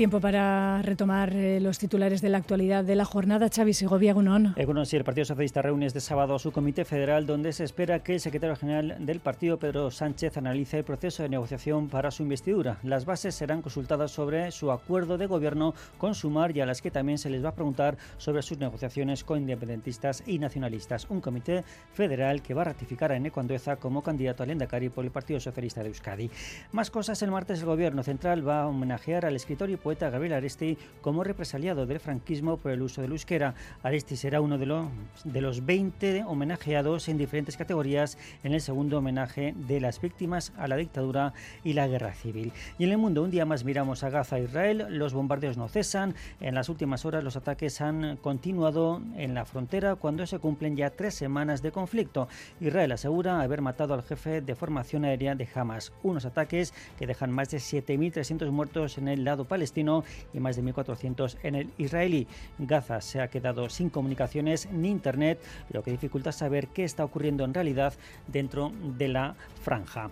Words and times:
Tiempo 0.00 0.18
para 0.18 0.80
retomar 0.80 1.36
eh, 1.36 1.60
los 1.60 1.78
titulares 1.78 2.22
de 2.22 2.30
la 2.30 2.38
actualidad 2.38 2.82
de 2.82 2.94
la 2.94 3.04
jornada. 3.04 3.50
Xavi 3.54 3.74
Segovia, 3.74 4.14
Gunón. 4.14 4.54
Egunon, 4.56 4.86
sí, 4.86 4.96
el 4.96 5.04
Partido 5.04 5.26
Socialista 5.26 5.60
reúne 5.60 5.84
este 5.84 6.00
sábado 6.00 6.36
a 6.36 6.38
su 6.38 6.52
comité 6.52 6.86
federal 6.86 7.26
donde 7.26 7.52
se 7.52 7.64
espera 7.64 7.98
que 7.98 8.14
el 8.14 8.20
secretario 8.20 8.56
general 8.56 8.96
del 9.00 9.20
partido, 9.20 9.58
Pedro 9.58 9.90
Sánchez, 9.90 10.38
analice 10.38 10.78
el 10.78 10.84
proceso 10.84 11.22
de 11.22 11.28
negociación 11.28 11.90
para 11.90 12.10
su 12.10 12.22
investidura. 12.22 12.78
Las 12.82 13.04
bases 13.04 13.34
serán 13.34 13.60
consultadas 13.60 14.10
sobre 14.10 14.50
su 14.52 14.72
acuerdo 14.72 15.18
de 15.18 15.26
gobierno 15.26 15.74
con 15.98 16.14
Sumar 16.14 16.56
y 16.56 16.62
a 16.62 16.66
las 16.66 16.80
que 16.80 16.90
también 16.90 17.18
se 17.18 17.28
les 17.28 17.44
va 17.44 17.50
a 17.50 17.54
preguntar 17.54 17.98
sobre 18.16 18.40
sus 18.40 18.56
negociaciones 18.56 19.22
con 19.22 19.40
independentistas 19.40 20.22
y 20.26 20.38
nacionalistas. 20.38 21.10
Un 21.10 21.20
comité 21.20 21.62
federal 21.92 22.40
que 22.40 22.54
va 22.54 22.62
a 22.62 22.72
ratificar 22.72 23.12
a 23.12 23.16
Eneco 23.16 23.40
Andueza 23.40 23.76
como 23.76 24.02
candidato 24.02 24.44
al 24.44 24.50
Endacari 24.50 24.88
por 24.88 25.04
el 25.04 25.10
Partido 25.10 25.40
Socialista 25.40 25.82
de 25.82 25.88
Euskadi. 25.88 26.30
Más 26.72 26.90
cosas, 26.90 27.20
el 27.20 27.30
martes 27.30 27.60
el 27.60 27.66
gobierno 27.66 28.02
central 28.02 28.48
va 28.48 28.62
a 28.62 28.66
homenajear 28.66 29.26
al 29.26 29.36
escritor 29.36 29.68
y 29.68 29.76
poeta 29.76 29.89
Gabriel 29.98 30.34
Aresti 30.34 30.78
como 31.00 31.24
represaliado 31.24 31.86
del 31.86 32.00
franquismo 32.00 32.56
por 32.56 32.70
el 32.72 32.82
uso 32.82 33.02
del 33.02 33.10
euskera. 33.10 33.54
Aresti 33.82 34.16
será 34.16 34.40
uno 34.40 34.56
de 34.58 34.66
los, 34.66 34.86
de 35.24 35.40
los 35.40 35.66
20 35.66 36.24
homenajeados 36.24 37.08
en 37.08 37.18
diferentes 37.18 37.56
categorías 37.56 38.16
en 38.44 38.54
el 38.54 38.60
segundo 38.60 38.98
homenaje 38.98 39.54
de 39.56 39.80
las 39.80 40.00
víctimas 40.00 40.52
a 40.56 40.68
la 40.68 40.76
dictadura 40.76 41.32
y 41.64 41.72
la 41.72 41.88
guerra 41.88 42.14
civil. 42.14 42.52
Y 42.78 42.84
en 42.84 42.92
el 42.92 42.98
mundo, 42.98 43.22
un 43.22 43.30
día 43.30 43.44
más 43.44 43.64
miramos 43.64 44.04
a 44.04 44.10
Gaza 44.10 44.38
e 44.38 44.44
Israel, 44.44 44.86
los 44.90 45.12
bombardeos 45.12 45.56
no 45.56 45.68
cesan, 45.68 46.14
en 46.40 46.54
las 46.54 46.68
últimas 46.68 47.04
horas 47.04 47.24
los 47.24 47.36
ataques 47.36 47.80
han 47.80 48.16
continuado 48.18 49.02
en 49.16 49.34
la 49.34 49.44
frontera 49.44 49.96
cuando 49.96 50.26
se 50.26 50.38
cumplen 50.38 50.76
ya 50.76 50.90
tres 50.90 51.14
semanas 51.14 51.62
de 51.62 51.72
conflicto. 51.72 52.28
Israel 52.60 52.92
asegura 52.92 53.40
haber 53.40 53.62
matado 53.62 53.94
al 53.94 54.02
jefe 54.02 54.40
de 54.40 54.54
formación 54.54 55.04
aérea 55.04 55.34
de 55.34 55.48
Hamas, 55.54 55.92
unos 56.02 56.24
ataques 56.24 56.72
que 56.98 57.06
dejan 57.06 57.32
más 57.32 57.50
de 57.50 57.58
7.300 57.58 58.50
muertos 58.50 58.98
en 58.98 59.08
el 59.08 59.24
lado 59.24 59.44
palestino 59.44 59.79
y 60.32 60.40
más 60.40 60.56
de 60.56 60.62
1.400 60.62 61.36
en 61.42 61.54
el 61.54 61.70
israelí. 61.78 62.26
Gaza 62.58 63.00
se 63.00 63.20
ha 63.20 63.28
quedado 63.28 63.68
sin 63.68 63.90
comunicaciones 63.90 64.68
ni 64.70 64.90
internet, 64.90 65.40
lo 65.70 65.82
que 65.82 65.90
dificulta 65.90 66.32
saber 66.32 66.68
qué 66.68 66.84
está 66.84 67.04
ocurriendo 67.04 67.44
en 67.44 67.54
realidad 67.54 67.94
dentro 68.28 68.72
de 68.98 69.08
la 69.08 69.34
franja. 69.62 70.10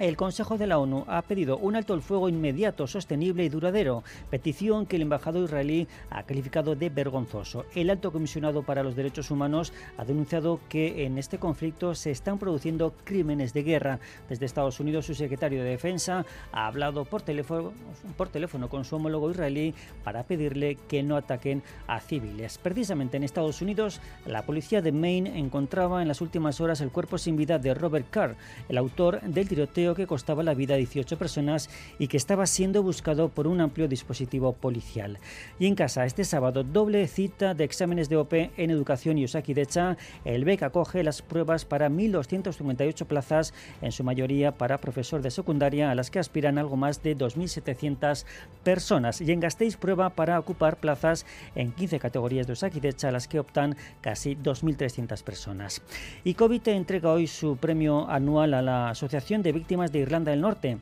El 0.00 0.16
Consejo 0.16 0.58
de 0.58 0.66
la 0.66 0.78
ONU 0.78 1.04
ha 1.06 1.22
pedido 1.22 1.56
un 1.56 1.76
alto 1.76 1.94
el 1.94 2.02
fuego 2.02 2.28
inmediato, 2.28 2.88
sostenible 2.88 3.44
y 3.44 3.48
duradero, 3.48 4.02
petición 4.28 4.86
que 4.86 4.96
el 4.96 5.02
embajador 5.02 5.44
israelí 5.44 5.86
ha 6.10 6.24
calificado 6.24 6.74
de 6.74 6.90
vergonzoso. 6.90 7.64
El 7.76 7.90
alto 7.90 8.10
comisionado 8.10 8.64
para 8.64 8.82
los 8.82 8.96
derechos 8.96 9.30
humanos 9.30 9.72
ha 9.96 10.04
denunciado 10.04 10.58
que 10.68 11.06
en 11.06 11.16
este 11.16 11.38
conflicto 11.38 11.94
se 11.94 12.10
están 12.10 12.40
produciendo 12.40 12.92
crímenes 13.04 13.52
de 13.52 13.62
guerra. 13.62 14.00
Desde 14.28 14.46
Estados 14.46 14.80
Unidos, 14.80 15.06
su 15.06 15.14
secretario 15.14 15.62
de 15.62 15.70
Defensa 15.70 16.26
ha 16.50 16.66
hablado 16.66 17.04
por 17.04 17.22
teléfono, 17.22 17.72
por 18.16 18.28
teléfono 18.28 18.68
con 18.68 18.84
su 18.84 18.96
homólogo 18.96 19.30
israelí 19.30 19.74
para 20.02 20.24
pedirle 20.24 20.76
que 20.88 21.04
no 21.04 21.16
ataquen 21.16 21.62
a 21.86 22.00
civiles. 22.00 22.58
Precisamente 22.58 23.16
en 23.16 23.22
Estados 23.22 23.62
Unidos, 23.62 24.00
la 24.26 24.42
policía 24.42 24.82
de 24.82 24.90
Maine 24.90 25.38
encontraba 25.38 26.02
en 26.02 26.08
las 26.08 26.20
últimas 26.20 26.60
horas 26.60 26.80
el 26.80 26.90
cuerpo 26.90 27.16
sin 27.16 27.36
vida 27.36 27.60
de 27.60 27.74
Robert 27.74 28.10
Carr, 28.10 28.34
el 28.68 28.76
autor 28.76 29.20
del 29.20 29.48
tiroteo 29.48 29.83
que 29.92 30.06
costaba 30.06 30.42
la 30.42 30.54
vida 30.54 30.74
a 30.74 30.78
18 30.78 31.18
personas 31.18 31.68
y 31.98 32.08
que 32.08 32.16
estaba 32.16 32.46
siendo 32.46 32.82
buscado 32.82 33.28
por 33.28 33.46
un 33.46 33.60
amplio 33.60 33.88
dispositivo 33.88 34.54
policial. 34.54 35.18
Y 35.58 35.66
en 35.66 35.74
casa, 35.74 36.06
este 36.06 36.24
sábado, 36.24 36.64
doble 36.64 37.06
cita 37.08 37.52
de 37.54 37.64
exámenes 37.64 38.08
de 38.08 38.16
OP 38.16 38.32
en 38.32 38.70
educación 38.70 39.18
y 39.18 39.26
Decha. 39.26 39.96
El 40.24 40.44
BEC 40.44 40.62
acoge 40.62 41.02
las 41.02 41.22
pruebas 41.22 41.64
para 41.64 41.88
1.258 41.88 43.04
plazas, 43.06 43.52
en 43.82 43.92
su 43.92 44.04
mayoría 44.04 44.52
para 44.52 44.78
profesor 44.78 45.22
de 45.22 45.30
secundaria, 45.30 45.90
a 45.90 45.94
las 45.94 46.10
que 46.10 46.18
aspiran 46.18 46.58
algo 46.58 46.76
más 46.76 47.02
de 47.02 47.16
2.700 47.16 48.24
personas. 48.62 49.20
Y 49.20 49.32
en 49.32 49.40
Gasteiz 49.40 49.76
prueba 49.76 50.10
para 50.10 50.38
ocupar 50.38 50.78
plazas 50.78 51.26
en 51.54 51.72
15 51.72 51.98
categorías 51.98 52.46
de 52.46 52.54
Decha, 52.80 53.08
a 53.08 53.12
las 53.12 53.26
que 53.26 53.40
optan 53.40 53.76
casi 54.00 54.36
2.300 54.36 55.22
personas. 55.22 55.82
Y 56.22 56.34
COVID 56.34 56.68
entrega 56.68 57.10
hoy 57.10 57.26
su 57.26 57.56
premio 57.56 58.08
anual 58.08 58.54
a 58.54 58.62
la 58.62 58.90
Asociación 58.90 59.42
de 59.42 59.52
Víctimas 59.52 59.73
de 59.76 59.98
Irlanda 59.98 60.30
del 60.30 60.40
Norte. 60.40 60.78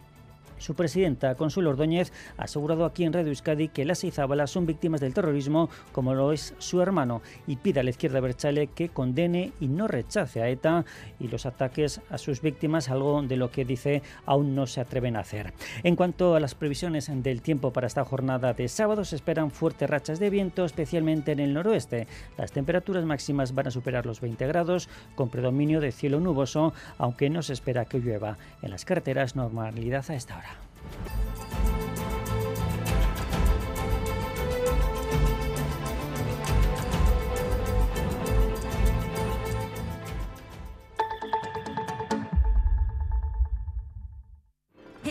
Su 0.62 0.76
presidenta, 0.76 1.34
Consuelo 1.34 1.70
Ordóñez, 1.70 2.12
ha 2.36 2.44
asegurado 2.44 2.84
aquí 2.84 3.02
en 3.02 3.12
Radio 3.12 3.30
Euskadi 3.30 3.66
que 3.66 3.84
las 3.84 4.04
Izábalas 4.04 4.52
son 4.52 4.64
víctimas 4.64 5.00
del 5.00 5.12
terrorismo, 5.12 5.68
como 5.90 6.14
lo 6.14 6.30
es 6.30 6.54
su 6.58 6.80
hermano, 6.80 7.20
y 7.48 7.56
pide 7.56 7.80
a 7.80 7.82
la 7.82 7.90
izquierda 7.90 8.20
Berchale 8.20 8.68
que 8.68 8.88
condene 8.88 9.50
y 9.58 9.66
no 9.66 9.88
rechace 9.88 10.40
a 10.40 10.48
ETA 10.48 10.84
y 11.18 11.26
los 11.26 11.46
ataques 11.46 12.00
a 12.10 12.16
sus 12.16 12.42
víctimas, 12.42 12.90
algo 12.90 13.20
de 13.22 13.36
lo 13.36 13.50
que 13.50 13.64
dice 13.64 14.02
aún 14.24 14.54
no 14.54 14.68
se 14.68 14.80
atreven 14.80 15.16
a 15.16 15.20
hacer. 15.22 15.52
En 15.82 15.96
cuanto 15.96 16.36
a 16.36 16.40
las 16.40 16.54
previsiones 16.54 17.10
del 17.12 17.42
tiempo 17.42 17.72
para 17.72 17.88
esta 17.88 18.04
jornada 18.04 18.52
de 18.52 18.68
sábado, 18.68 19.04
se 19.04 19.16
esperan 19.16 19.50
fuertes 19.50 19.90
rachas 19.90 20.20
de 20.20 20.30
viento, 20.30 20.64
especialmente 20.64 21.32
en 21.32 21.40
el 21.40 21.54
noroeste. 21.54 22.06
Las 22.38 22.52
temperaturas 22.52 23.04
máximas 23.04 23.52
van 23.52 23.66
a 23.66 23.72
superar 23.72 24.06
los 24.06 24.20
20 24.20 24.46
grados, 24.46 24.88
con 25.16 25.28
predominio 25.28 25.80
de 25.80 25.90
cielo 25.90 26.20
nuboso, 26.20 26.72
aunque 26.98 27.30
no 27.30 27.42
se 27.42 27.52
espera 27.52 27.86
que 27.86 27.98
llueva. 27.98 28.38
En 28.62 28.70
las 28.70 28.84
carreteras, 28.84 29.34
normalidad 29.34 30.08
a 30.08 30.14
esta 30.14 30.38
hora. 30.38 30.51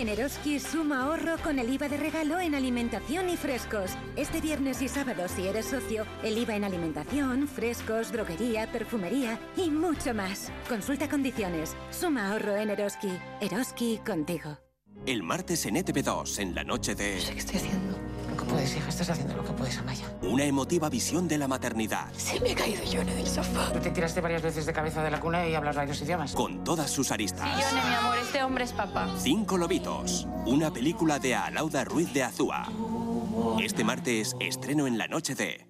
En 0.01 0.09
Eroski 0.09 0.59
suma 0.59 1.03
ahorro 1.03 1.37
con 1.43 1.59
el 1.59 1.71
IVA 1.71 1.87
de 1.87 1.97
regalo 1.97 2.39
en 2.39 2.55
alimentación 2.55 3.29
y 3.29 3.37
frescos. 3.37 3.91
Este 4.15 4.41
viernes 4.41 4.81
y 4.81 4.87
sábado, 4.87 5.27
si 5.27 5.47
eres 5.47 5.67
socio, 5.67 6.07
el 6.23 6.39
IVA 6.39 6.55
en 6.55 6.63
alimentación, 6.63 7.47
frescos, 7.47 8.11
droguería, 8.11 8.71
perfumería 8.71 9.39
y 9.55 9.69
mucho 9.69 10.15
más. 10.15 10.51
Consulta 10.67 11.07
condiciones. 11.07 11.75
Suma 11.91 12.31
ahorro 12.31 12.55
en 12.55 12.71
Eroski. 12.71 13.11
Eroski 13.41 13.99
contigo. 14.03 14.70
El 15.05 15.23
martes 15.23 15.65
en 15.65 15.75
ETV2, 15.75 16.39
en 16.39 16.53
la 16.53 16.63
noche 16.63 16.93
de... 16.93 17.15
No 17.15 17.21
sé 17.21 17.33
qué 17.33 17.39
estoy 17.39 17.55
haciendo. 17.57 17.97
Lo 18.29 18.37
que 18.37 18.45
puedes, 18.45 18.75
hija, 18.75 18.87
estás 18.87 19.09
haciendo 19.09 19.35
lo 19.35 19.43
que 19.43 19.51
puedes, 19.53 19.77
Amaya. 19.79 20.05
Una 20.21 20.45
emotiva 20.45 20.89
visión 20.89 21.27
de 21.27 21.39
la 21.39 21.47
maternidad. 21.47 22.13
Se 22.13 22.39
me 22.39 22.51
ha 22.51 22.55
caído 22.55 22.83
yo 22.83 23.01
en 23.01 23.09
el 23.09 23.25
sofá. 23.25 23.71
Te 23.73 23.89
tiraste 23.89 24.21
varias 24.21 24.43
veces 24.43 24.65
de 24.67 24.73
cabeza 24.73 25.03
de 25.03 25.09
la 25.09 25.19
cuna 25.19 25.47
y 25.47 25.55
hablas 25.55 25.75
varios 25.75 25.99
idiomas. 26.01 26.33
Con 26.33 26.63
todas 26.63 26.91
sus 26.91 27.11
aristas. 27.11 27.49
Sí, 27.55 27.75
Yone, 27.75 27.89
mi 27.89 27.95
amor, 27.95 28.17
este 28.19 28.43
hombre 28.43 28.63
es 28.63 28.73
papá. 28.73 29.09
Cinco 29.17 29.57
lobitos. 29.57 30.27
Una 30.45 30.71
película 30.71 31.17
de 31.17 31.33
Alauda 31.35 31.83
Ruiz 31.83 32.13
de 32.13 32.23
Azúa. 32.23 32.67
Este 33.59 33.83
martes, 33.83 34.35
estreno 34.39 34.85
en 34.85 34.99
la 34.99 35.07
noche 35.07 35.33
de... 35.33 35.67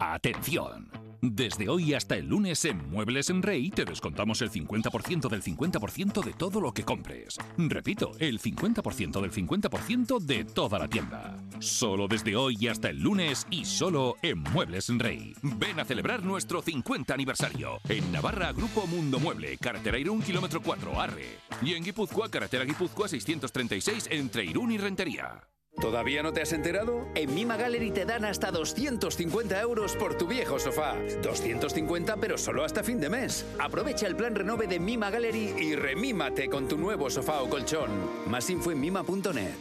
Atención. 0.00 0.90
Desde 1.24 1.68
hoy 1.68 1.94
hasta 1.94 2.16
el 2.16 2.26
lunes 2.26 2.64
en 2.64 2.90
Muebles 2.90 3.30
en 3.30 3.42
Rey 3.42 3.70
te 3.70 3.84
descontamos 3.84 4.42
el 4.42 4.50
50% 4.50 5.28
del 5.28 5.40
50% 5.40 6.20
de 6.20 6.32
todo 6.32 6.60
lo 6.60 6.74
que 6.74 6.82
compres. 6.82 7.38
Repito, 7.56 8.10
el 8.18 8.40
50% 8.40 9.20
del 9.20 9.30
50% 9.30 10.18
de 10.18 10.44
toda 10.44 10.80
la 10.80 10.88
tienda. 10.88 11.36
Solo 11.60 12.08
desde 12.08 12.34
hoy 12.34 12.66
hasta 12.66 12.90
el 12.90 13.00
lunes 13.00 13.46
y 13.50 13.64
solo 13.64 14.16
en 14.20 14.40
Muebles 14.40 14.88
en 14.88 14.98
Rey. 14.98 15.32
Ven 15.42 15.78
a 15.78 15.84
celebrar 15.84 16.24
nuestro 16.24 16.60
50 16.60 17.14
aniversario. 17.14 17.78
En 17.88 18.10
Navarra, 18.10 18.50
Grupo 18.50 18.88
Mundo 18.88 19.20
Mueble, 19.20 19.58
carretera 19.58 19.98
Irún, 19.98 20.22
kilómetro 20.22 20.60
4, 20.60 21.00
Arre. 21.00 21.38
Y 21.62 21.74
en 21.74 21.84
Guipúzcoa, 21.84 22.32
carretera 22.32 22.64
Guipúzcoa 22.64 23.06
636 23.06 24.08
entre 24.10 24.44
Irún 24.44 24.72
y 24.72 24.78
Rentería. 24.78 25.40
¿Todavía 25.82 26.22
no 26.22 26.32
te 26.32 26.40
has 26.40 26.52
enterado? 26.52 27.08
En 27.16 27.34
Mima 27.34 27.56
Gallery 27.56 27.90
te 27.90 28.04
dan 28.04 28.24
hasta 28.24 28.52
250 28.52 29.60
euros 29.60 29.96
por 29.96 30.16
tu 30.16 30.28
viejo 30.28 30.60
sofá. 30.60 30.94
250 31.24 32.16
pero 32.18 32.38
solo 32.38 32.64
hasta 32.64 32.84
fin 32.84 33.00
de 33.00 33.08
mes. 33.08 33.44
Aprovecha 33.58 34.06
el 34.06 34.14
plan 34.14 34.36
renove 34.36 34.68
de 34.68 34.78
Mima 34.78 35.10
Gallery 35.10 35.54
y 35.58 35.74
remímate 35.74 36.48
con 36.48 36.68
tu 36.68 36.78
nuevo 36.78 37.10
sofá 37.10 37.42
o 37.42 37.50
colchón. 37.50 37.90
Más 38.28 38.48
info 38.48 38.70
en 38.70 38.80
mima.net. 38.80 39.56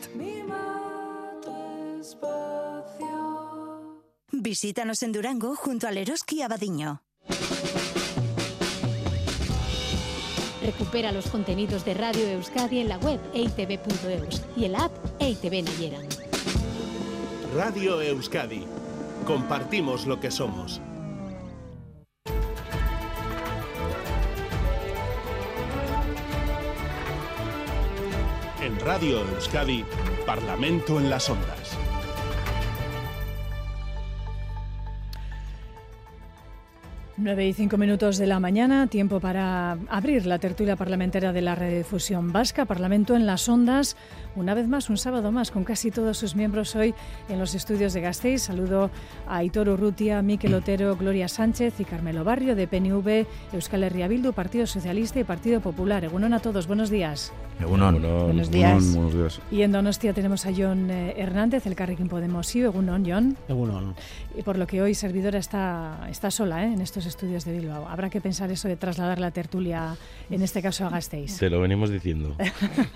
Visítanos 4.32 5.02
en 5.02 5.12
Durango 5.14 5.56
junto 5.56 5.88
al 5.88 5.98
Eroski 5.98 6.44
Abadiño. 6.44 7.02
Recupera 10.64 11.12
los 11.12 11.28
contenidos 11.28 11.86
de 11.86 11.96
Radio 11.96 12.28
Euskadi 12.28 12.80
en 12.80 12.90
la 12.90 12.98
web 13.00 13.20
eitv.eus 13.34 14.42
y 14.56 14.66
en 14.66 14.74
la 14.74 14.86
app 14.86 14.92
EITV 15.20 15.64
Nayeran. 15.64 16.06
Radio 17.56 18.02
Euskadi. 18.02 18.64
Compartimos 19.26 20.06
lo 20.06 20.20
que 20.20 20.32
somos. 20.32 20.82
En 28.62 28.80
Radio 28.80 29.20
Euskadi, 29.36 29.84
Parlamento 30.26 31.00
en 31.00 31.10
las 31.10 31.30
Ondas. 31.30 31.61
9 37.22 37.48
y 37.48 37.54
5 37.54 37.78
minutos 37.78 38.18
de 38.18 38.26
la 38.26 38.40
mañana, 38.40 38.88
tiempo 38.88 39.20
para 39.20 39.78
abrir 39.90 40.26
la 40.26 40.40
tertulia 40.40 40.76
parlamentaria 40.76 41.32
de 41.32 41.42
la 41.42 41.54
Redifusión 41.54 42.32
Vasca, 42.32 42.66
Parlamento 42.66 43.16
en 43.16 43.28
las 43.28 43.48
Ondas. 43.48 43.96
Una 44.36 44.56
vez 44.56 44.68
más, 44.68 44.90
un 44.90 44.98
sábado 44.98 45.32
más, 45.32 45.52
con 45.52 45.64
casi 45.64 45.92
todos 45.92 46.18
sus 46.18 46.36
miembros 46.36 46.76
hoy 46.76 46.96
en 47.30 47.38
los 47.38 47.54
estudios 47.54 47.94
de 47.94 48.02
Gasteiz. 48.02 48.42
Saludo 48.42 48.90
a 49.28 49.38
Aitor 49.38 49.70
Urrutia, 49.70 50.24
Miquel 50.24 50.56
Otero, 50.56 50.96
Gloria 50.96 51.28
Sánchez 51.28 51.80
y 51.80 51.86
Carmelo 51.86 52.24
Barrio 52.24 52.56
de 52.56 52.68
PNV, 52.68 53.28
Euskal 53.54 53.84
Herria 53.84 54.08
Bildu, 54.08 54.34
Partido 54.34 54.66
Socialista 54.66 55.20
y 55.20 55.24
Partido 55.24 55.62
Popular. 55.62 56.04
Egunon 56.04 56.34
a 56.34 56.40
todos, 56.40 56.66
buenos 56.66 56.90
días. 56.90 57.32
Egunon. 57.60 58.02
Buenos 58.02 58.50
días. 58.50 58.96
buenos 58.96 59.14
días. 59.14 59.40
Y 59.52 59.62
en 59.62 59.72
Donostia 59.72 60.14
tenemos 60.14 60.46
a 60.48 60.52
John 60.56 60.90
eh, 60.90 61.14
Hernández, 61.18 61.68
el 61.68 61.76
Carrequín 61.76 62.08
Podemos. 62.08 62.48
Sí, 62.48 62.62
Egunon, 62.62 63.04
John. 63.06 63.38
Egunon. 63.48 63.94
Y 64.38 64.44
por 64.44 64.58
lo 64.58 64.66
que 64.66 64.82
hoy 64.82 64.94
servidora 64.96 65.40
está, 65.40 66.08
está 66.10 66.32
sola 66.32 66.64
¿eh? 66.64 66.74
en 66.74 66.82
estos 66.82 67.06
estudios 67.06 67.44
de 67.44 67.52
Bilbao. 67.52 67.88
Habrá 67.88 68.10
que 68.10 68.22
pensar 68.22 68.50
eso 68.50 68.68
de 68.68 68.78
trasladar 68.78 69.20
la 69.20 69.32
tertulia, 69.32 69.98
en 70.30 70.42
este 70.42 70.62
caso 70.62 70.86
a 70.86 70.90
Gasteiz. 70.90 71.38
Te 71.38 71.50
lo 71.50 71.60
venimos 71.60 71.90
diciendo. 71.90 72.36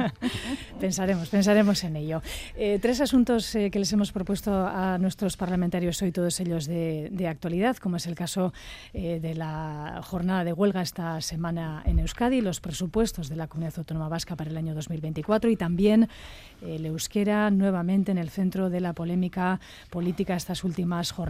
pensaremos, 0.80 1.30
pensaremos 1.30 1.84
en 1.84 1.98
ello. 1.98 2.22
Eh, 2.56 2.80
tres 2.82 3.02
asuntos 3.02 3.54
eh, 3.56 3.70
que 3.70 3.80
les 3.80 3.92
hemos 3.92 4.14
propuesto 4.14 4.66
a 4.66 4.98
nuestros 4.98 5.36
parlamentarios 5.36 6.02
hoy, 6.02 6.12
todos 6.12 6.40
ellos 6.40 6.68
de, 6.68 7.28
actualidad, 7.28 7.76
como 7.78 7.98
es 7.98 8.06
el 8.06 8.16
caso 8.16 8.54
de 8.94 9.34
la 9.36 10.02
jornada 10.04 10.44
de 10.44 10.54
huelga 10.54 10.82
esta 10.82 11.20
semana 11.22 11.82
en 11.86 12.00
Euskadi, 12.00 12.40
los 12.42 12.60
presupuestos 12.62 13.30
de 13.30 13.36
la 13.36 13.48
Comunidad 13.48 13.74
Autónoma 13.78 14.10
Vasca 14.10 14.36
para 14.36 14.52
el 14.52 14.58
año 14.58 14.76
2024 14.76 15.50
y 15.50 15.56
también 15.56 16.08
el 16.62 16.86
euskera 16.86 17.50
nuevamente 17.50 18.12
en 18.12 18.20
el 18.20 18.30
centro 18.30 18.70
de 18.70 18.80
la 18.80 18.94
polémica 18.94 19.60
política 19.90 20.36
estas 20.36 20.64
últimas 20.64 21.12
jornadas. 21.12 21.25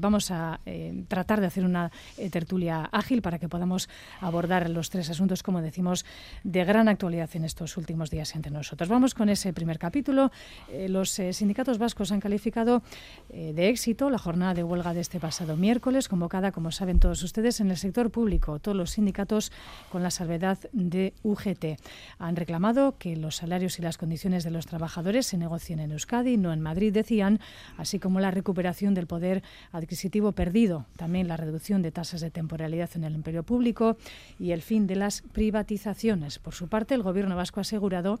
Vamos 0.00 0.30
a 0.30 0.60
tratar 1.08 1.40
de 1.40 1.46
hacer 1.46 1.64
una 1.64 1.90
tertulia 2.30 2.88
ágil 2.92 3.22
para 3.22 3.38
que 3.38 3.48
podamos 3.48 3.88
abordar 4.20 4.68
los 4.70 4.90
tres 4.90 5.10
asuntos, 5.10 5.42
como 5.42 5.60
decimos, 5.62 6.04
de 6.44 6.64
gran 6.64 6.88
actualidad 6.88 7.30
en 7.34 7.44
estos 7.44 7.76
últimos 7.76 8.10
días 8.10 8.34
entre 8.34 8.50
nosotros. 8.50 8.88
Vamos 8.88 9.14
con 9.14 9.28
ese 9.28 9.52
primer 9.52 9.78
capítulo. 9.78 10.30
Eh, 10.70 10.88
los 10.88 11.18
eh, 11.18 11.32
sindicatos 11.32 11.78
vascos 11.78 12.12
han 12.12 12.20
calificado 12.20 12.82
eh, 13.30 13.52
de 13.54 13.68
éxito 13.68 14.10
la 14.10 14.18
jornada 14.18 14.54
de 14.54 14.64
huelga 14.64 14.94
de 14.94 15.00
este 15.00 15.20
pasado 15.20 15.56
miércoles, 15.56 16.08
convocada, 16.08 16.52
como 16.52 16.70
saben 16.70 16.98
todos 17.00 17.22
ustedes, 17.22 17.60
en 17.60 17.70
el 17.70 17.76
sector 17.76 18.10
público. 18.10 18.58
Todos 18.58 18.76
los 18.76 18.92
sindicatos 18.92 19.52
con 19.90 20.02
la 20.02 20.10
salvedad 20.10 20.58
de 20.72 21.14
UGT 21.22 21.80
han 22.18 22.36
reclamado 22.36 22.96
que 22.98 23.16
los 23.16 23.36
salarios 23.36 23.78
y 23.78 23.82
las 23.82 23.98
condiciones 23.98 24.44
de 24.44 24.50
los 24.50 24.66
trabajadores 24.66 25.26
se 25.26 25.38
negocien 25.38 25.80
en 25.80 25.92
Euskadi, 25.92 26.36
no 26.36 26.52
en 26.52 26.60
Madrid, 26.60 26.92
decían, 26.92 27.40
así 27.76 27.98
como 27.98 28.20
la 28.20 28.30
recuperación 28.30 28.94
del 28.94 29.06
poder 29.06 29.27
adquisitivo 29.72 30.32
perdido, 30.32 30.86
también 30.96 31.28
la 31.28 31.36
reducción 31.36 31.82
de 31.82 31.92
tasas 31.92 32.20
de 32.20 32.30
temporalidad 32.30 32.90
en 32.94 33.04
el 33.04 33.14
empleo 33.14 33.42
público 33.42 33.96
y 34.38 34.52
el 34.52 34.62
fin 34.62 34.86
de 34.86 34.96
las 34.96 35.22
privatizaciones. 35.32 36.38
Por 36.38 36.54
su 36.54 36.68
parte, 36.68 36.94
el 36.94 37.02
Gobierno 37.02 37.36
vasco 37.36 37.60
ha 37.60 37.62
asegurado 37.62 38.20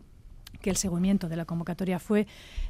que 0.60 0.70
el 0.70 0.76
seguimiento 0.76 1.28
de 1.28 1.36
la 1.36 1.44
convocatoria 1.44 1.98
fue 1.98 2.26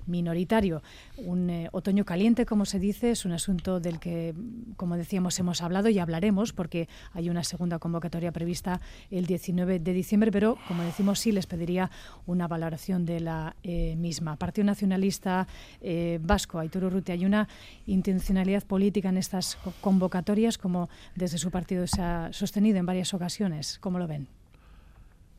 minoritario. 0.07 0.83
Un 1.17 1.51
eh, 1.51 1.69
otoño 1.73 2.05
caliente, 2.05 2.47
como 2.47 2.65
se 2.65 2.79
dice, 2.79 3.11
es 3.11 3.25
un 3.25 3.33
asunto 3.33 3.81
del 3.81 3.99
que, 3.99 4.35
como 4.77 4.97
decíamos, 4.97 5.39
hemos 5.39 5.63
hablado 5.63 5.89
y 5.89 5.99
hablaremos 5.99 6.53
porque 6.53 6.89
hay 7.13 7.31
una 7.31 7.45
segunda 7.45 7.79
convocatoria 7.79 8.33
prevista 8.33 8.81
el 9.11 9.27
19 9.27 9.79
de 9.79 9.93
diciembre, 9.93 10.31
pero, 10.33 10.59
como 10.67 10.83
decimos, 10.83 11.19
sí 11.19 11.33
les 11.33 11.47
pediría 11.47 11.91
una 12.27 12.49
valoración 12.49 13.05
de 13.05 13.21
la 13.21 13.57
eh, 13.63 13.97
misma. 13.97 14.37
Partido 14.37 14.67
Nacionalista 14.67 15.47
eh, 15.81 16.19
Vasco, 16.23 16.59
Aitor 16.59 16.85
Urruti, 16.85 17.13
hay 17.13 17.25
una 17.25 17.49
intencionalidad 17.87 18.65
política 18.65 19.09
en 19.09 19.19
estas 19.19 19.57
convocatorias, 19.81 20.59
como 20.59 20.89
desde 21.15 21.39
su 21.39 21.51
partido 21.51 21.87
se 21.87 22.03
ha 22.03 22.33
sostenido 22.33 22.79
en 22.79 22.87
varias 22.87 23.15
ocasiones. 23.15 23.79
¿Cómo 23.81 23.99
lo 23.99 24.07
ven? 24.07 24.29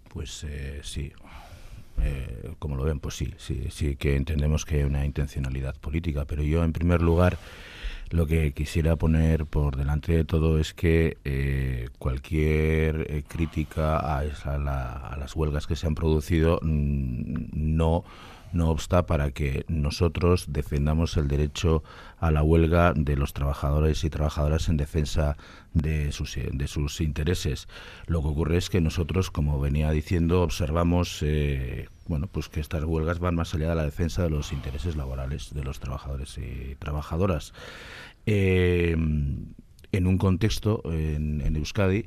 Pues 0.10 0.46
sí, 0.82 1.12
eh, 2.02 2.54
como 2.60 2.76
lo 2.76 2.84
ven, 2.84 3.00
pues 3.00 3.16
sí, 3.16 3.34
sí, 3.38 3.68
sí 3.70 3.96
que 3.96 4.16
entendemos 4.16 4.66
que 4.66 4.78
hay 4.78 4.84
una 4.84 5.06
intencionalidad 5.06 5.76
política, 5.76 6.26
pero 6.26 6.44
yo 6.44 6.64
en 6.64 6.74
primer 6.74 7.02
lugar 7.02 7.38
lo 8.10 8.26
que 8.26 8.54
quisiera 8.54 8.96
poner 8.96 9.46
por 9.46 9.76
delante 9.76 10.14
de 10.14 10.26
todo 10.26 10.60
es 10.60 10.74
que 10.74 11.18
eh, 11.26 11.90
cualquier 12.00 13.06
eh, 13.10 13.24
crítica 13.28 13.98
a, 13.98 14.20
a, 14.20 15.18
las 15.18 15.36
huelgas 15.36 15.68
que 15.68 15.76
se 15.76 15.86
han 15.86 15.96
producido 15.96 16.60
mm, 16.62 17.50
no 17.54 18.04
no 18.52 18.70
obsta 18.70 19.06
para 19.06 19.32
que 19.32 19.66
nosotros 19.68 20.46
defendamos 20.50 21.18
el 21.18 21.28
derecho 21.28 21.84
a 22.18 22.32
la 22.32 22.44
huelga 22.44 22.94
de 22.96 23.16
los 23.16 23.34
trabajadores 23.34 24.04
y 24.04 24.10
trabajadoras 24.10 24.70
en 24.70 24.78
defensa 24.78 25.38
de 25.74 26.12
sus, 26.12 26.36
de 26.36 26.68
sus 26.68 27.02
intereses. 27.02 27.68
Lo 28.08 28.22
que 28.22 28.28
ocurre 28.28 28.58
es 28.58 28.70
que 28.70 28.82
nosotros, 28.82 29.32
como 29.32 29.60
venía 29.60 29.92
diciendo, 29.92 30.42
observamos 30.42 31.20
eh, 31.22 31.88
bueno, 32.08 32.28
pues 32.28 32.50
que 32.50 32.60
estas 32.60 32.84
huelgas 32.84 33.20
van 33.20 33.36
más 33.36 33.54
allá 33.54 33.70
de 33.70 33.76
la 33.76 33.84
defensa 33.84 34.24
de 34.24 34.32
los 34.32 34.52
intereses 34.52 34.96
laborales 34.96 35.54
de 35.54 35.64
los 35.64 35.80
trabajadores 35.80 36.38
y 36.38 36.76
trabajadoras. 36.76 37.54
Eh, 38.26 38.96
en 39.92 40.08
un 40.08 40.18
contexto 40.18 40.82
en, 40.86 41.56
Euskadi 41.56 42.06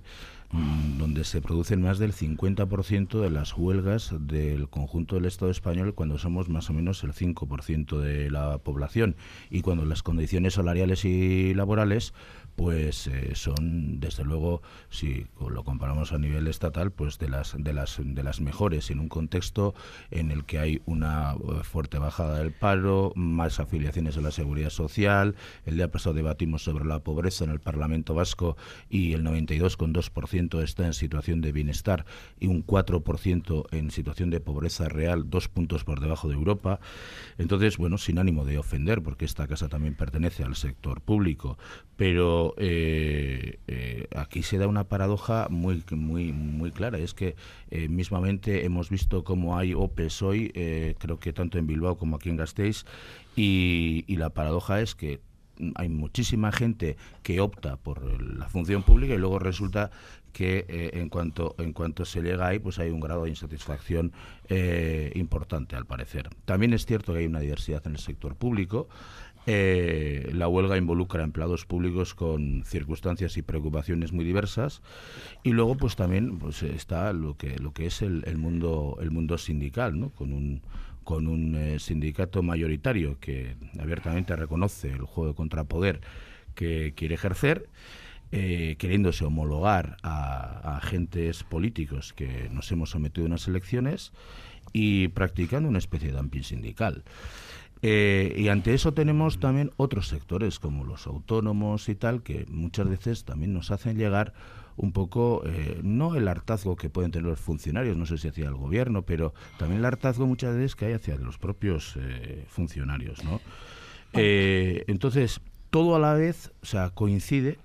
donde 0.98 1.24
se 1.24 1.40
producen 1.40 1.80
más 1.80 1.98
del 1.98 2.12
50% 2.12 3.20
de 3.20 3.30
las 3.30 3.56
huelgas 3.56 4.14
del 4.20 4.68
conjunto 4.68 5.16
del 5.16 5.24
Estado 5.24 5.50
español 5.50 5.94
cuando 5.94 6.18
somos 6.18 6.48
más 6.48 6.68
o 6.68 6.74
menos 6.74 7.02
el 7.04 7.12
5% 7.12 7.98
de 7.98 8.30
la 8.30 8.58
población. 8.58 9.16
Y 9.50 9.62
cuando 9.62 9.84
las 9.84 10.02
condiciones 10.02 10.54
salariales 10.54 11.04
y 11.04 11.54
laborales 11.54 12.12
pues 12.56 13.06
eh, 13.06 13.34
son 13.34 14.00
desde 14.00 14.24
luego 14.24 14.62
si 14.90 15.26
lo 15.40 15.64
comparamos 15.64 16.12
a 16.12 16.18
nivel 16.18 16.46
estatal 16.46 16.90
pues 16.90 17.18
de 17.18 17.28
las 17.28 17.54
de 17.58 17.72
las 17.72 17.98
de 18.02 18.22
las 18.22 18.40
mejores 18.40 18.90
en 18.90 19.00
un 19.00 19.08
contexto 19.08 19.74
en 20.10 20.30
el 20.30 20.44
que 20.44 20.58
hay 20.58 20.82
una 20.84 21.32
eh, 21.32 21.64
fuerte 21.64 21.98
bajada 21.98 22.38
del 22.38 22.52
paro 22.52 23.12
más 23.14 23.58
afiliaciones 23.58 24.16
a 24.16 24.20
la 24.20 24.30
seguridad 24.30 24.70
social 24.70 25.34
el 25.64 25.76
día 25.76 25.90
pasado 25.90 26.14
debatimos 26.14 26.62
sobre 26.62 26.84
la 26.84 27.00
pobreza 27.00 27.44
en 27.44 27.50
el 27.50 27.60
Parlamento 27.60 28.14
Vasco 28.14 28.56
y 28.90 29.14
el 29.14 29.24
92,2% 29.24 30.62
está 30.62 30.86
en 30.86 30.94
situación 30.94 31.40
de 31.40 31.52
bienestar 31.52 32.04
y 32.38 32.48
un 32.48 32.66
4% 32.66 33.66
en 33.72 33.90
situación 33.90 34.30
de 34.30 34.40
pobreza 34.40 34.88
real 34.88 35.30
dos 35.30 35.48
puntos 35.48 35.84
por 35.84 36.00
debajo 36.00 36.28
de 36.28 36.34
Europa. 36.34 36.80
Entonces 37.38 37.78
bueno 37.78 37.98
sin 37.98 38.18
ánimo 38.18 38.44
de 38.44 38.58
ofender 38.58 39.02
porque 39.02 39.24
esta 39.24 39.46
casa 39.46 39.68
también 39.68 39.94
pertenece 39.94 40.44
al 40.44 40.54
sector 40.54 41.00
público 41.00 41.56
pero 41.96 42.41
eh, 42.56 43.58
eh, 43.66 44.06
aquí 44.16 44.42
se 44.42 44.58
da 44.58 44.66
una 44.66 44.84
paradoja 44.84 45.48
muy 45.50 45.82
muy 45.90 46.32
muy 46.32 46.70
clara. 46.70 46.98
Es 46.98 47.14
que 47.14 47.36
eh, 47.70 47.88
mismamente 47.88 48.64
hemos 48.64 48.90
visto 48.90 49.24
cómo 49.24 49.56
hay 49.58 49.74
OPEs 49.74 50.22
hoy 50.22 50.50
creo 50.98 51.18
que 51.18 51.32
tanto 51.32 51.58
en 51.58 51.66
Bilbao 51.66 51.96
como 51.96 52.16
aquí 52.16 52.28
en 52.28 52.36
Gasteiz 52.36 52.84
y, 53.36 54.04
la 54.16 54.30
paradoja 54.30 54.80
es 54.80 54.94
que 54.94 55.20
hay 55.74 55.88
muchísima 55.88 56.52
gente 56.52 56.96
que 57.22 57.40
opta 57.40 57.76
por 57.76 58.22
la 58.22 58.48
función 58.48 58.82
pública 58.82 59.14
y 59.14 59.18
luego 59.18 59.38
resulta 59.38 59.90
que 60.32 60.90
en 60.94 61.08
cuanto 61.08 61.54
en 61.58 61.72
cuanto 61.72 62.04
se 62.04 62.22
llega 62.22 62.46
ahí 62.46 62.58
pues 62.58 62.78
hay 62.78 62.90
un 62.90 63.00
grado 63.00 63.24
de 63.24 63.30
insatisfacción 63.30 64.12
importante 65.14 65.76
al 65.76 65.86
parecer. 65.86 66.30
También 66.44 66.72
es 66.72 66.86
cierto 66.86 67.12
que 67.12 67.20
hay 67.20 67.26
una 67.26 67.40
diversidad 67.40 67.82
en 67.86 67.92
el 67.92 67.98
sector 67.98 68.36
público 68.36 68.88
eh, 69.46 70.30
la 70.32 70.46
huelga 70.46 70.76
involucra 70.76 71.24
empleados 71.24 71.66
públicos 71.66 72.14
con 72.14 72.62
circunstancias 72.64 73.36
y 73.36 73.42
preocupaciones 73.42 74.12
muy 74.12 74.24
diversas 74.24 74.82
y 75.42 75.50
luego 75.50 75.76
pues 75.76 75.96
también 75.96 76.38
pues 76.38 76.62
está 76.62 77.12
lo 77.12 77.36
que 77.36 77.58
lo 77.58 77.72
que 77.72 77.86
es 77.86 78.02
el, 78.02 78.22
mundo 78.36 78.98
el 79.00 79.10
mundo 79.10 79.38
sindical 79.38 79.98
¿no? 79.98 80.10
con 80.10 80.32
un 80.32 80.62
con 81.02 81.26
un 81.26 81.56
eh, 81.56 81.80
sindicato 81.80 82.44
mayoritario 82.44 83.18
que 83.18 83.56
abiertamente 83.80 84.36
reconoce 84.36 84.92
el 84.92 85.02
juego 85.02 85.30
de 85.30 85.34
contrapoder 85.34 86.00
que 86.54 86.92
quiere 86.94 87.16
ejercer 87.16 87.68
eh, 88.30 88.76
queriéndose 88.78 89.24
homologar 89.24 89.96
a, 90.04 90.60
a 90.62 90.76
agentes 90.76 91.42
políticos 91.42 92.12
que 92.12 92.48
nos 92.52 92.70
hemos 92.70 92.90
sometido 92.90 93.26
a 93.26 93.30
unas 93.30 93.48
elecciones 93.48 94.12
y 94.72 95.08
practicando 95.08 95.68
una 95.68 95.78
especie 95.78 96.08
de 96.08 96.16
dumping 96.16 96.44
sindical. 96.44 97.02
Eh, 97.82 98.36
y 98.38 98.48
ante 98.48 98.74
eso 98.74 98.94
tenemos 98.94 99.40
también 99.40 99.72
otros 99.76 100.06
sectores 100.06 100.60
como 100.60 100.84
los 100.84 101.08
autónomos 101.08 101.88
y 101.88 101.96
tal, 101.96 102.22
que 102.22 102.46
muchas 102.48 102.88
veces 102.88 103.24
también 103.24 103.52
nos 103.52 103.72
hacen 103.72 103.98
llegar 103.98 104.32
un 104.76 104.92
poco, 104.92 105.42
eh, 105.44 105.80
no 105.82 106.14
el 106.14 106.28
hartazgo 106.28 106.76
que 106.76 106.88
pueden 106.88 107.10
tener 107.10 107.28
los 107.28 107.40
funcionarios, 107.40 107.96
no 107.96 108.06
sé 108.06 108.18
si 108.18 108.28
hacia 108.28 108.46
el 108.46 108.54
gobierno, 108.54 109.02
pero 109.02 109.34
también 109.58 109.80
el 109.80 109.84
hartazgo 109.84 110.26
muchas 110.26 110.54
veces 110.54 110.76
que 110.76 110.86
hay 110.86 110.92
hacia 110.92 111.16
los 111.16 111.38
propios 111.38 111.96
eh, 111.98 112.44
funcionarios, 112.48 113.22
¿no? 113.24 113.40
entonces, 114.14 115.40
todo 115.70 115.96
a 115.96 115.98
la 115.98 116.12
vez, 116.12 116.52
o 116.62 116.66
sea, 116.66 116.90
coincide 116.90 117.56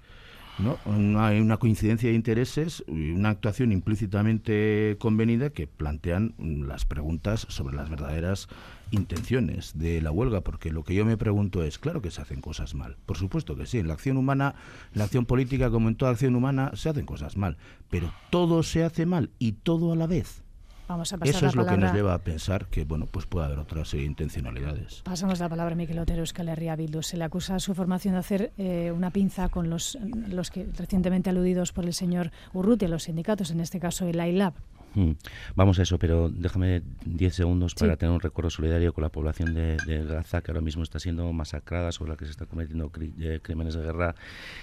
¿no? 0.60 0.80
Hay 1.20 1.40
una 1.40 1.58
coincidencia 1.58 2.10
de 2.10 2.16
intereses 2.16 2.84
y 2.88 3.12
una 3.12 3.30
actuación 3.30 3.72
implícitamente 3.72 4.96
convenida 5.00 5.52
que 5.52 5.68
plantean 5.68 6.34
las 6.40 6.86
preguntas 6.86 7.46
sobre 7.50 7.76
las 7.76 7.90
verdaderas 7.90 8.48
intenciones 8.92 9.78
de 9.78 10.02
la 10.02 10.12
huelga, 10.12 10.42
porque 10.42 10.72
lo 10.72 10.84
que 10.84 10.94
yo 10.94 11.06
me 11.06 11.18
pregunto 11.18 11.64
es, 11.64 11.80
claro 11.80 12.02
que 12.02 12.12
se 12.12 12.22
hacen 12.22 12.42
cosas 12.42 12.76
mal, 12.76 12.98
por 13.06 13.18
supuesto 13.18 13.56
que 13.56 13.66
sí, 13.66 13.80
en 13.80 13.88
la 13.88 13.94
acción 13.94 14.18
humana, 14.18 14.56
en 14.94 15.00
la 15.00 15.06
acción 15.06 15.26
política 15.26 15.70
como 15.70 15.90
en 15.90 15.96
toda 15.96 16.12
acción 16.12 16.36
humana, 16.36 16.72
se 16.76 16.90
hacen 16.90 17.06
cosas 17.06 17.38
mal, 17.38 17.58
pero 17.90 18.12
todo 18.30 18.64
se 18.64 18.84
hace 18.84 19.06
mal 19.06 19.30
y 19.40 19.54
todo 19.54 19.92
a 19.92 19.96
la 19.96 20.08
vez. 20.08 20.44
Vamos 20.88 21.12
a 21.12 21.18
pasar 21.18 21.36
Eso 21.36 21.48
es 21.48 21.56
la 21.56 21.64
lo 21.64 21.68
que 21.68 21.78
nos 21.78 21.94
lleva 21.94 22.14
a 22.14 22.20
pensar 22.20 22.68
que 22.68 22.86
bueno 22.86 23.08
pues 23.08 23.26
puede 23.26 23.46
haber 23.46 23.60
otras 23.60 23.94
eh, 23.94 24.04
intencionalidades. 24.04 25.02
Pasamos 25.04 25.40
la 25.40 25.50
palabra 25.50 25.74
a 25.74 25.76
Miquel 25.76 26.00
Otero, 26.00 26.20
Euskal 26.20 26.48
Herria 26.48 26.78
Bildu. 26.78 27.02
Se 27.04 27.18
le 27.18 27.26
acusa 27.26 27.56
a 27.56 27.60
su 27.60 27.76
formación 27.76 28.14
de 28.14 28.20
hacer 28.20 28.54
eh, 28.58 28.94
una 28.96 29.12
pinza 29.12 29.50
con 29.50 29.70
los, 29.70 29.98
los 30.30 30.50
que 30.50 30.66
recientemente 30.78 31.30
aludidos 31.30 31.74
por 31.74 31.86
el 31.86 31.94
señor 31.94 32.32
Urrutia, 32.54 32.88
los 32.88 33.04
sindicatos, 33.04 33.52
en 33.52 33.60
este 33.60 33.80
caso 33.80 34.08
el 34.08 34.26
ILAB. 34.26 34.54
Mm, 34.98 35.12
Vamos 35.56 35.78
a 35.78 35.84
eso, 35.84 36.00
pero 36.00 36.28
déjame 36.30 36.82
10 37.06 37.36
segundos 37.36 37.76
para 37.76 37.94
Sí. 37.94 38.00
tener 38.00 38.14
un 38.16 38.20
recuerdo 38.20 38.50
solidario 38.50 38.94
con 38.94 39.04
la 39.04 39.10
población 39.10 39.54
de, 39.54 39.78
de 39.86 40.04
Gaza, 40.04 40.42
que 40.42 40.50
ahora 40.50 40.62
mismo 40.62 40.82
está 40.82 40.98
siendo 41.00 41.32
masacrada, 41.34 41.92
sobre 41.92 42.12
la 42.12 42.18
que 42.18 42.26
se 42.26 42.32
están 42.32 42.48
cometiendo 42.48 42.92
eh, 43.20 43.40
crímenes 43.44 43.76
de 43.76 43.84
guerra, 43.84 44.16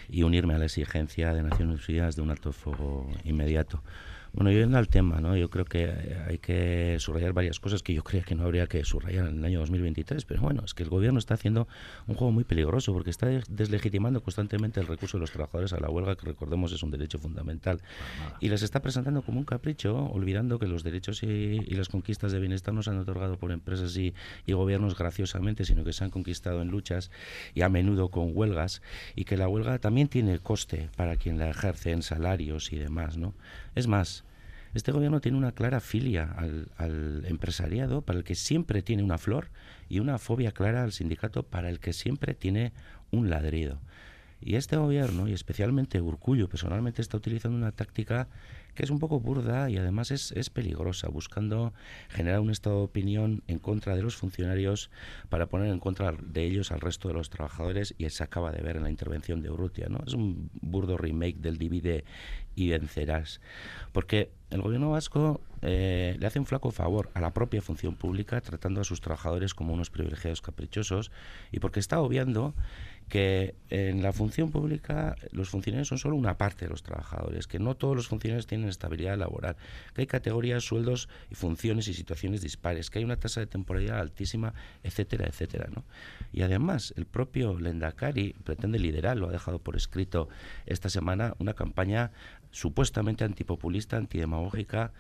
y 0.09 0.25
unirme 0.25 0.55
a 0.55 0.59
la 0.59 0.65
exigencia 0.65 1.33
de 1.33 1.43
Naciones 1.45 1.89
Unidas 1.89 2.17
de 2.17 2.23
un 2.23 2.31
alto 2.31 2.53
fuego 2.53 3.09
inmediato. 3.25 3.81
Bueno, 4.37 4.51
yendo 4.51 4.79
al 4.79 4.89
tema, 4.89 5.21
¿no? 5.21 5.37
yo 5.37 5.49
creo 5.49 5.65
que 5.65 5.85
eh, 5.85 6.25
hay 6.27 6.39
que 6.39 6.97
subrayar 6.99 7.33
varias 7.33 7.61
cosas 7.61 7.85
que 7.85 7.95
yo 7.95 8.03
creía 8.03 8.25
que 8.25 8.35
no 8.35 8.43
habría 8.43 8.67
que 8.67 8.85
subrayar 8.85 9.29
en 9.29 9.39
el 9.39 9.45
año 9.45 9.61
2023, 9.61 10.25
pero 10.25 10.43
bueno, 10.43 10.63
es 10.65 10.75
que 10.75 10.83
el 10.83 10.89
gobierno 10.89 11.21
está 11.21 11.35
haciendo 11.35 11.69
un 12.09 12.17
juego 12.17 12.33
muy 12.33 12.43
peligroso 12.43 12.93
porque 12.93 13.11
está 13.11 13.27
des- 13.29 13.45
deslegitimando 13.49 14.21
constantemente 14.25 14.81
el 14.81 14.89
recurso 14.89 15.19
de 15.19 15.21
los 15.21 15.31
trabajadores 15.31 15.73
a 15.73 15.79
la 15.79 15.89
huelga, 15.89 16.17
que 16.17 16.27
recordemos 16.27 16.73
es 16.73 16.83
un 16.83 16.91
derecho 16.91 17.21
fundamental, 17.21 17.81
y 18.41 18.49
les 18.49 18.63
está 18.63 18.83
presentando 18.83 19.23
como 19.23 19.39
un 19.39 19.45
capricho, 19.45 19.97
olvidando 20.07 20.59
que 20.59 20.67
los 20.67 20.83
derechos 20.83 21.23
y, 21.23 21.27
y 21.27 21.75
las 21.77 21.89
conquistas 21.89 22.33
de 22.33 22.41
bienestar 22.41 22.75
no 22.75 22.83
se 22.83 22.91
han 22.91 22.99
otorgado 22.99 23.37
por 23.39 23.53
empresas 23.53 23.97
y, 23.97 24.15
y 24.47 24.53
gobiernos 24.53 24.99
graciosamente, 24.99 25.65
sino 25.65 25.85
que 25.85 25.93
se 25.93 26.03
han 26.03 26.11
conquistado 26.11 26.61
en 26.61 26.69
luchas 26.73 27.13
y 27.55 27.63
a 27.63 27.69
menudo 27.69 28.09
con 28.09 28.33
huelgas, 28.35 28.83
y 29.15 29.27
que 29.27 29.37
la 29.37 29.47
huelga 29.47 29.79
también 29.79 30.09
tiene 30.09 30.41
coste 30.41 30.91
para 30.97 31.15
quien 31.15 31.39
la 31.39 31.49
ejerce 31.49 31.93
en 31.93 32.03
salarios 32.03 32.73
y 32.73 32.79
demás, 32.79 33.17
¿no? 33.17 33.33
Es 33.75 33.87
más, 33.87 34.25
este 34.75 34.93
gobierno 34.93 35.21
tiene 35.21 35.39
una 35.39 35.53
clara 35.53 35.81
filia 35.81 36.35
al, 36.37 37.25
empresariado 37.27 38.03
para 38.03 38.19
el 38.19 38.25
que 38.25 38.35
siempre 38.35 38.83
tiene 38.83 39.03
una 39.03 39.19
flor 39.19 39.51
y 39.89 40.01
una 40.01 40.19
fobia 40.19 40.53
clara 40.53 40.83
al 40.83 40.93
sindicato 40.93 41.45
para 41.45 41.71
el 41.71 41.79
que 41.79 41.93
siempre 41.93 42.35
tiene 42.35 42.73
un 43.11 43.31
ladrido. 43.31 43.79
Y 44.47 44.57
este 44.57 44.77
gobierno, 44.77 45.27
y 45.27 45.33
especialmente 45.33 46.03
Urcullo, 46.03 46.51
personalmente 46.51 47.01
está 47.01 47.17
utilizando 47.17 47.57
una 47.57 47.73
táctica 47.73 48.29
que 48.75 48.83
es 48.83 48.91
un 48.91 48.99
poco 48.99 49.19
burda 49.19 49.71
y 49.71 49.79
además 49.79 50.11
es, 50.11 50.33
es 50.33 50.51
peligrosa, 50.51 51.09
buscando 51.09 51.73
generar 52.11 52.41
un 52.41 52.51
estado 52.51 52.79
de 52.79 52.85
opinión 52.85 53.43
en 53.47 53.59
contra 53.59 53.97
de 53.97 54.03
los 54.03 54.17
funcionarios 54.17 54.91
para 55.31 55.47
poner 55.47 55.73
en 55.73 55.79
contra 55.79 56.13
de 56.13 56.45
ellos 56.45 56.73
al 56.73 56.81
resto 56.81 57.09
de 57.09 57.15
los 57.15 57.31
trabajadores 57.31 57.95
y 57.97 58.11
se 58.11 58.23
acaba 58.23 58.53
de 58.53 58.63
ver 58.63 58.77
en 58.77 58.83
la 58.83 58.91
intervención 58.91 59.41
de 59.41 59.51
Urrutia. 59.51 59.87
¿no? 59.89 60.01
Es 60.07 60.13
un 60.13 60.51
burdo 60.61 60.99
remake 60.99 61.39
del 61.39 61.57
divide 61.57 62.05
y 62.55 62.69
vencerás. 62.69 63.41
Porque 63.93 64.31
el 64.51 64.61
gobierno 64.61 64.91
vasco 64.91 65.41
eh, 65.63 66.17
le 66.19 66.27
hace 66.27 66.39
un 66.39 66.47
flaco 66.47 66.71
favor 66.71 67.11
a 67.15 67.21
la 67.21 67.33
propia 67.33 67.63
función 67.63 67.97
pública 67.97 68.41
tratando 68.41 68.81
a 68.81 68.85
sus 68.85 69.01
trabajadores 69.01 69.55
como 69.55 69.73
unos 69.73 69.91
privilegiados 69.91 70.43
caprichosos 70.43 71.11
y 71.51 71.61
porque 71.61 71.81
está 71.81 72.01
obviando 72.01 72.55
que 73.09 73.55
en 73.71 74.03
la 74.03 74.13
función 74.13 74.51
pública 74.51 75.17
los 75.31 75.51
funcionarios 75.51 75.89
son 75.89 75.99
solo 75.99 76.17
una 76.17 76.37
parte 76.37 76.65
de 76.65 76.71
los 76.71 76.83
trabajadores, 76.83 77.47
que 77.47 77.59
no 77.59 77.75
todos 77.75 77.95
los 77.95 78.09
funcionarios 78.09 78.47
tienen 78.47 78.69
estabilidad 78.69 79.19
laboral, 79.19 79.57
que 79.95 80.03
hay 80.03 80.07
categorías, 80.07 80.65
sueldos 80.65 81.09
y 81.31 81.35
funciones 81.35 81.89
y 81.89 81.95
situaciones 81.95 82.41
dispares, 82.41 82.91
que 82.91 82.99
hay 82.99 83.05
una 83.05 83.17
tasa 83.17 83.41
de 83.41 83.47
temporalidad 83.47 84.01
altísima, 84.01 84.55
etcétera, 84.83 85.27
etcétera. 85.27 85.69
¿no? 85.75 85.85
Y 86.33 86.43
además 86.43 86.95
el 86.97 87.07
propio 87.07 87.59
Lendakari 87.59 88.35
pretende 88.45 88.79
liderar, 88.79 89.17
lo 89.17 89.29
ha 89.29 89.33
dejado 89.33 89.59
por 89.59 89.77
escrito 89.77 90.29
esta 90.67 90.89
semana, 90.89 91.35
una 91.39 91.55
campaña 91.55 92.11
supuestamente 92.51 93.25
antipopulista, 93.25 93.97
antidemagógica, 93.97 94.93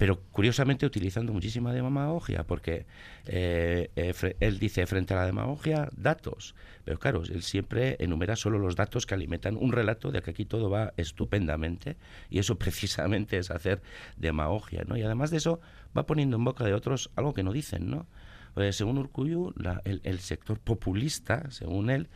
pero 0.00 0.18
curiosamente 0.32 0.86
utilizando 0.86 1.30
muchísima 1.30 1.74
demagogia, 1.74 2.44
porque 2.44 2.86
eh, 3.26 3.90
eh, 3.96 4.36
él 4.40 4.58
dice 4.58 4.86
frente 4.86 5.12
a 5.12 5.18
la 5.18 5.26
demagogia, 5.26 5.90
datos. 5.94 6.54
Pero 6.86 6.98
claro, 6.98 7.22
él 7.22 7.42
siempre 7.42 7.96
enumera 7.98 8.34
solo 8.34 8.58
los 8.58 8.76
datos 8.76 9.04
que 9.04 9.12
alimentan 9.12 9.58
un 9.58 9.72
relato 9.72 10.10
de 10.10 10.22
que 10.22 10.30
aquí 10.30 10.46
todo 10.46 10.70
va 10.70 10.94
estupendamente, 10.96 11.98
y 12.30 12.38
eso 12.38 12.56
precisamente 12.58 13.36
es 13.36 13.50
hacer 13.50 13.82
demagogia, 14.16 14.84
¿no? 14.86 14.96
Y 14.96 15.02
además 15.02 15.30
de 15.30 15.36
eso, 15.36 15.60
va 15.94 16.06
poniendo 16.06 16.38
en 16.38 16.44
boca 16.44 16.64
de 16.64 16.72
otros 16.72 17.10
algo 17.14 17.34
que 17.34 17.42
no 17.42 17.52
dicen, 17.52 17.90
¿no? 17.90 18.06
Eh, 18.56 18.72
según 18.72 18.96
Urcuyu, 18.96 19.52
el, 19.84 20.00
el 20.02 20.18
sector 20.20 20.58
populista, 20.60 21.50
según 21.50 21.90
él, 21.90 22.08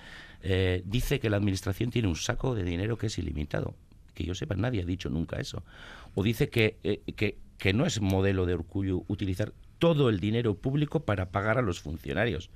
dice 0.87 1.21
que 1.21 1.29
la 1.29 1.37
administración 1.37 1.91
tiene 1.91 2.09
un 2.09 2.17
saco 2.17 2.55
de 2.55 2.65
dinero 2.65 2.97
que 2.97 3.09
es 3.09 3.19
ilimitado. 3.19 3.75
Que 4.15 4.25
yo 4.25 4.35
sepa, 4.35 4.55
nadie 4.55 4.81
ha 4.81 4.87
dicho 4.87 5.11
nunca 5.11 5.37
eso. 5.39 5.65
O 6.15 6.23
dice 6.23 6.49
que, 6.49 7.03
que, 7.17 7.44
que 7.59 7.73
no 7.73 7.87
es 7.87 8.01
modelo 8.01 8.47
de 8.47 8.55
Urcuyu 8.55 9.05
utilizar 9.09 9.53
todo 9.79 10.09
el 10.09 10.21
dinero 10.21 10.55
público 10.57 11.01
para 11.05 11.31
pagar 11.31 11.59
a 11.59 11.63
los 11.63 11.81
funcionarios. 11.81 12.51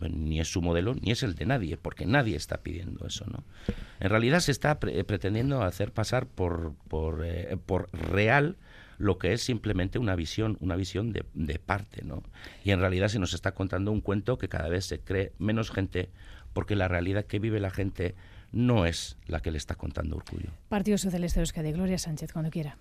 Ni 0.00 0.40
es 0.40 0.50
su 0.52 0.60
modelo 0.60 0.94
ni 0.94 1.12
es 1.12 1.22
el 1.22 1.34
de 1.36 1.46
nadie, 1.46 1.76
porque 1.76 2.04
nadie 2.04 2.36
está 2.36 2.58
pidiendo 2.62 3.06
eso, 3.06 3.24
¿no? 3.26 3.44
En 4.00 4.10
realidad 4.10 4.40
se 4.40 4.50
está 4.50 4.80
pre- 4.80 5.04
pretendiendo 5.04 5.62
hacer 5.62 5.92
pasar 5.92 6.26
por, 6.26 6.74
por, 6.88 7.24
eh, 7.24 7.56
por 7.64 7.88
real 7.92 8.56
lo 8.98 9.18
que 9.18 9.32
es 9.32 9.42
simplemente 9.42 9.98
una 9.98 10.16
visión, 10.16 10.56
una 10.60 10.76
visión 10.76 11.12
de, 11.12 11.24
de 11.34 11.58
parte, 11.58 12.04
¿no? 12.04 12.22
Y 12.64 12.72
en 12.72 12.80
realidad 12.80 13.08
se 13.08 13.18
nos 13.20 13.34
está 13.34 13.52
contando 13.52 13.92
un 13.92 14.00
cuento 14.00 14.36
que 14.36 14.48
cada 14.48 14.68
vez 14.68 14.84
se 14.84 14.98
cree 15.00 15.32
menos 15.38 15.70
gente, 15.70 16.10
porque 16.52 16.74
la 16.76 16.88
realidad 16.88 17.24
que 17.24 17.38
vive 17.38 17.60
la 17.60 17.70
gente 17.70 18.14
no 18.52 18.86
es 18.86 19.16
la 19.26 19.40
que 19.40 19.52
le 19.52 19.58
está 19.58 19.76
contando 19.76 20.16
Urcullo. 20.16 20.50
Partido 20.68 20.98
Socialista 20.98 21.38
de 21.40 21.42
Euskadi, 21.44 21.72
Gloria 21.72 21.98
Sánchez, 21.98 22.32
cuando 22.32 22.50
quiera. 22.50 22.78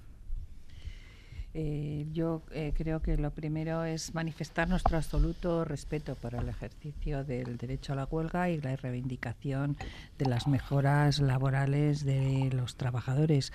Eh, 1.55 2.07
yo 2.11 2.41
eh, 2.51 2.73
creo 2.75 3.01
que 3.01 3.15
lo 3.17 3.31
primero 3.31 3.83
es 3.83 4.15
manifestar 4.15 4.67
nuestro 4.67 4.97
absoluto 4.97 5.65
respeto 5.65 6.15
por 6.15 6.33
el 6.33 6.49
ejercicio 6.49 7.23
del 7.23 7.57
derecho 7.57 7.93
a 7.93 7.95
la 7.95 8.05
huelga 8.05 8.49
y 8.49 8.59
la 8.59 8.75
reivindicación 8.75 9.77
de 10.17 10.25
las 10.25 10.47
mejoras 10.47 11.19
laborales 11.19 12.03
de 12.03 12.49
los 12.51 12.75
trabajadores. 12.75 13.51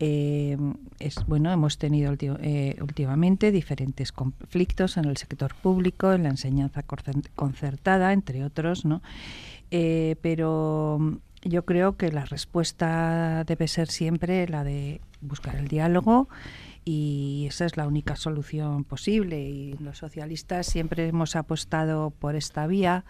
Eh, 0.00 0.56
es 1.00 1.16
bueno, 1.26 1.52
hemos 1.52 1.76
tenido 1.78 2.14
eh, 2.20 2.76
últimamente 2.80 3.50
diferentes 3.50 4.12
conflictos 4.12 4.96
en 4.96 5.06
el 5.06 5.16
sector 5.16 5.54
público, 5.56 6.12
en 6.12 6.22
la 6.22 6.28
enseñanza 6.28 6.84
concertada, 7.34 8.12
entre 8.12 8.44
otros, 8.44 8.84
¿no? 8.84 9.02
Eh, 9.72 10.16
pero 10.22 11.18
yo 11.42 11.64
creo 11.64 11.96
que 11.96 12.12
la 12.12 12.24
respuesta 12.24 13.42
debe 13.44 13.66
ser 13.66 13.88
siempre 13.88 14.46
la 14.46 14.62
de 14.62 15.00
buscar 15.20 15.56
el 15.56 15.66
diálogo 15.66 16.28
y 16.90 17.44
esa 17.46 17.66
es 17.66 17.76
la 17.76 17.86
única 17.86 18.16
solución 18.16 18.82
posible. 18.82 19.42
Y 19.42 19.74
los 19.74 19.98
socialistas 19.98 20.66
siempre 20.66 21.06
hemos 21.06 21.36
apostado 21.36 22.08
por 22.08 22.34
esta 22.34 22.66
vía 22.66 23.04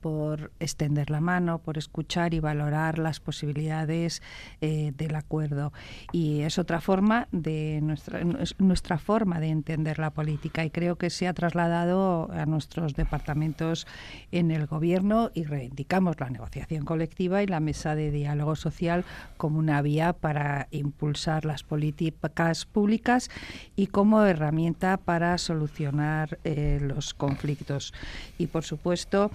por 0.00 0.52
extender 0.60 1.10
la 1.10 1.20
mano, 1.20 1.58
por 1.58 1.78
escuchar 1.78 2.34
y 2.34 2.40
valorar 2.40 2.98
las 2.98 3.20
posibilidades 3.20 4.22
eh, 4.60 4.92
del 4.96 5.14
acuerdo. 5.14 5.72
Y 6.12 6.42
es 6.42 6.58
otra 6.58 6.80
forma 6.80 7.28
de 7.32 7.80
nuestra, 7.82 8.20
es 8.40 8.54
nuestra 8.58 8.98
forma 8.98 9.40
de 9.40 9.48
entender 9.48 9.98
la 9.98 10.10
política 10.10 10.64
y 10.64 10.70
creo 10.70 10.96
que 10.96 11.10
se 11.10 11.28
ha 11.28 11.34
trasladado 11.34 12.30
a 12.32 12.46
nuestros 12.46 12.94
departamentos 12.94 13.86
en 14.32 14.50
el 14.50 14.66
gobierno 14.66 15.30
y 15.34 15.44
reivindicamos 15.44 16.18
la 16.20 16.30
negociación 16.30 16.84
colectiva 16.84 17.42
y 17.42 17.46
la 17.46 17.60
mesa 17.60 17.94
de 17.94 18.10
diálogo 18.10 18.56
social 18.56 19.04
como 19.36 19.58
una 19.58 19.82
vía 19.82 20.12
para 20.12 20.68
impulsar 20.70 21.44
las 21.44 21.62
políticas 21.62 22.64
públicas 22.66 23.30
y 23.74 23.88
como 23.88 24.22
herramienta 24.24 24.96
para 24.96 25.38
solucionar 25.38 26.38
eh, 26.44 26.78
los 26.82 27.14
conflictos. 27.14 27.92
Y 28.38 28.46
por 28.46 28.64
supuesto, 28.64 29.30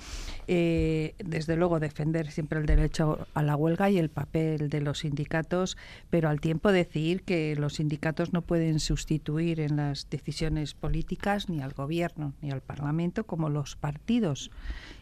eh, 0.54 1.16
desde 1.24 1.56
luego 1.56 1.80
defender 1.80 2.30
siempre 2.30 2.60
el 2.60 2.66
derecho 2.66 3.26
a 3.34 3.42
la 3.42 3.56
huelga 3.56 3.90
y 3.90 3.98
el 3.98 4.10
papel 4.10 4.70
de 4.70 4.82
los 4.82 5.00
sindicatos, 5.00 5.78
pero 6.10 6.28
al 6.28 6.42
tiempo 6.42 6.74
decir 6.74 7.24
que 7.24 7.56
los 7.56 7.76
sindicatos 7.76 8.34
no 8.34 8.42
pueden 8.42 8.82
sustituir 8.82 9.62
en 9.62 9.78
las 9.78 10.10
decisiones 10.10 10.74
políticas 10.74 11.48
ni 11.48 11.62
al 11.62 11.72
gobierno 11.72 12.34
ni 12.42 12.52
al 12.52 12.60
parlamento 12.60 13.24
como 13.26 13.48
los 13.48 13.78
partidos 13.78 14.52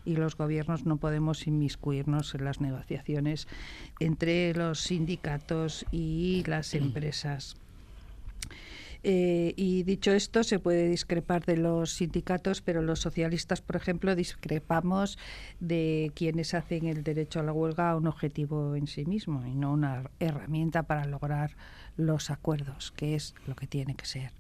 y 0.06 0.18
los 0.18 0.38
gobiernos 0.38 0.86
no 0.86 0.98
podemos 0.98 1.48
inmiscuirnos 1.48 2.36
en 2.36 2.46
las 2.46 2.62
negociaciones 2.62 3.48
entre 4.00 4.54
los 4.54 4.82
sindicatos 4.82 5.84
y 5.92 6.44
las 6.46 6.74
empresas. 6.76 7.58
Eh, 9.04 9.54
y 9.56 9.84
dicho 9.84 10.12
esto, 10.12 10.44
se 10.44 10.60
puede 10.60 10.90
discrepar 10.90 11.46
de 11.46 11.58
los 11.58 11.94
sindicatos, 11.94 12.62
pero 12.62 12.82
los 12.82 13.00
socialistas, 13.00 13.62
por 13.62 13.76
ejemplo, 13.78 14.16
discrepamos 14.16 15.18
de 15.60 16.12
quienes 16.16 16.54
hacen 16.54 16.86
el 16.86 17.04
derecho 17.04 17.40
a 17.40 17.44
la 17.44 17.54
huelga 17.54 17.96
un 17.96 18.08
objetivo 18.08 18.76
en 18.76 18.88
sí 18.88 19.06
mismo 19.06 19.46
y 19.46 19.56
no 19.56 19.72
una 19.72 20.10
herramienta 20.20 20.84
para 20.84 21.06
lograr 21.06 21.56
los 21.96 22.30
acuerdos, 22.30 22.92
que 22.92 23.16
es 23.16 23.36
lo 23.48 23.56
que 23.56 23.68
tiene 23.68 23.96
que 23.96 24.06
ser. 24.06 24.32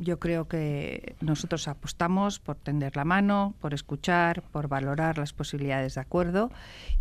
Yo 0.00 0.18
creo 0.18 0.48
que 0.48 1.14
nosotros 1.20 1.68
apostamos 1.68 2.40
por 2.40 2.56
tender 2.56 2.96
la 2.96 3.04
mano, 3.04 3.54
por 3.60 3.74
escuchar, 3.74 4.42
por 4.42 4.66
valorar 4.66 5.18
las 5.18 5.32
posibilidades 5.32 5.94
de 5.94 6.00
acuerdo 6.00 6.50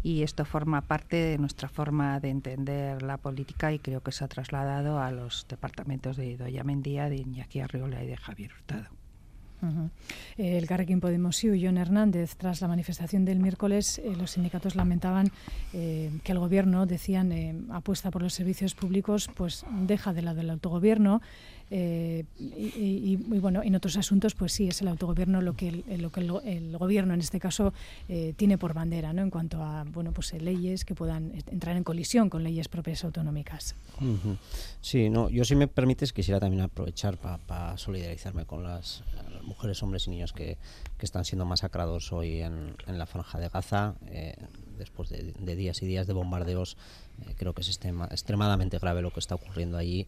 y 0.03 0.23
esto 0.23 0.43
forma 0.43 0.81
parte 0.81 1.15
de 1.15 1.37
nuestra 1.37 1.69
forma 1.69 2.19
de 2.19 2.29
entender 2.29 3.01
la 3.01 3.17
política 3.17 3.71
y 3.71 3.79
creo 3.79 4.01
que 4.01 4.11
se 4.11 4.23
ha 4.25 4.27
trasladado 4.27 4.99
a 4.99 5.11
los 5.11 5.47
departamentos 5.47 6.17
de 6.17 6.27
Idoya 6.31 6.63
Mendía, 6.63 7.09
de 7.09 7.17
Iñaki 7.17 7.61
Arriola 7.61 8.03
y 8.03 8.07
de 8.07 8.17
Javier 8.17 8.51
Hurtado. 8.53 8.99
El 10.37 10.67
Carrequín 10.67 11.01
Podemos 11.01 11.43
y 11.43 11.65
John 11.65 11.77
Hernández, 11.77 12.35
tras 12.37 12.61
la 12.61 12.67
manifestación 12.67 13.25
del 13.25 13.39
miércoles, 13.39 13.99
eh, 13.99 14.15
los 14.17 14.31
sindicatos 14.31 14.75
lamentaban 14.75 15.31
eh, 15.73 16.11
que 16.23 16.31
el 16.31 16.39
gobierno, 16.39 16.85
decían, 16.85 17.31
eh, 17.31 17.55
apuesta 17.71 18.09
por 18.09 18.21
los 18.21 18.33
servicios 18.33 18.73
públicos, 18.73 19.29
pues 19.35 19.65
deja 19.81 20.13
de 20.13 20.21
lado 20.21 20.41
el 20.41 20.49
autogobierno 20.49 21.21
eh, 21.71 22.25
y, 22.37 23.15
bueno, 23.17 23.61
en 23.63 23.75
otros 23.75 23.97
asuntos, 23.97 24.35
pues 24.35 24.53
sí, 24.53 24.67
es 24.67 24.81
el 24.81 24.87
autogobierno 24.87 25.41
lo 25.41 25.53
que 25.53 25.69
el, 25.69 26.01
lo 26.01 26.11
que 26.11 26.21
el, 26.21 26.77
gobierno, 26.77 27.13
en 27.13 27.19
este 27.19 27.39
caso, 27.39 27.73
eh, 28.07 28.33
tiene 28.35 28.57
por 28.57 28.73
bandera, 28.73 29.13
¿no? 29.13 29.21
En 29.21 29.29
cuanto 29.29 29.63
a, 29.63 29.83
bueno, 29.83 30.11
pues 30.11 30.33
eh, 30.33 30.39
leyes 30.39 30.85
que 30.85 30.95
puedan 30.95 31.31
entrar 31.51 31.77
en 31.77 31.83
colisión 31.83 32.29
con 32.29 32.43
leyes 32.43 32.67
propias 32.67 33.03
autonómicas. 33.03 33.75
Sí, 34.81 35.09
no, 35.09 35.29
yo 35.29 35.43
si 35.43 35.55
me 35.55 35.67
permites 35.67 36.13
quisiera 36.13 36.39
también 36.39 36.61
aprovechar 36.61 37.17
para 37.17 37.77
solidarizarme 37.77 38.45
con 38.45 38.63
las, 38.63 39.03
mujeres, 39.43 39.81
hombres 39.83 40.05
y 40.07 40.11
niños 40.11 40.33
que, 40.33 40.57
que 40.97 41.05
están 41.05 41.25
siendo 41.25 41.45
masacrados 41.45 42.11
hoy 42.11 42.41
en, 42.41 42.75
en 42.87 42.97
la 42.97 43.05
franja 43.05 43.39
de 43.39 43.49
Gaza, 43.49 43.95
después 44.79 45.09
de, 45.09 45.55
días 45.55 45.81
y 45.83 45.85
días 45.85 46.07
de 46.07 46.13
bombardeos. 46.13 46.77
creo 47.37 47.53
que 47.53 47.61
es 47.61 47.69
extremadamente 47.69 48.79
grave 48.79 49.01
lo 49.01 49.11
que 49.11 49.19
está 49.19 49.35
ocurriendo 49.35 49.77
allí 49.77 50.07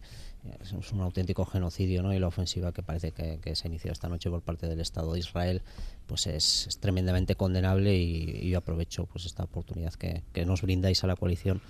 es 0.60 0.92
un 0.92 1.01
auténtico 1.01 1.46
genocidio 1.46 2.01
¿no? 2.01 2.13
y 2.13 2.20
la 2.20 2.28
ofensiva 2.28 2.72
que 2.72 2.82
parece 2.82 3.12
que, 3.12 3.56
se 3.56 3.68
ha 3.68 3.70
iniciado 3.70 3.94
esta 3.94 4.10
noche 4.10 4.30
por 4.30 4.42
parte 4.42 4.68
del 4.68 4.80
Estado 4.80 5.13
de 5.13 5.20
Israel 5.20 5.62
pues 6.08 6.25
es, 6.28 6.78
tremendamente 6.80 7.36
condenable 7.36 7.96
y, 7.96 8.50
yo 8.50 8.58
aprovecho 8.58 9.06
pues 9.06 9.25
esta 9.25 9.44
oportunidad 9.44 9.94
que, 9.94 10.24
nos 10.46 10.62
brindáis 10.62 11.04
a 11.04 11.08
la 11.08 11.16
coalición 11.16 11.62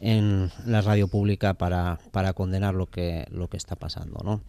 en 0.00 0.50
la 0.66 0.82
radio 0.82 1.08
pública 1.08 1.54
para, 1.54 2.00
para 2.10 2.32
condenar 2.32 2.74
lo 2.74 2.90
que 2.90 3.26
lo 3.30 3.48
que 3.48 3.56
está 3.56 3.76
pasando 3.76 4.20
¿no? 4.24 4.42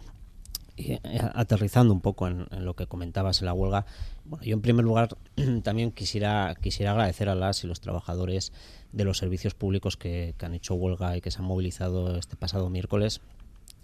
Y, 0.75 0.93
eh, 0.93 0.99
aterrizando 1.33 1.93
un 1.93 2.01
poco 2.01 2.27
en, 2.27 2.47
lo 2.59 2.75
que 2.75 2.87
comentabas 2.87 3.41
en 3.41 3.45
la 3.45 3.53
huelga 3.53 3.85
bueno 4.25 4.43
yo 4.43 4.53
en 4.53 4.61
primer 4.61 4.85
lugar 4.85 5.09
también 5.63 5.91
quisiera 5.91 6.55
quisiera 6.61 6.91
agradecer 6.91 7.29
a 7.29 7.35
las 7.35 7.63
y 7.63 7.67
los 7.67 7.81
trabajadores 7.81 8.51
de 8.91 9.05
los 9.05 9.17
servicios 9.17 9.53
públicos 9.53 9.97
que, 9.97 10.35
que 10.37 10.45
han 10.45 10.53
hecho 10.53 10.75
huelga 10.75 11.17
y 11.17 11.21
que 11.21 11.31
se 11.31 11.39
han 11.39 11.45
movilizado 11.45 12.17
este 12.17 12.35
pasado 12.35 12.69
miércoles 12.69 13.21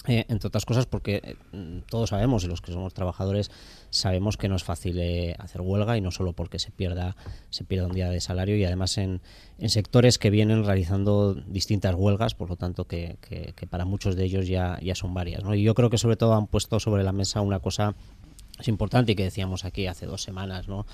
eh, 0.07 0.25
entre 0.29 0.47
otras 0.47 0.65
cosas 0.65 0.85
porque 0.85 1.21
eh, 1.51 1.81
todos 1.89 2.11
sabemos, 2.11 2.45
y 2.45 2.47
los 2.47 2.61
que 2.61 2.71
somos 2.71 2.93
trabajadores 2.93 3.51
sabemos 3.89 4.37
que 4.37 4.47
no 4.47 4.55
es 4.55 4.63
fácil 4.63 4.97
eh, 4.97 5.35
hacer 5.39 5.59
huelga 5.59 5.97
y 5.97 6.01
no 6.01 6.11
solo 6.11 6.31
porque 6.31 6.57
se 6.57 6.71
pierda 6.71 7.17
se 7.49 7.65
pierda 7.65 7.87
un 7.87 7.93
día 7.93 8.09
de 8.09 8.21
salario 8.21 8.55
y 8.55 8.63
además 8.63 8.97
en, 8.97 9.21
en 9.57 9.69
sectores 9.69 10.17
que 10.17 10.29
vienen 10.29 10.63
realizando 10.63 11.33
distintas 11.33 11.95
huelgas, 11.95 12.33
por 12.33 12.49
lo 12.49 12.55
tanto 12.55 12.85
que, 12.85 13.17
que, 13.21 13.67
para 13.67 13.83
muchos 13.83 14.15
de 14.15 14.23
ellos 14.23 14.47
ya, 14.47 14.79
ya 14.81 14.95
son 14.95 15.13
varias. 15.13 15.43
¿no? 15.43 15.53
Y 15.53 15.63
yo 15.63 15.75
creo 15.75 15.89
que 15.89 15.97
sobre 15.97 16.15
todo 16.15 16.33
han 16.33 16.47
puesto 16.47 16.79
sobre 16.79 17.03
la 17.03 17.11
mesa 17.11 17.41
una 17.41 17.59
cosa 17.59 17.93
es 18.59 18.67
importante 18.67 19.13
y 19.13 19.15
que 19.15 19.23
decíamos 19.23 19.65
aquí 19.65 19.87
hace 19.87 20.05
dos 20.05 20.21
semanas, 20.21 20.67
¿no? 20.67 20.85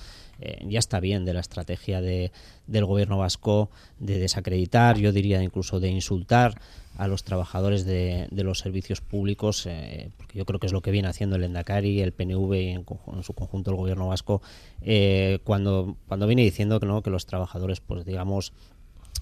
Ya 0.66 0.78
está 0.78 1.00
bien 1.00 1.24
de 1.24 1.34
la 1.34 1.40
estrategia 1.40 2.00
de, 2.00 2.30
del 2.66 2.84
gobierno 2.84 3.18
vasco 3.18 3.70
de 3.98 4.18
desacreditar, 4.18 4.98
yo 4.98 5.12
diría 5.12 5.42
incluso 5.42 5.80
de 5.80 5.88
insultar 5.88 6.60
a 6.96 7.08
los 7.08 7.24
trabajadores 7.24 7.84
de, 7.84 8.28
los 8.30 8.58
servicios 8.58 9.00
públicos, 9.00 9.66
eh, 9.66 10.10
porque 10.16 10.38
yo 10.38 10.46
creo 10.46 10.58
que 10.58 10.66
es 10.66 10.72
lo 10.72 10.80
que 10.80 10.90
viene 10.90 11.08
haciendo 11.08 11.36
el 11.36 11.44
Endacari, 11.44 12.00
el 12.00 12.12
PNV 12.12 12.54
y 12.54 12.68
en, 12.70 12.84
su 13.22 13.32
conjunto 13.34 13.70
el 13.70 13.76
gobierno 13.76 14.08
vasco, 14.08 14.40
eh, 14.82 15.40
cuando, 15.44 15.96
cuando 16.08 16.26
viene 16.26 16.42
diciendo 16.42 16.80
que, 16.80 16.86
¿no? 16.86 17.02
que 17.02 17.10
los 17.10 17.26
trabajadores, 17.26 17.80
pues 17.80 18.04
digamos, 18.04 18.52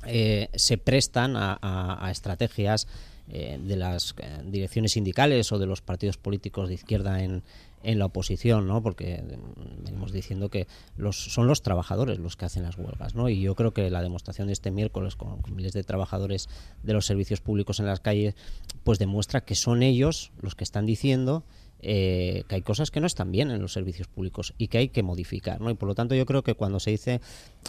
eh, 0.07 0.49
se 0.55 0.79
prestan 0.79 1.35
a 1.37 2.09
estrategias 2.11 2.87
eh, 3.29 3.59
de 3.63 3.77
las 3.77 4.15
eh, 4.19 4.43
direcciones 4.45 4.93
sindicales 4.93 5.51
o 5.53 5.59
de 5.59 5.67
los 5.67 5.81
partidos 5.81 6.19
políticos 6.19 6.69
de 6.69 6.75
izquierda 6.75 7.23
en, 7.23 7.43
en 7.85 7.99
la 7.99 8.07
oposición, 8.07 8.67
¿no? 8.67 8.83
porque 8.83 9.23
mm, 9.23 9.85
venimos 9.85 10.13
diciendo 10.13 10.49
que 10.49 10.67
los, 10.97 11.17
son 11.33 11.47
los 11.47 11.63
trabajadores 11.63 12.19
los 12.19 12.37
que 12.37 12.47
hacen 12.47 12.65
las 12.65 12.77
huelgas. 12.77 13.15
¿no? 13.15 13.29
Y 13.29 13.41
yo 13.41 13.55
creo 13.55 13.73
que 13.73 13.91
la 13.91 14.03
demostración 14.03 14.49
de 14.49 14.53
este 14.53 14.71
miércoles 14.71 15.17
con, 15.17 15.41
miles 15.55 15.73
de 15.73 15.85
trabajadores 15.85 16.49
de 16.83 16.93
los 16.93 17.07
servicios 17.07 17.41
públicos 17.41 17.79
en 17.79 17.87
las 17.87 18.01
calles, 18.01 18.35
pues 18.83 18.99
demuestra 18.99 19.43
que 19.43 19.55
son 19.55 19.83
ellos 19.83 20.33
los 20.41 20.55
que 20.55 20.65
están 20.65 20.87
diciendo 20.87 21.45
eh, 21.87 22.45
que 22.49 22.55
hay 22.55 22.63
cosas 22.63 22.91
que 22.91 22.99
no 22.99 23.07
están 23.07 23.31
bien 23.31 23.51
en 23.51 23.61
los 23.61 23.75
servicios 23.75 24.09
públicos 24.09 24.55
y 24.57 24.69
que 24.69 24.79
hay 24.79 24.89
que 24.89 25.03
modificar, 25.03 25.61
¿no? 25.61 25.69
Y 25.69 25.75
por 25.75 25.87
lo 25.87 25.95
tanto 25.95 26.15
yo 26.15 26.25
creo 26.25 26.43
que 26.43 26.55
cuando 26.55 26.81
se 26.81 26.91
dice, 26.91 27.21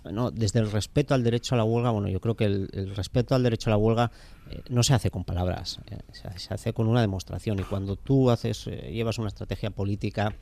no, 0.10 0.32
desde 0.32 0.60
el 0.60 0.72
respeto 0.72 1.14
al 1.14 1.22
derecho 1.22 1.54
a 1.54 1.58
la 1.58 1.66
huelga, 1.66 1.92
bueno, 1.92 2.08
yo 2.08 2.22
creo 2.22 2.36
que 2.36 2.46
el, 2.46 2.96
respeto 2.96 3.36
al 3.36 3.44
derecho 3.44 3.70
a 3.70 3.72
la 3.72 3.78
huelga 3.78 4.12
eh, 4.50 4.62
no 4.70 4.84
se 4.84 4.94
hace 4.94 5.12
con 5.12 5.26
palabras, 5.26 5.82
eh, 5.92 5.98
se, 6.38 6.54
hace 6.54 6.72
con 6.72 6.88
una 6.88 7.02
demostración 7.02 7.60
y 7.60 7.64
cuando 7.64 7.98
tú 7.98 8.30
haces, 8.30 8.66
llevas 8.66 9.18
una 9.20 9.28
estrategia 9.28 9.70
política 9.72 10.34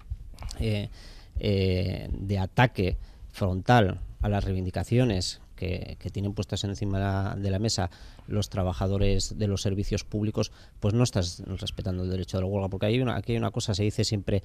de 0.60 2.40
ataque 2.40 2.98
frontal 3.32 4.02
a 4.22 4.30
las 4.30 4.44
reivindicaciones 4.44 5.42
que, 5.56 5.98
tienen 6.12 6.34
puestas 6.34 6.64
encima 6.64 7.36
de 7.36 7.52
la 7.52 7.60
mesa 7.60 7.90
los 8.28 8.50
trabajadores 8.50 9.38
de 9.38 9.48
los 9.48 9.62
servicios 9.62 10.04
públicos, 10.04 10.52
pues 10.80 10.94
no 10.94 11.04
estás 11.04 11.44
respetando 11.60 12.04
el 12.04 12.10
derecho 12.10 12.38
de 12.38 12.44
la 12.44 12.48
huelga, 12.48 12.70
porque 12.70 12.88
hay 12.88 13.00
una, 13.00 13.16
aquí 13.16 13.34
hay 13.34 13.38
una 13.38 13.52
cosa, 13.52 13.74
se 13.74 13.84
dice 13.84 14.04
siempre, 14.04 14.44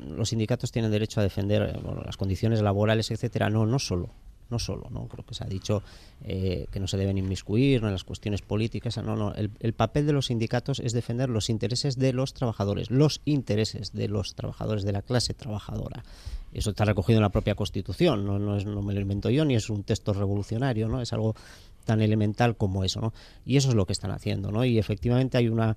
los 0.00 0.30
sindicatos 0.30 0.72
tienen 0.72 0.90
derecho 0.90 1.20
a 1.20 1.22
defender 1.22 1.62
eh, 1.62 1.80
las 2.04 2.16
condiciones 2.16 2.60
laborales, 2.62 3.10
etcétera, 3.10 3.50
no, 3.50 3.66
no 3.66 3.78
solo, 3.78 4.10
no 4.52 4.60
solo, 4.60 4.88
¿no? 4.90 5.08
Creo 5.08 5.24
que 5.24 5.34
se 5.34 5.42
ha 5.42 5.48
dicho 5.48 5.82
eh, 6.22 6.66
que 6.70 6.78
no 6.78 6.86
se 6.86 6.96
deben 6.96 7.18
inmiscuir 7.18 7.82
en 7.82 7.90
las 7.90 8.04
cuestiones 8.04 8.42
políticas, 8.42 8.96
no, 8.98 9.16
no, 9.16 9.34
el, 9.34 9.50
el, 9.58 9.72
papel 9.72 10.06
de 10.06 10.12
los 10.12 10.26
sindicatos 10.26 10.78
es 10.78 10.92
defender 10.92 11.28
los 11.28 11.50
intereses 11.50 11.96
de 11.96 12.12
los 12.12 12.34
trabajadores, 12.34 12.90
los 12.90 13.20
intereses 13.24 13.92
de 13.92 14.06
los 14.06 14.34
trabajadores 14.36 14.84
de 14.84 14.92
la 14.92 15.02
clase 15.02 15.34
trabajadora. 15.34 16.04
Eso 16.52 16.70
está 16.70 16.84
recogido 16.84 17.18
en 17.18 17.22
la 17.22 17.30
propia 17.30 17.54
Constitución, 17.54 18.24
no, 18.24 18.38
no, 18.38 18.56
es, 18.56 18.66
no 18.66 18.82
me 18.82 18.92
lo 18.92 19.00
invento 19.00 19.30
yo, 19.30 19.44
ni 19.44 19.56
es 19.56 19.70
un 19.70 19.82
texto 19.82 20.12
revolucionario, 20.12 20.86
¿no? 20.86 21.00
Es 21.00 21.12
algo 21.12 21.34
tan 21.84 22.00
elemental 22.00 22.56
como 22.56 22.84
eso, 22.84 23.00
¿no? 23.00 23.12
Y 23.44 23.56
eso 23.56 23.70
es 23.70 23.74
lo 23.74 23.86
que 23.86 23.92
están 23.92 24.10
haciendo, 24.10 24.52
¿no? 24.52 24.64
Y 24.64 24.78
efectivamente 24.78 25.38
hay 25.38 25.48
una 25.48 25.76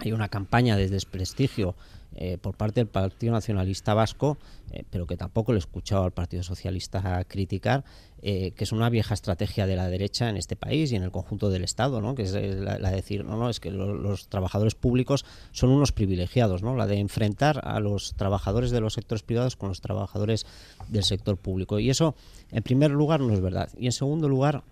hay 0.00 0.12
una 0.12 0.28
campaña 0.28 0.76
de 0.76 0.88
desprestigio 0.88 1.74
eh, 2.14 2.38
por 2.40 2.56
parte 2.56 2.80
del 2.80 2.88
Partido 2.88 3.32
Nacionalista 3.32 3.94
Vasco, 3.94 4.38
eh, 4.72 4.82
pero 4.90 5.06
que 5.06 5.16
tampoco 5.16 5.52
le 5.52 5.58
he 5.58 5.60
escuchado 5.60 6.04
al 6.04 6.10
Partido 6.10 6.42
Socialista 6.42 7.24
criticar, 7.28 7.84
eh, 8.22 8.52
que 8.56 8.64
es 8.64 8.72
una 8.72 8.88
vieja 8.90 9.14
estrategia 9.14 9.66
de 9.66 9.76
la 9.76 9.88
derecha 9.88 10.28
en 10.28 10.36
este 10.36 10.56
país 10.56 10.90
y 10.90 10.96
en 10.96 11.02
el 11.02 11.10
conjunto 11.12 11.50
del 11.50 11.62
Estado, 11.62 12.00
¿no? 12.00 12.14
que 12.14 12.22
es 12.22 12.32
la, 12.32 12.78
de 12.78 12.96
decir, 12.96 13.24
no, 13.24 13.36
no, 13.36 13.50
es 13.50 13.60
que 13.60 13.70
los 13.70 14.28
trabajadores 14.28 14.74
públicos 14.74 15.24
son 15.52 15.70
unos 15.70 15.92
privilegiados, 15.92 16.62
¿no? 16.62 16.74
la 16.74 16.86
de 16.86 16.98
enfrentar 16.98 17.60
a 17.62 17.78
los 17.78 18.14
trabajadores 18.14 18.70
de 18.70 18.80
los 18.80 18.94
sectores 18.94 19.22
privados 19.22 19.54
con 19.54 19.68
los 19.68 19.80
trabajadores 19.80 20.46
del 20.88 21.04
sector 21.04 21.36
público. 21.36 21.78
Y 21.78 21.90
eso, 21.90 22.16
en 22.50 22.62
primer 22.62 22.90
lugar, 22.90 23.20
no 23.20 23.32
es 23.32 23.40
verdad. 23.40 23.68
Y 23.78 23.86
en 23.86 23.92
segundo 23.92 24.28
lugar, 24.28 24.64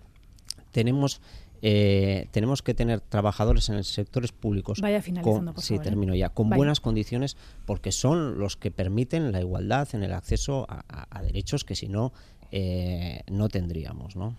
tenemos 0.71 1.21
eh, 1.61 2.27
tenemos 2.31 2.61
que 2.61 2.73
tener 2.73 3.01
trabajadores 3.01 3.69
en 3.69 3.75
el 3.75 3.83
sectores 3.83 4.31
públicos 4.31 4.79
Vaya 4.81 5.01
finalizando, 5.01 5.53
con, 5.53 5.63
sí, 5.63 5.75
¿eh? 5.75 5.79
termino 5.79 6.13
ya, 6.15 6.29
con 6.29 6.49
buenas 6.49 6.79
condiciones 6.79 7.37
porque 7.65 7.91
son 7.91 8.39
los 8.39 8.57
que 8.57 8.71
permiten 8.71 9.31
la 9.31 9.39
igualdad 9.39 9.87
en 9.93 10.03
el 10.03 10.13
acceso 10.13 10.67
a, 10.69 11.21
derechos 11.23 11.63
que 11.63 11.75
si 11.75 11.87
no 11.87 12.13
eh, 12.51 13.23
no 13.29 13.49
tendríamos, 13.49 14.15
¿no? 14.15 14.35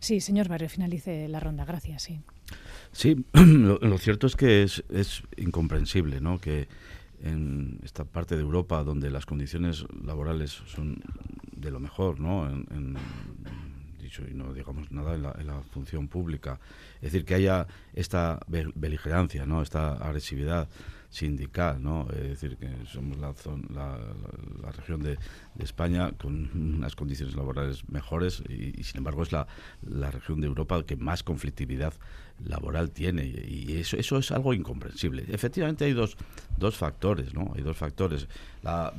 Sí, 0.00 0.20
señor 0.20 0.48
Barrio, 0.48 0.68
finalice 0.68 1.28
la 1.28 1.40
ronda. 1.40 1.64
Gracias. 1.64 2.02
Sí, 2.02 2.20
sí 2.92 3.24
lo, 3.32 3.98
cierto 3.98 4.26
es 4.26 4.36
que 4.36 4.62
es, 4.62 4.84
es 4.90 5.22
incomprensible, 5.36 6.20
¿no? 6.20 6.40
Que 6.40 6.68
en 7.22 7.78
esta 7.84 8.04
parte 8.04 8.34
de 8.34 8.42
Europa 8.42 8.82
donde 8.82 9.10
las 9.10 9.26
condiciones 9.26 9.84
laborales 10.04 10.62
son 10.66 11.00
de 11.54 11.70
lo 11.70 11.78
mejor, 11.78 12.18
¿no? 12.18 12.48
en 12.48 12.96
y 14.20 14.34
no 14.34 14.52
digamos 14.52 14.90
nada 14.90 15.14
en 15.14 15.46
la, 15.46 15.62
función 15.70 16.08
pública. 16.08 16.60
Es 16.96 17.12
decir, 17.12 17.24
que 17.24 17.34
haya 17.34 17.66
esta 17.94 18.40
beligerancia, 18.46 19.46
¿no? 19.46 19.62
esta 19.62 19.94
agresividad 19.94 20.68
sindical, 21.12 21.82
¿no? 21.82 22.08
Es 22.10 22.40
decir, 22.40 22.56
que 22.56 22.68
somos 22.86 23.18
la, 23.18 23.34
la, 23.70 24.72
región 24.72 25.02
de, 25.02 25.18
España 25.58 26.10
con 26.12 26.50
unas 26.54 26.96
condiciones 26.96 27.36
laborales 27.36 27.86
mejores 27.90 28.42
y, 28.48 28.82
sin 28.82 28.98
embargo 28.98 29.22
es 29.22 29.30
la, 29.30 29.46
la 29.82 30.10
región 30.10 30.40
de 30.40 30.46
Europa 30.46 30.82
que 30.84 30.96
más 30.96 31.22
conflictividad 31.22 31.92
laboral 32.42 32.90
tiene 32.90 33.26
y 33.26 33.76
eso 33.76 33.96
eso 33.98 34.16
es 34.16 34.32
algo 34.32 34.54
incomprensible. 34.54 35.26
Efectivamente 35.28 35.84
hay 35.84 35.92
dos, 35.92 36.16
dos 36.56 36.76
factores, 36.76 37.34
¿no? 37.34 37.52
Hay 37.54 37.62
dos 37.62 37.76
factores, 37.76 38.26
la, 38.62 38.92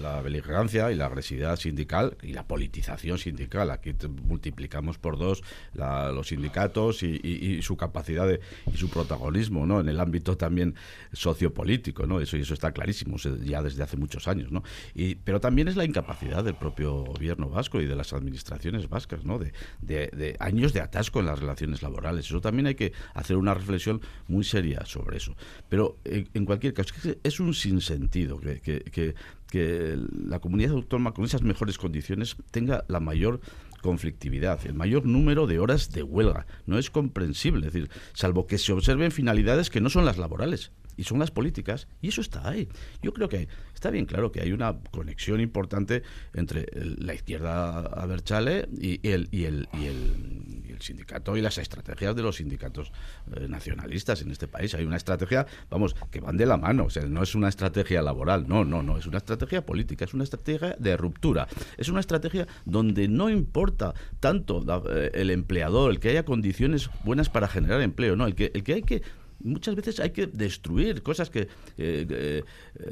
la 0.00 0.22
beligerancia 0.22 0.90
y 0.90 0.96
la 0.96 1.06
agresividad 1.06 1.56
sindical 1.56 2.16
y 2.22 2.32
la 2.32 2.46
politización 2.46 3.18
sindical. 3.18 3.70
Aquí 3.70 3.94
multiplicamos 4.26 4.98
por 4.98 5.18
dos 5.18 5.42
los 5.74 6.28
sindicatos 6.28 7.02
y, 7.02 7.60
su 7.62 7.76
capacidad 7.76 8.26
de, 8.26 8.40
y 8.72 8.76
su 8.76 8.88
protagonismo, 8.88 9.66
¿no? 9.66 9.80
En 9.80 9.88
el 9.88 10.00
ámbito 10.00 10.36
también 10.36 10.74
sociopolítico, 11.12 12.06
¿no? 12.06 12.20
Eso 12.20 12.36
y 12.36 12.40
eso 12.40 12.54
está 12.54 12.72
clarísimo 12.72 13.16
ya 13.18 13.62
desde 13.62 13.82
hace 13.82 13.96
muchos 13.96 14.28
años, 14.28 14.50
¿no? 14.50 14.62
Y, 14.94 15.16
pero 15.16 15.40
también 15.40 15.68
es 15.68 15.76
la 15.76 15.84
incapacidad 15.84 16.42
del 16.42 16.54
propio 16.54 17.04
gobierno 17.04 17.48
vasco 17.48 17.80
y 17.80 17.86
de 17.86 17.96
las 17.96 18.12
administraciones 18.12 18.88
vascas, 18.88 19.24
¿no? 19.24 19.38
De, 19.38 19.52
de 19.80 20.36
años 20.40 20.72
de 20.72 20.80
atasco 20.80 21.20
en 21.20 21.26
las 21.26 21.38
relaciones 21.38 21.82
laborales. 21.82 22.26
Eso 22.26 22.40
también 22.40 22.66
hay 22.66 22.74
que 22.74 22.92
hacer 23.14 23.36
una 23.36 23.54
reflexión 23.54 24.00
muy 24.28 24.44
seria 24.44 24.84
sobre 24.84 25.18
eso. 25.18 25.36
Pero 25.68 25.98
en, 26.04 26.44
cualquier 26.44 26.74
caso, 26.74 26.94
es 27.22 27.40
un 27.40 27.54
sinsentido 27.54 28.38
que, 28.38 28.60
que, 28.60 28.80
que, 28.80 29.09
la 29.52 30.38
comunidad 30.40 30.72
autónoma 30.72 31.12
con 31.12 31.24
esas 31.24 31.42
mejores 31.42 31.78
condiciones 31.78 32.36
tenga 32.50 32.84
la 32.88 33.00
mayor 33.00 33.40
conflictividad, 33.82 34.64
el 34.66 34.74
mayor 34.74 35.06
número 35.06 35.46
de 35.46 35.58
horas 35.58 35.90
de 35.90 36.02
huelga. 36.02 36.46
No 36.66 36.78
es 36.78 36.90
comprensible, 36.90 37.66
es 37.66 37.72
decir, 37.72 37.90
salvo 38.12 38.46
que 38.46 38.58
se 38.58 38.72
observen 38.72 39.10
finalidades 39.10 39.70
que 39.70 39.80
no 39.80 39.90
son 39.90 40.04
las 40.04 40.18
laborales 40.18 40.70
y 41.00 41.04
son 41.04 41.18
las 41.18 41.30
políticas, 41.30 41.88
y 42.02 42.08
eso 42.08 42.20
está 42.20 42.46
ahí. 42.46 42.68
Yo 43.00 43.14
creo 43.14 43.26
que 43.26 43.48
está 43.72 43.90
bien 43.90 44.04
claro 44.04 44.30
que 44.30 44.42
hay 44.42 44.52
una 44.52 44.80
conexión 44.90 45.40
importante 45.40 46.02
entre 46.34 46.66
la 46.74 47.14
izquierda 47.14 47.78
Aberchale 47.78 48.68
y 48.78 49.08
el, 49.08 49.26
y 49.30 49.44
el, 49.44 49.66
y 49.72 49.86
el, 49.86 50.78
sindicato 50.80 51.36
y 51.36 51.42
las 51.42 51.58
estrategias 51.58 52.16
de 52.16 52.22
los 52.22 52.36
sindicatos 52.36 52.90
eh, 53.36 53.46
nacionalistas 53.48 54.22
en 54.22 54.30
este 54.30 54.48
país. 54.48 54.74
Hay 54.74 54.84
una 54.84 54.96
estrategia, 54.96 55.46
vamos, 55.68 55.94
que 56.10 56.20
van 56.20 56.38
de 56.38 56.46
la 56.46 56.56
mano, 56.56 56.84
o 56.84 56.90
sea, 56.90 57.04
no 57.04 57.22
es 57.22 57.34
una 57.34 57.48
estrategia 57.48 58.00
laboral, 58.00 58.48
no, 58.48 58.64
no, 58.64 58.82
no, 58.82 58.96
es 58.96 59.06
una 59.06 59.18
estrategia 59.18 59.64
política, 59.64 60.06
es 60.06 60.14
una 60.14 60.24
estrategia 60.24 60.76
de 60.78 60.96
ruptura, 60.96 61.48
es 61.76 61.90
una 61.90 62.00
estrategia 62.00 62.46
donde 62.64 63.08
no 63.08 63.28
importa 63.28 63.94
tanto 64.20 64.64
eh, 64.90 65.10
el 65.14 65.30
empleador, 65.30 65.90
el 65.90 66.00
que 66.00 66.10
haya 66.10 66.24
condiciones 66.24 66.88
buenas 67.04 67.28
para 67.28 67.46
generar 67.46 67.82
empleo, 67.82 68.16
no, 68.16 68.26
el 68.26 68.34
que, 68.34 68.50
el 68.54 68.64
que 68.64 68.74
hay 68.74 68.82
que 68.82 69.02
muchas 69.42 69.74
veces 69.74 70.00
hay 70.00 70.10
que 70.10 70.26
destruir 70.26 71.02
cosas 71.02 71.30
que, 71.30 71.48
eh, 71.78 72.42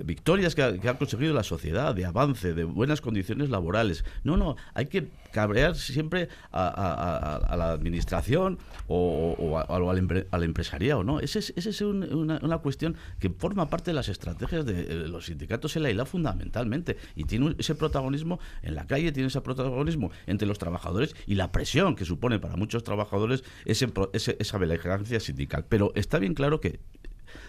victorias 0.04 0.54
que 0.54 0.62
ha, 0.62 0.98
conseguido 0.98 1.34
la 1.34 1.42
sociedad, 1.42 1.94
de 1.94 2.04
avance, 2.04 2.54
de 2.54 2.64
buenas 2.64 3.00
condiciones 3.00 3.50
laborales. 3.50 4.04
No, 4.24 4.36
no, 4.36 4.56
hay 4.74 4.86
que 4.86 5.08
cabrear 5.32 5.76
siempre 5.76 6.28
a, 6.52 7.54
la 7.56 7.72
administración 7.72 8.58
o, 8.86 9.58
al, 9.58 10.42
empresariado, 10.44 11.04
¿no? 11.04 11.20
Esa 11.20 11.38
es, 11.38 11.52
ese 11.56 11.70
es 11.70 11.80
una, 11.80 12.58
cuestión 12.58 12.96
que 13.20 13.30
forma 13.30 13.70
parte 13.70 13.90
de 13.90 13.94
las 13.94 14.08
estrategias 14.08 14.66
de 14.66 14.80
eh, 14.80 15.08
los 15.08 15.26
sindicatos 15.26 15.76
en 15.76 15.84
la 15.84 15.90
isla 15.90 16.06
fundamentalmente 16.06 16.96
y 17.14 17.24
tiene 17.24 17.54
ese 17.58 17.74
protagonismo 17.74 18.40
en 18.62 18.74
la 18.74 18.86
calle, 18.86 19.12
tiene 19.12 19.28
ese 19.28 19.40
protagonismo 19.40 20.10
entre 20.26 20.48
los 20.48 20.58
trabajadores 20.58 21.14
y 21.26 21.34
la 21.34 21.52
presión 21.52 21.94
que 21.94 22.04
supone 22.04 22.38
para 22.38 22.56
muchos 22.56 22.82
trabajadores 22.82 23.44
ese, 23.64 23.92
esa 24.12 24.58
beligerancia 24.58 25.20
sindical. 25.20 25.66
Pero 25.68 25.92
está 25.94 26.18
bien 26.18 26.34
claro 26.38 26.60
que, 26.60 26.78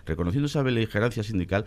reconociendo 0.08 0.48
esa 0.48 0.64
beligerancia 0.64 1.22
sindical, 1.22 1.66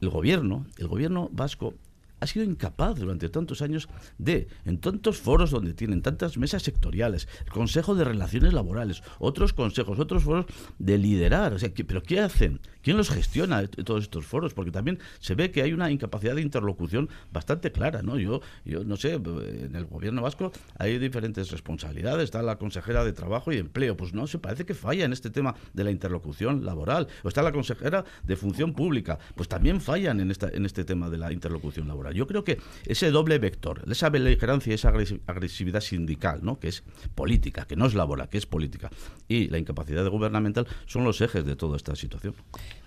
el 0.00 0.10
gobierno, 0.10 0.66
el 0.78 0.88
gobierno 0.88 1.28
vasco 1.32 1.74
ha 2.18 2.26
sido 2.26 2.44
incapaz 2.44 2.98
durante 2.98 3.28
tantos 3.28 3.62
años 3.62 3.88
de, 4.18 4.48
en 4.64 4.78
tantos 4.78 5.18
foros 5.18 5.52
donde 5.52 5.74
tienen 5.74 6.02
tantas 6.02 6.36
mesas 6.38 6.64
sectoriales, 6.64 7.28
el 7.44 7.52
Consejo 7.52 7.94
de 7.94 8.02
Relaciones 8.02 8.52
Laborales, 8.52 9.04
otros 9.20 9.52
consejos, 9.52 10.00
otros 10.00 10.24
foros 10.24 10.46
de 10.80 10.98
liderar. 10.98 11.52
O 11.52 11.58
sea, 11.60 11.70
¿pero 11.86 12.02
qué 12.02 12.18
hacen? 12.18 12.58
¿Quién 12.86 12.98
los 12.98 13.10
gestiona 13.10 13.66
todos 13.66 14.04
estos 14.04 14.26
foros? 14.26 14.54
Porque 14.54 14.70
también 14.70 15.00
se 15.18 15.34
ve 15.34 15.50
que 15.50 15.60
hay 15.60 15.72
una 15.72 15.90
incapacidad 15.90 16.36
de 16.36 16.40
interlocución 16.40 17.08
bastante 17.32 17.72
clara, 17.72 18.00
¿no? 18.00 18.16
Yo, 18.16 18.42
yo 18.64 18.84
no 18.84 18.96
sé, 18.96 19.14
en 19.14 19.74
el 19.74 19.86
gobierno 19.86 20.22
vasco 20.22 20.52
hay 20.78 20.96
diferentes 21.00 21.50
responsabilidades. 21.50 22.22
Está 22.22 22.42
la 22.42 22.58
consejera 22.58 23.02
de 23.02 23.12
Trabajo 23.12 23.50
y 23.50 23.56
Empleo. 23.56 23.96
Pues 23.96 24.14
no, 24.14 24.28
se 24.28 24.38
parece 24.38 24.66
que 24.66 24.74
falla 24.74 25.04
en 25.04 25.12
este 25.12 25.30
tema 25.30 25.56
de 25.72 25.82
la 25.82 25.90
interlocución 25.90 26.64
laboral. 26.64 27.08
O 27.24 27.28
está 27.28 27.42
la 27.42 27.50
consejera 27.50 28.04
de 28.22 28.36
Función 28.36 28.72
Pública. 28.72 29.18
Pues 29.34 29.48
también 29.48 29.80
fallan 29.80 30.20
en, 30.20 30.30
esta, 30.30 30.48
en 30.48 30.64
este 30.64 30.84
tema 30.84 31.10
de 31.10 31.18
la 31.18 31.32
interlocución 31.32 31.88
laboral. 31.88 32.14
Yo 32.14 32.28
creo 32.28 32.44
que 32.44 32.60
ese 32.84 33.10
doble 33.10 33.40
vector, 33.40 33.82
esa 33.90 34.10
beligerancia 34.10 34.70
y 34.70 34.74
esa 34.74 34.92
agresividad 35.26 35.80
sindical, 35.80 36.38
¿no? 36.44 36.60
que 36.60 36.68
es 36.68 36.84
política, 37.16 37.64
que 37.66 37.74
no 37.74 37.86
es 37.86 37.94
laboral, 37.94 38.28
que 38.28 38.38
es 38.38 38.46
política, 38.46 38.90
y 39.26 39.48
la 39.48 39.58
incapacidad 39.58 40.08
gubernamental 40.08 40.68
son 40.86 41.02
los 41.02 41.20
ejes 41.20 41.44
de 41.44 41.56
toda 41.56 41.76
esta 41.76 41.96
situación. 41.96 42.36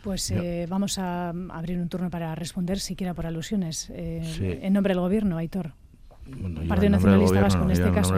Pues 0.03 0.31
eh, 0.31 0.65
vamos 0.69 0.97
a 0.97 1.29
abrir 1.29 1.77
un 1.79 1.89
turno 1.89 2.09
para 2.09 2.33
responder, 2.35 2.79
siquiera 2.79 3.13
por 3.13 3.25
alusiones. 3.25 3.89
Eh, 3.93 4.59
en 4.61 4.73
nombre 4.73 4.93
del 4.93 5.01
Gobierno, 5.01 5.37
Aitor. 5.37 5.73
Partido 6.67 6.89
Nacionalista 6.91 7.41
Vasco 7.41 7.63
en 7.63 7.71
este 7.71 7.91
caso. 7.91 8.13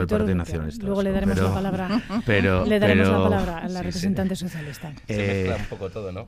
luego 0.82 1.04
le 1.04 1.12
daremos 1.12 1.38
la 1.38 1.54
palabra. 1.54 2.02
Pero, 2.26 2.66
le 2.66 2.80
daremos 2.80 3.08
la 3.08 3.24
palabra 3.24 3.58
a 3.60 3.70
la 3.70 3.82
representante 3.84 4.36
socialista. 4.36 4.94
Se 5.08 5.18
mezcla 5.18 5.56
un 5.58 5.66
poco 5.66 5.90
todo, 5.90 6.12
¿no? 6.12 6.26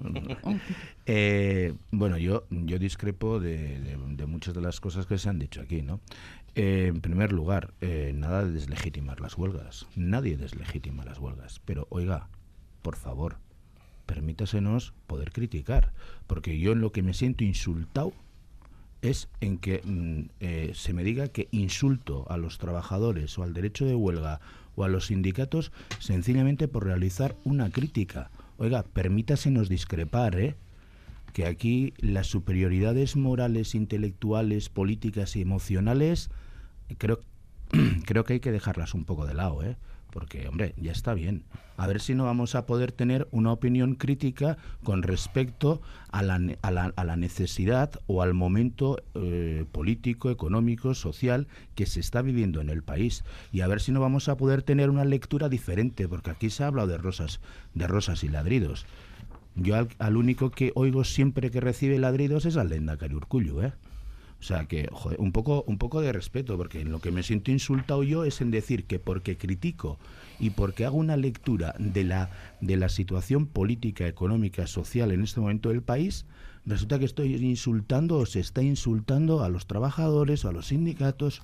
Eh, 1.05 1.73
bueno, 1.91 2.17
yo 2.17 2.45
yo 2.49 2.79
discrepo 2.79 3.39
de, 3.39 3.97
muchas 4.27 4.53
de 4.53 4.61
las 4.61 4.79
cosas 4.79 5.05
que 5.05 5.17
se 5.17 5.29
han 5.29 5.39
dicho 5.39 5.61
aquí, 5.61 5.81
¿no? 5.81 5.99
Eh, 6.55 6.87
en 6.87 7.01
primer 7.01 7.31
lugar, 7.31 7.73
eh, 7.81 8.11
nada 8.15 8.45
de 8.45 8.51
deslegitimar 8.51 9.19
las 9.19 9.37
huelgas. 9.37 9.87
Nadie 9.95 10.37
deslegitima 10.37 11.03
las 11.03 11.19
huelgas. 11.19 11.59
Pero, 11.65 11.87
oiga, 11.89 12.29
por 12.81 12.95
favor, 12.95 13.37
permítasenos 14.05 14.93
poder 15.07 15.31
criticar. 15.31 15.93
Porque 16.27 16.59
yo 16.59 16.71
en 16.71 16.81
lo 16.81 16.91
que 16.91 17.03
me 17.03 17.13
siento 17.13 17.43
insultado 17.43 18.13
es 19.01 19.27
en 19.41 19.57
que 19.57 19.81
mm, 19.83 20.29
eh, 20.39 20.71
se 20.73 20.93
me 20.93 21.03
diga 21.03 21.27
que 21.27 21.47
insulto 21.51 22.25
a 22.29 22.37
los 22.37 22.57
trabajadores 22.57 23.37
o 23.37 23.43
al 23.43 23.53
derecho 23.53 23.85
de 23.85 23.95
huelga 23.95 24.39
o 24.75 24.83
a 24.83 24.87
los 24.87 25.07
sindicatos 25.07 25.71
sencillamente 25.99 26.67
por 26.67 26.85
realizar 26.85 27.35
una 27.43 27.69
crítica. 27.69 28.31
Oiga, 28.57 28.83
permítasenos 28.83 29.67
discrepar, 29.67 30.39
¿eh? 30.39 30.55
que 31.33 31.45
aquí 31.47 31.93
las 31.97 32.27
superioridades 32.27 33.15
morales, 33.15 33.75
intelectuales, 33.75 34.69
políticas 34.69 35.35
y 35.35 35.41
emocionales 35.41 36.29
creo, 36.97 37.19
creo 38.05 38.23
que 38.23 38.33
hay 38.33 38.39
que 38.39 38.51
dejarlas 38.51 38.93
un 38.93 39.05
poco 39.05 39.25
de 39.25 39.33
lado, 39.33 39.63
¿eh? 39.63 39.75
Porque, 40.13 40.47
hombre, 40.47 40.75
ya 40.77 40.91
está 40.91 41.15
bien. 41.15 41.43
A 41.75 41.87
ver 41.87 41.99
si 41.99 42.13
no 42.13 42.25
vamos 42.25 42.53
a 42.53 42.67
poder 42.67 42.91
tener 42.91 43.27
una 43.31 43.51
opinión 43.51 43.95
crítica 43.95 44.57
con 44.83 45.01
respecto 45.01 45.81
a 46.11 46.21
la, 46.21 46.39
a 46.61 46.71
la, 46.71 46.93
a 46.95 47.03
la 47.03 47.15
necesidad 47.15 47.99
o 48.05 48.21
al 48.21 48.35
momento 48.35 48.97
eh, 49.15 49.65
político, 49.71 50.29
económico, 50.29 50.93
social 50.93 51.47
que 51.73 51.87
se 51.87 51.99
está 51.99 52.21
viviendo 52.21 52.61
en 52.61 52.69
el 52.69 52.83
país. 52.83 53.23
Y 53.51 53.61
a 53.61 53.67
ver 53.67 53.81
si 53.81 53.91
no 53.91 53.99
vamos 53.99 54.29
a 54.29 54.37
poder 54.37 54.61
tener 54.61 54.91
una 54.91 55.03
lectura 55.03 55.49
diferente, 55.49 56.07
porque 56.07 56.29
aquí 56.29 56.51
se 56.51 56.63
ha 56.63 56.67
hablado 56.67 56.89
de 56.89 56.99
rosas, 56.99 57.41
de 57.73 57.87
rosas 57.87 58.23
y 58.23 58.29
ladridos. 58.29 58.85
Yo 59.55 59.75
al, 59.97 60.17
único 60.17 60.51
que 60.51 60.71
oigo 60.75 61.03
siempre 61.03 61.49
que 61.49 61.59
recibe 61.59 61.97
ladridos 61.97 62.45
es 62.45 62.55
al 62.55 62.69
Lenda 62.69 62.97
Urcullu, 63.11 63.61
¿eh? 63.61 63.73
O 64.43 64.45
sea 64.45 64.65
que, 64.65 64.89
joder, 64.91 65.21
un 65.21 65.31
poco, 65.31 65.63
un 65.67 65.77
poco 65.77 66.01
de 66.01 66.11
respeto, 66.11 66.57
porque 66.57 66.81
en 66.81 66.91
lo 66.91 66.99
que 66.99 67.11
me 67.11 67.23
siento 67.23 67.49
insultado 67.49 68.03
yo 68.03 68.25
es 68.25 68.41
en 68.41 68.51
decir 68.51 68.83
que 68.83 68.99
porque 68.99 69.37
critico 69.37 69.97
y 70.37 70.49
porque 70.49 70.83
hago 70.83 70.97
una 70.97 71.15
lectura 71.15 71.73
de 71.79 72.03
la, 72.03 72.29
de 72.59 72.75
la 72.75 72.89
situación 72.89 73.45
política, 73.45 74.05
económica, 74.05 74.67
social 74.67 75.13
en 75.13 75.23
este 75.23 75.39
momento 75.39 75.69
del 75.69 75.81
país, 75.81 76.25
resulta 76.65 76.99
que 76.99 77.05
estoy 77.05 77.35
insultando 77.35 78.17
o 78.17 78.25
se 78.25 78.41
está 78.41 78.61
insultando 78.61 79.43
a 79.43 79.47
los 79.47 79.65
trabajadores 79.65 80.43
o 80.43 80.49
a 80.49 80.51
los 80.51 80.67
sindicatos 80.67 81.43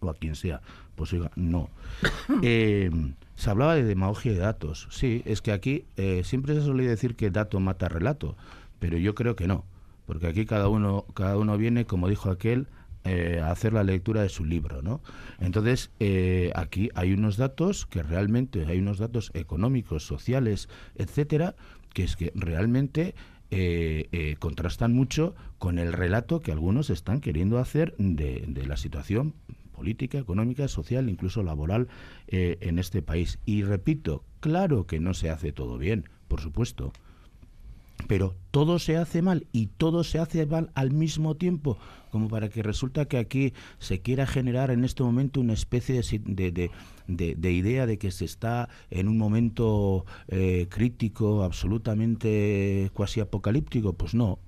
o 0.00 0.10
a 0.10 0.14
quien 0.14 0.34
sea. 0.34 0.60
Pues 0.96 1.14
oiga, 1.14 1.30
no. 1.36 1.70
Eh, 2.42 2.90
se 3.36 3.48
hablaba 3.48 3.74
de 3.74 3.84
demagogia 3.84 4.32
de 4.32 4.38
datos. 4.38 4.86
Sí, 4.90 5.22
es 5.24 5.40
que 5.40 5.50
aquí 5.50 5.86
eh, 5.96 6.20
siempre 6.24 6.54
se 6.54 6.60
suele 6.60 6.86
decir 6.86 7.16
que 7.16 7.30
dato 7.30 7.58
mata 7.58 7.88
relato, 7.88 8.36
pero 8.80 8.98
yo 8.98 9.14
creo 9.14 9.34
que 9.34 9.46
no 9.46 9.64
porque 10.06 10.26
aquí 10.26 10.44
cada 10.44 10.68
uno, 10.68 11.06
cada 11.14 11.36
uno 11.38 11.56
viene, 11.56 11.86
como 11.86 12.08
dijo 12.08 12.30
aquel, 12.30 12.68
eh, 13.06 13.38
a 13.42 13.50
hacer 13.50 13.74
la 13.74 13.84
lectura 13.84 14.22
de 14.22 14.30
su 14.30 14.46
libro, 14.46 14.80
¿no? 14.80 15.02
Entonces, 15.38 15.90
eh, 16.00 16.52
aquí 16.54 16.88
hay 16.94 17.12
unos 17.12 17.36
datos 17.36 17.84
que 17.84 18.02
realmente, 18.02 18.64
hay 18.64 18.78
unos 18.78 18.96
datos 18.96 19.30
económicos, 19.34 20.06
sociales, 20.06 20.70
etcétera, 20.94 21.54
que 21.92 22.04
es 22.04 22.16
que 22.16 22.32
realmente 22.34 23.14
eh, 23.50 24.36
contrastan 24.38 24.94
mucho 24.94 25.34
con 25.58 25.78
el 25.78 25.92
relato 25.92 26.40
que 26.40 26.50
algunos 26.50 26.88
están 26.88 27.20
queriendo 27.20 27.58
hacer 27.58 27.94
de, 27.98 28.46
de 28.48 28.66
la 28.66 28.78
situación 28.78 29.34
política, 29.70 30.16
económica, 30.16 30.66
social, 30.66 31.10
incluso 31.10 31.42
laboral 31.42 31.88
en 32.28 32.78
este 32.78 33.02
país. 33.02 33.38
Y 33.44 33.64
repito, 33.64 34.24
claro 34.40 34.86
que 34.86 34.98
no 34.98 35.12
se 35.12 35.28
hace 35.28 35.52
todo 35.52 35.76
bien, 35.76 36.08
por 36.26 36.40
supuesto 36.40 36.92
pero 38.06 38.34
todo 38.50 38.78
se 38.78 38.96
hace 38.96 39.22
mal 39.22 39.46
y 39.52 39.66
todo 39.66 40.04
se 40.04 40.18
hace 40.18 40.46
mal 40.46 40.70
al 40.74 40.90
mismo 40.90 41.36
tiempo, 41.36 41.78
como 42.10 42.28
para 42.28 42.48
que 42.48 42.62
resulta 42.62 43.06
que 43.06 43.18
aquí 43.18 43.52
se 43.78 44.00
quiera 44.00 44.26
generar 44.26 44.70
en 44.70 44.84
este 44.84 45.02
momento 45.02 45.40
una 45.40 45.52
especie 45.52 46.00
de, 46.24 46.70
de, 47.06 47.52
idea 47.52 47.86
de 47.86 47.98
que 47.98 48.10
se 48.10 48.24
está 48.24 48.68
en 48.90 49.08
un 49.08 49.18
momento 49.18 50.04
eh, 50.28 50.66
crítico, 50.68 51.42
absolutamente 51.42 52.90
cuasi 52.94 53.20
apocalíptico. 53.20 53.94
Pues 53.94 54.14
no, 54.14 54.38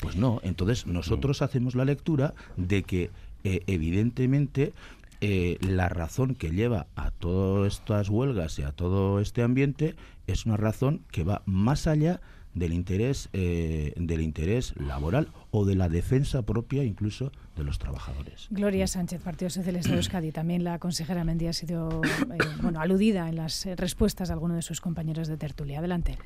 pues 0.00 0.16
no. 0.16 0.40
Entonces 0.42 0.86
nosotros 0.86 1.42
hacemos 1.42 1.74
la 1.74 1.84
lectura 1.84 2.34
de 2.56 2.82
que 2.82 3.10
eh, 3.44 3.60
evidentemente 3.66 4.72
eh, 5.20 5.58
la 5.60 5.88
razón 5.88 6.34
que 6.34 6.50
lleva 6.50 6.86
a 6.96 7.10
todas 7.10 7.74
estas 7.74 8.08
huelgas 8.08 8.58
y 8.58 8.62
a 8.62 8.72
todo 8.72 9.20
este 9.20 9.42
ambiente 9.42 9.94
es 10.26 10.46
una 10.46 10.56
razón 10.56 11.02
que 11.10 11.24
va 11.24 11.42
más 11.46 11.86
allá 11.86 12.20
del 12.54 12.72
interés 12.72 13.28
eh, 13.32 13.92
del 13.96 14.20
interés 14.20 14.74
laboral 14.76 15.28
o 15.50 15.64
de 15.64 15.74
la 15.74 15.88
defensa 15.88 16.42
propia 16.42 16.84
incluso 16.84 17.32
de 17.56 17.64
los 17.64 17.78
trabajadores. 17.78 18.48
Gloria 18.50 18.86
Sánchez, 18.86 19.20
Partido 19.22 19.50
Socialista 19.50 19.90
de 19.90 19.96
Euskadi. 19.96 20.32
También 20.32 20.64
la 20.64 20.78
consejera 20.78 21.24
Mendía 21.24 21.50
ha 21.50 21.52
sido 21.52 22.02
eh, 22.04 22.38
bueno, 22.62 22.80
aludida 22.80 23.28
en 23.28 23.36
las 23.36 23.66
respuestas 23.76 24.28
de 24.28 24.34
algunos 24.34 24.56
de 24.56 24.62
sus 24.62 24.80
compañeros 24.80 25.28
de 25.28 25.36
tertulia. 25.36 25.78
Adelante. 25.78 26.16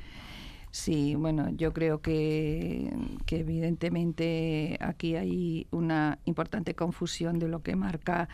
Sí, 0.71 1.15
bueno, 1.15 1.49
yo 1.49 1.73
creo 1.73 1.99
que, 1.99 2.93
que, 3.25 3.39
evidentemente 3.39 4.77
aquí 4.79 5.15
hay 5.15 5.65
una 5.71 6.19
importante 6.25 6.75
confusión 6.75 7.39
de 7.39 7.47
lo 7.47 7.63
que 7.63 7.75
marca 7.75 8.29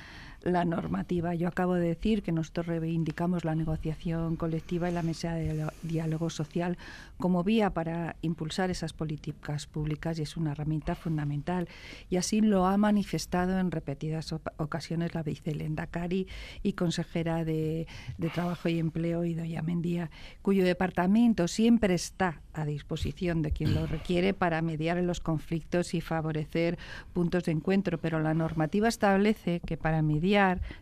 la 0.46 0.64
normativa. 0.64 1.34
Yo 1.34 1.48
acabo 1.48 1.74
de 1.74 1.88
decir 1.88 2.22
que 2.22 2.32
nosotros 2.32 2.68
reivindicamos 2.68 3.44
la 3.44 3.56
negociación 3.56 4.36
colectiva 4.36 4.90
y 4.90 4.94
la 4.94 5.02
mesa 5.02 5.34
de 5.34 5.68
diálogo 5.82 6.30
social 6.30 6.78
como 7.18 7.44
vía 7.44 7.72
para 7.72 8.16
impulsar 8.22 8.70
esas 8.70 8.94
políticas 8.94 9.66
públicas 9.66 10.20
y 10.20 10.22
es 10.22 10.38
una 10.38 10.52
herramienta 10.52 10.94
fundamental. 10.94 11.68
Y 12.12 12.18
así 12.18 12.42
lo 12.42 12.68
ha 12.68 12.78
manifestado 12.78 13.58
en 13.58 13.72
repetidas 13.72 14.34
ocasiones 14.58 15.16
la 15.16 15.24
vicelenda 15.24 15.88
Cari 15.88 16.28
y 16.62 16.74
consejera 16.74 17.44
de, 17.44 17.88
Trabajo 18.34 18.70
y 18.70 18.80
Empleo, 18.80 19.24
Idoia 19.24 19.62
Mendía, 19.62 20.12
cuyo 20.42 20.64
departamento 20.64 21.48
siempre 21.48 21.96
está 21.96 22.42
a 22.54 22.66
disposición 22.66 23.42
de 23.42 23.52
quien 23.52 23.74
lo 23.74 23.88
requiere 23.88 24.34
para 24.34 24.62
mediar 24.62 24.98
en 24.98 25.08
los 25.08 25.22
conflictos 25.22 25.94
y 25.94 26.02
favorecer 26.02 26.78
puntos 27.14 27.46
de 27.46 27.54
encuentro. 27.54 27.98
Pero 27.98 28.20
la 28.20 28.34
normativa 28.34 28.88
establece 28.88 29.62
que 29.66 29.78
para 29.78 30.02
mediar 30.02 30.35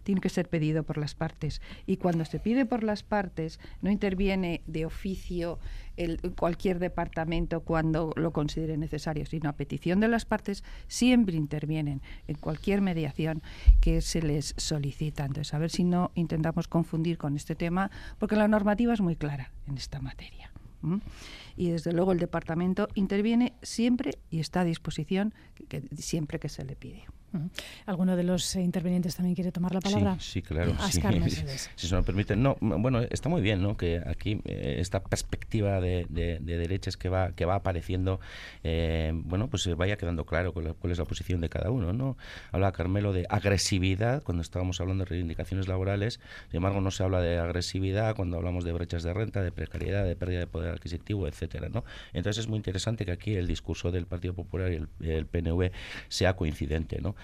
tiene 0.04 0.22
que 0.22 0.30
ser 0.30 0.50
pedido 0.50 0.84
por 0.84 0.98
las 0.98 1.16
partes. 1.16 1.62
Y 1.86 1.98
cuando 1.98 2.26
se 2.26 2.40
pide 2.40 2.66
por 2.66 2.84
las 2.84 3.04
partes, 3.04 3.60
no 3.82 3.92
interviene 3.92 4.62
de 4.68 4.86
oficio 4.86 5.60
el, 5.98 6.20
cualquier 6.38 6.80
departamento 6.80 7.62
cuando 7.62 8.14
lo 8.16 8.32
considere 8.32 8.78
necesario, 8.78 9.26
sino 9.26 9.50
a 9.50 9.54
petición 9.54 10.00
de 10.00 10.08
las 10.08 10.26
partes, 10.26 10.64
siempre 10.88 11.36
intervienen 11.36 12.02
en 12.28 12.36
cualquier 12.36 12.82
mediación 12.82 13.42
que 13.82 14.02
se 14.02 14.22
les 14.22 14.54
solicita. 14.58 15.26
Entonces, 15.26 15.54
a 15.54 15.60
ver 15.60 15.70
si 15.70 15.84
no 15.84 16.12
intentamos 16.16 16.68
confundir 16.68 17.18
con 17.18 17.36
este 17.36 17.56
tema, 17.56 17.92
porque 18.20 18.36
la 18.36 18.48
normativa 18.48 18.94
es 18.94 19.02
muy 19.02 19.16
clara 19.16 19.52
en 19.68 19.78
esta 19.78 20.00
materia. 20.00 20.52
Y 21.56 21.70
desde 21.70 21.94
luego 21.94 22.12
el 22.12 22.20
departamento 22.20 22.90
interviene 22.94 23.54
siempre 23.62 24.18
y 24.30 24.40
está 24.40 24.62
a 24.62 24.66
disposición 24.66 25.34
siempre 25.98 26.40
que 26.40 26.50
se 26.50 26.66
le 26.66 26.76
pide. 26.76 27.06
¿Alguno 27.86 28.16
de 28.16 28.24
los 28.24 28.56
intervinientes 28.56 29.16
también 29.16 29.36
quiere 29.36 29.52
tomar 29.52 29.74
la 29.74 29.82
palabra? 29.82 30.18
Sí, 30.20 30.42
claro. 30.42 30.76
Sí. 30.90 31.02
si 31.76 31.88
se 31.88 31.96
me 31.96 32.04
permite. 32.04 32.36
No, 32.36 32.58
bueno, 32.60 33.02
está 33.02 33.30
muy 33.30 33.42
bien, 33.42 33.62
¿no? 33.62 33.76
Que 33.76 34.02
aquí 34.06 34.40
eh, 34.46 34.76
esta 34.80 35.04
perspectiva 35.04 35.82
de, 35.82 36.06
derechas 36.10 36.98
que 36.98 37.10
va 37.10 37.32
que 37.32 37.46
va 37.46 37.56
apareciendo, 37.56 38.20
eh, 38.64 39.12
bueno, 39.14 39.50
pues 39.50 39.64
se 39.64 39.74
vaya 39.74 39.98
quedando 39.98 40.26
claro 40.26 40.54
cuál, 40.54 40.76
es 40.92 40.98
la 40.98 41.06
posición 41.06 41.42
de 41.42 41.50
cada 41.50 41.72
uno, 41.72 41.94
¿no? 41.94 42.18
Habla 42.52 42.72
Carmelo 42.72 43.14
de 43.14 43.26
agresividad 43.30 44.24
cuando 44.24 44.42
estábamos 44.42 44.80
hablando 44.80 45.04
de 45.04 45.10
reivindicaciones 45.10 45.68
laborales. 45.68 46.20
Sin 46.50 46.58
embargo, 46.58 46.82
no 46.82 46.92
se 46.92 47.04
habla 47.04 47.22
de 47.22 47.40
agresividad 47.40 48.16
cuando 48.16 48.38
hablamos 48.38 48.64
de 48.64 48.72
brechas 48.74 49.04
de 49.04 49.14
renta, 49.14 49.42
de 49.42 49.52
precariedad, 49.52 50.06
de 50.06 50.16
pérdida 50.16 50.40
de 50.40 50.48
poder 50.48 50.72
adquisitivo, 50.72 51.28
etcétera, 51.28 51.70
¿no? 51.70 51.84
Entonces 52.14 52.44
es 52.44 52.48
muy 52.48 52.58
interesante 52.58 53.06
que 53.06 53.12
aquí 53.12 53.36
el 53.36 53.48
discurso 53.48 53.92
del 53.92 54.06
Partido 54.06 54.34
Popular 54.34 54.72
y 54.72 54.76
el, 54.76 54.88
el 55.02 55.26
PNV 55.26 55.72
sea 56.08 56.36
coincidente, 56.36 57.02
¿no? 57.02 57.16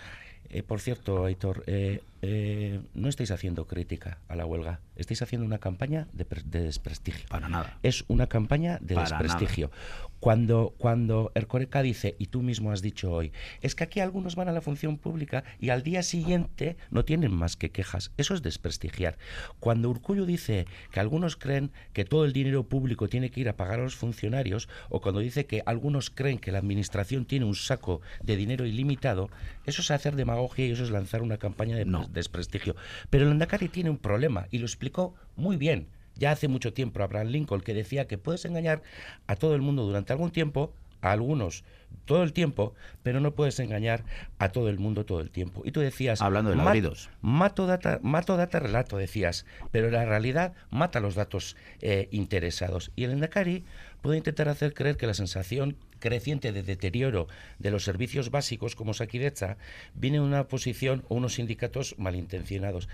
Eh, 0.50 0.64
por 0.64 0.80
cierto, 0.82 1.26
Aitor, 1.26 1.64
eh, 1.68 2.02
eh, 2.22 2.82
no 2.94 3.08
estáis 3.08 3.32
haciendo 3.32 3.66
crítica 3.66 4.20
a 4.28 4.36
la 4.36 4.46
huelga, 4.46 4.82
estáis 4.96 5.22
haciendo 5.22 5.46
una 5.46 5.60
campaña 5.60 6.08
de, 6.14 6.26
desprestigio. 6.46 7.28
Para 7.30 7.50
nada. 7.50 7.78
Es 7.84 8.04
una 8.08 8.28
campaña 8.28 8.78
de 8.82 8.96
desprestigio. 8.96 9.72
Cuando, 10.20 10.74
cuando 10.78 11.32
Ercoreca 11.34 11.82
dice, 11.82 12.18
y 12.20 12.26
tú 12.26 12.42
mismo 12.42 12.74
has 12.74 12.82
dicho 12.82 13.10
hoy, 13.12 13.32
es 13.62 13.74
que 13.74 13.86
aquí 13.86 14.02
algunos 14.02 14.36
van 14.36 14.50
a 14.50 14.52
la 14.52 14.60
función 14.60 14.98
pública 14.98 15.46
y 15.62 15.70
al 15.70 15.82
día 15.82 16.04
siguiente 16.04 16.76
no 16.92 17.06
tienen 17.06 17.34
más 17.34 17.56
que 17.56 17.72
quejas. 17.72 18.12
Eso 18.18 18.34
es 18.34 18.42
desprestigiar. 18.42 19.18
Cuando 19.62 19.90
Urcullo 19.90 20.26
dice 20.26 20.66
que 20.92 21.00
algunos 21.00 21.38
creen 21.38 21.72
que 21.94 22.04
todo 22.04 22.26
el 22.26 22.34
dinero 22.34 22.68
público 22.68 23.08
tiene 23.08 23.30
que 23.30 23.40
ir 23.40 23.48
a 23.48 23.56
pagar 23.56 23.80
a 23.80 23.84
los 23.84 23.96
funcionarios, 23.96 24.68
o 24.90 25.00
cuando 25.00 25.22
dice 25.22 25.46
que 25.46 25.64
algunos 25.66 26.10
creen 26.10 26.38
que 26.38 26.52
la 26.52 26.60
administración 26.60 27.24
tiene 27.24 27.46
un 27.46 27.56
saco 27.56 28.02
de 28.22 28.36
dinero 28.36 28.66
ilimitado, 28.66 29.30
eso 29.66 29.82
es 29.82 29.92
hacer 29.92 30.18
demagogia 30.18 30.66
y 30.66 30.72
eso 30.72 30.84
es 30.84 30.90
lanzar 30.90 31.22
una 31.22 31.38
campaña 31.38 31.78
de 31.78 31.86
desprestigio. 32.12 32.76
Pero 33.10 33.26
el 33.26 33.32
Andacari 33.32 33.70
tiene 33.70 33.90
un 33.90 33.98
problema 33.98 34.48
y 34.52 34.60
lo 34.60 34.66
explicó 34.66 35.16
muy 35.36 35.58
bien 35.58 35.88
ya 36.20 36.32
hace 36.32 36.48
mucho 36.48 36.74
tiempo 36.74 37.02
Abraham 37.02 37.28
Lincoln 37.28 37.62
que 37.62 37.74
decía 37.74 38.06
que 38.06 38.18
puedes 38.18 38.46
engañar 38.46 38.84
a 39.26 39.36
todo 39.36 39.56
el 39.56 39.62
mundo 39.62 39.84
durante 39.84 40.14
algún 40.14 40.32
tiempo, 40.32 40.74
a 41.02 41.12
algunos 41.12 41.64
todo 42.06 42.24
el 42.24 42.34
tiempo, 42.34 42.74
pero 43.04 43.20
no 43.20 43.34
puedes 43.34 43.60
engañar 43.60 44.04
a 44.38 44.50
todo 44.50 44.70
el 44.70 44.80
mundo 44.80 45.06
todo 45.06 45.22
el 45.22 45.32
tiempo. 45.32 45.62
Y 45.66 45.72
tú 45.72 45.80
decías... 45.80 46.22
Hablando 46.22 46.52
de 46.52 46.58
ladridos. 46.58 47.10
Mato 47.22 47.68
data, 47.68 48.00
mato 48.02 48.36
data 48.38 48.60
relato, 48.60 48.98
decías, 48.98 49.46
pero 49.72 49.90
la 49.90 50.06
realidad 50.06 50.54
mata 50.70 51.00
los 51.00 51.16
datos 51.16 51.56
eh, 51.82 52.10
interesados. 52.12 52.92
Y 52.96 53.06
el 53.06 53.12
Endacari 53.12 53.64
puede 54.02 54.18
intentar 54.18 54.50
hacer 54.50 54.74
creer 54.74 54.98
que 54.98 55.08
la 55.08 55.14
sensación 55.14 55.78
creciente 56.00 56.52
de 56.52 56.64
deterioro 56.64 57.28
de 57.60 57.72
los 57.72 57.84
servicios 57.84 58.32
básicos 58.32 58.76
como 58.76 58.94
Sakidecha 58.94 59.58
viene 59.94 60.20
una 60.20 60.48
posición 60.48 61.04
o 61.10 61.16
unos 61.16 61.36
sindicatos 61.36 61.96
malintencionados. 61.98 62.90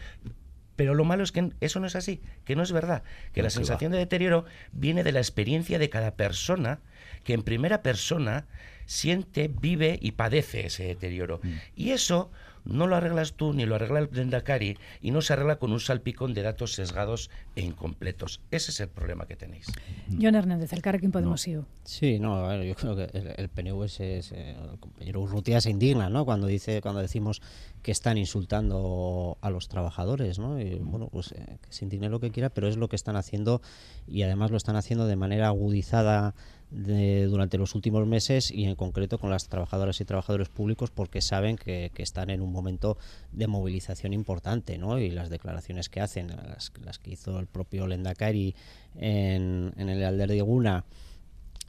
Pero 0.75 0.93
lo 0.93 1.05
malo 1.05 1.23
es 1.23 1.31
que 1.31 1.51
eso 1.61 1.79
no 1.79 1.87
es 1.87 1.95
así, 1.95 2.21
que 2.43 2.55
no 2.55 2.63
es 2.63 2.71
verdad, 2.71 3.03
que 3.33 3.41
la 3.41 3.49
sensación 3.49 3.91
de 3.93 3.97
deterioro 3.97 4.45
viene 4.73 5.03
de 5.03 5.13
la 5.13 5.19
experiencia 5.19 5.79
de 5.79 5.89
cada 5.89 6.15
persona, 6.15 6.81
que 7.23 7.33
en 7.33 7.43
primera 7.43 7.81
persona 7.81 8.45
siente, 8.85 9.47
vive 9.47 9.97
y 10.01 10.11
padece 10.11 10.65
ese 10.67 10.83
deterioro. 10.83 11.39
Mm. 11.41 11.53
Y 11.75 11.91
eso 11.91 12.29
no 12.65 12.87
lo 12.87 12.95
arreglas 12.95 13.33
tú 13.33 13.53
ni 13.53 13.65
lo 13.65 13.75
arregla 13.75 13.99
el 13.99 14.09
Dendakari 14.09 14.77
y 15.01 15.11
no 15.11 15.21
se 15.21 15.33
arregla 15.33 15.57
con 15.57 15.71
un 15.71 15.79
salpicón 15.79 16.33
de 16.33 16.41
datos 16.41 16.73
sesgados 16.73 17.29
e 17.55 17.61
incompletos. 17.61 18.41
Ese 18.51 18.71
es 18.71 18.79
el 18.79 18.89
problema 18.89 19.25
que 19.25 19.35
tenéis. 19.35 19.67
John 20.09 20.35
Hernández, 20.35 20.73
el 20.73 20.81
Carrequín 20.81 21.11
Podemos 21.11 21.47
no. 21.47 21.65
Sí, 21.83 22.19
no, 22.19 22.63
yo 22.63 22.75
creo 22.75 22.95
que 22.95 23.03
el, 23.37 23.49
PNV, 23.49 23.83
es, 23.83 23.99
eh, 24.31 24.55
el 24.71 24.79
compañero 24.79 25.21
Urrutia 25.21 25.61
se 25.61 25.69
indigna, 25.69 26.09
¿no? 26.09 26.25
Cuando 26.25 26.47
dice, 26.47 26.81
cuando 26.81 27.01
decimos 27.01 27.41
que 27.83 27.91
están 27.91 28.17
insultando 28.17 29.37
a 29.41 29.49
los 29.49 29.67
trabajadores, 29.67 30.39
¿no? 30.39 30.59
Y 30.59 30.75
bueno, 30.75 31.09
pues 31.11 31.31
eh, 31.33 31.57
que 31.61 31.71
se 31.71 31.85
indigne 31.85 32.09
lo 32.09 32.19
que 32.19 32.31
quiera, 32.31 32.49
pero 32.49 32.67
es 32.67 32.77
lo 32.77 32.89
que 32.89 32.95
están 32.95 33.15
haciendo 33.15 33.61
y 34.07 34.23
además 34.23 34.49
lo 34.51 34.57
están 34.57 34.75
haciendo 34.75 35.05
de 35.05 35.15
manera 35.15 35.47
agudizada 35.47 36.33
durante 36.75 37.57
los 37.57 37.73
últimos 37.73 38.05
meses 38.05 38.51
y 38.51 38.65
en 38.65 38.75
concreto 38.75 39.17
con 39.17 39.29
las 39.29 39.47
trabajadoras 39.47 40.01
y 40.01 40.05
trabajadores 40.05 40.49
públicos 40.49 40.91
porque 40.91 41.21
saben 41.21 41.55
que, 41.55 41.91
están 41.97 42.29
en 42.29 42.41
un 42.41 42.51
momento 42.51 42.97
de 43.31 43.47
movilización 43.47 44.13
importante 44.13 44.77
¿no? 44.77 44.99
y 44.99 45.09
las 45.09 45.29
declaraciones 45.29 45.89
que 45.89 46.01
hacen, 46.01 46.27
las, 46.27 46.71
las 46.83 46.99
que 46.99 47.11
hizo 47.11 47.39
el 47.39 47.47
propio 47.47 47.87
Lendakari 47.87 48.55
en, 48.95 49.73
en 49.77 49.89
el 49.89 50.03
Alder 50.03 50.29
de 50.29 50.41
Guna 50.41 50.85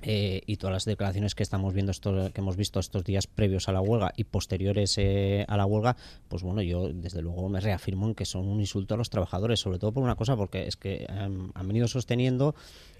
eh, 0.03 0.43
y 0.47 0.57
todas 0.57 0.73
las 0.73 0.85
declaraciones 0.85 1.35
que 1.35 1.43
estamos 1.43 1.73
viendo 1.73 1.91
esto, 1.91 2.31
que 2.33 2.41
hemos 2.41 2.57
visto 2.57 2.79
estos 2.79 3.03
días 3.03 3.27
previos 3.27 3.69
a 3.69 3.73
la 3.73 3.81
huelga 3.81 4.13
y 4.17 4.25
posteriores 4.25 4.99
eh, 4.99 5.45
a 5.49 5.57
la 5.57 5.65
huelga, 5.65 5.97
pues 6.29 6.43
bueno, 6.43 6.61
yo 6.63 6.91
desde 6.93 7.23
luego 7.23 7.49
me 7.49 7.61
reafirmo 7.61 8.07
en 8.07 8.15
que 8.15 8.27
son 8.27 8.47
un 8.47 8.61
insulto 8.61 8.95
a 8.95 8.99
los 8.99 9.11
trabajadores, 9.11 9.59
sobre 9.59 9.79
todo 9.79 9.93
por 9.93 10.03
una 10.03 10.15
cosa, 10.15 10.37
porque 10.37 10.67
es 10.67 10.77
que 10.77 11.07
han, 11.09 11.51
venido 11.67 11.89
sosteniendo 11.89 12.55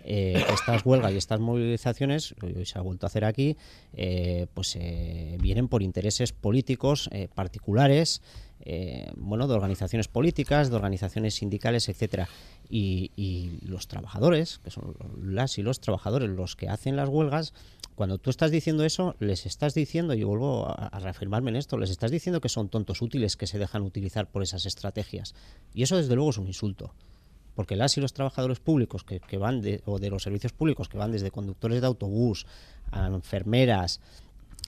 eh, 0.05 0.43
estas 0.53 0.85
huelgas 0.85 1.13
y 1.13 1.17
estas 1.19 1.39
movilizaciones, 1.39 2.35
hoy 2.43 2.65
se 2.65 2.79
ha 2.79 2.83
vuelto 2.83 3.07
a 3.07 3.09
hacer 3.09 3.25
aquí, 3.25 3.57
pues 4.55 4.79
vienen 5.39 5.69
por 5.69 5.83
intereses 5.83 6.33
políticos 6.33 7.11
particulares. 7.35 8.23
bueno, 9.17 9.47
de 9.47 9.55
organizaciones 9.55 10.09
políticas, 10.09 10.71
de 10.71 10.77
organizaciones 10.77 11.35
sindicales, 11.35 11.89
etcétera. 11.89 12.29
Y, 12.69 13.59
los 13.63 13.89
trabajadores, 13.89 14.59
que 14.59 14.71
son 14.71 14.95
las 15.23 15.59
y 15.59 15.63
los 15.63 15.81
trabajadores 15.81 16.29
los 16.31 16.57
que 16.57 16.69
hacen 16.69 16.97
las 16.97 17.09
huelgas, 17.09 17.53
cuando 17.95 18.19
tú 18.19 18.31
estás 18.31 18.51
diciendo 18.51 18.85
eso, 18.85 19.17
les 19.21 19.47
estás 19.47 19.75
diciendo, 19.75 20.15
y 20.15 20.23
vuelvo 20.23 20.67
a, 20.69 20.99
reafirmarme 20.99 21.51
en 21.51 21.57
esto, 21.57 21.79
les 21.79 21.91
estás 21.91 22.11
diciendo 22.11 22.41
que 22.41 22.49
son 22.49 22.69
tontos 22.69 23.01
útiles 23.03 23.37
que 23.37 23.47
se 23.47 23.59
dejan 23.59 23.83
utilizar 23.83 24.31
por 24.31 24.43
esas 24.43 24.67
estrategias. 24.67 25.35
Y 25.75 25.83
eso 25.83 25.97
desde 25.97 26.15
luego 26.15 26.31
es 26.31 26.39
un 26.39 26.47
insulto. 26.47 26.93
porque 27.55 27.75
las 27.75 27.97
y 27.97 28.03
los 28.03 28.13
trabajadores 28.13 28.61
públicos 28.61 29.03
que, 29.03 29.19
que 29.19 29.39
van 29.39 29.63
de, 29.63 29.81
o 29.87 29.99
de 29.99 30.11
los 30.11 30.25
servicios 30.25 30.53
públicos 30.53 30.91
que 30.91 30.99
van 30.99 31.11
desde 31.11 31.31
conductores 31.31 31.81
de 31.81 31.87
autobús 31.87 32.47
a 32.93 33.07
enfermeras, 33.07 34.01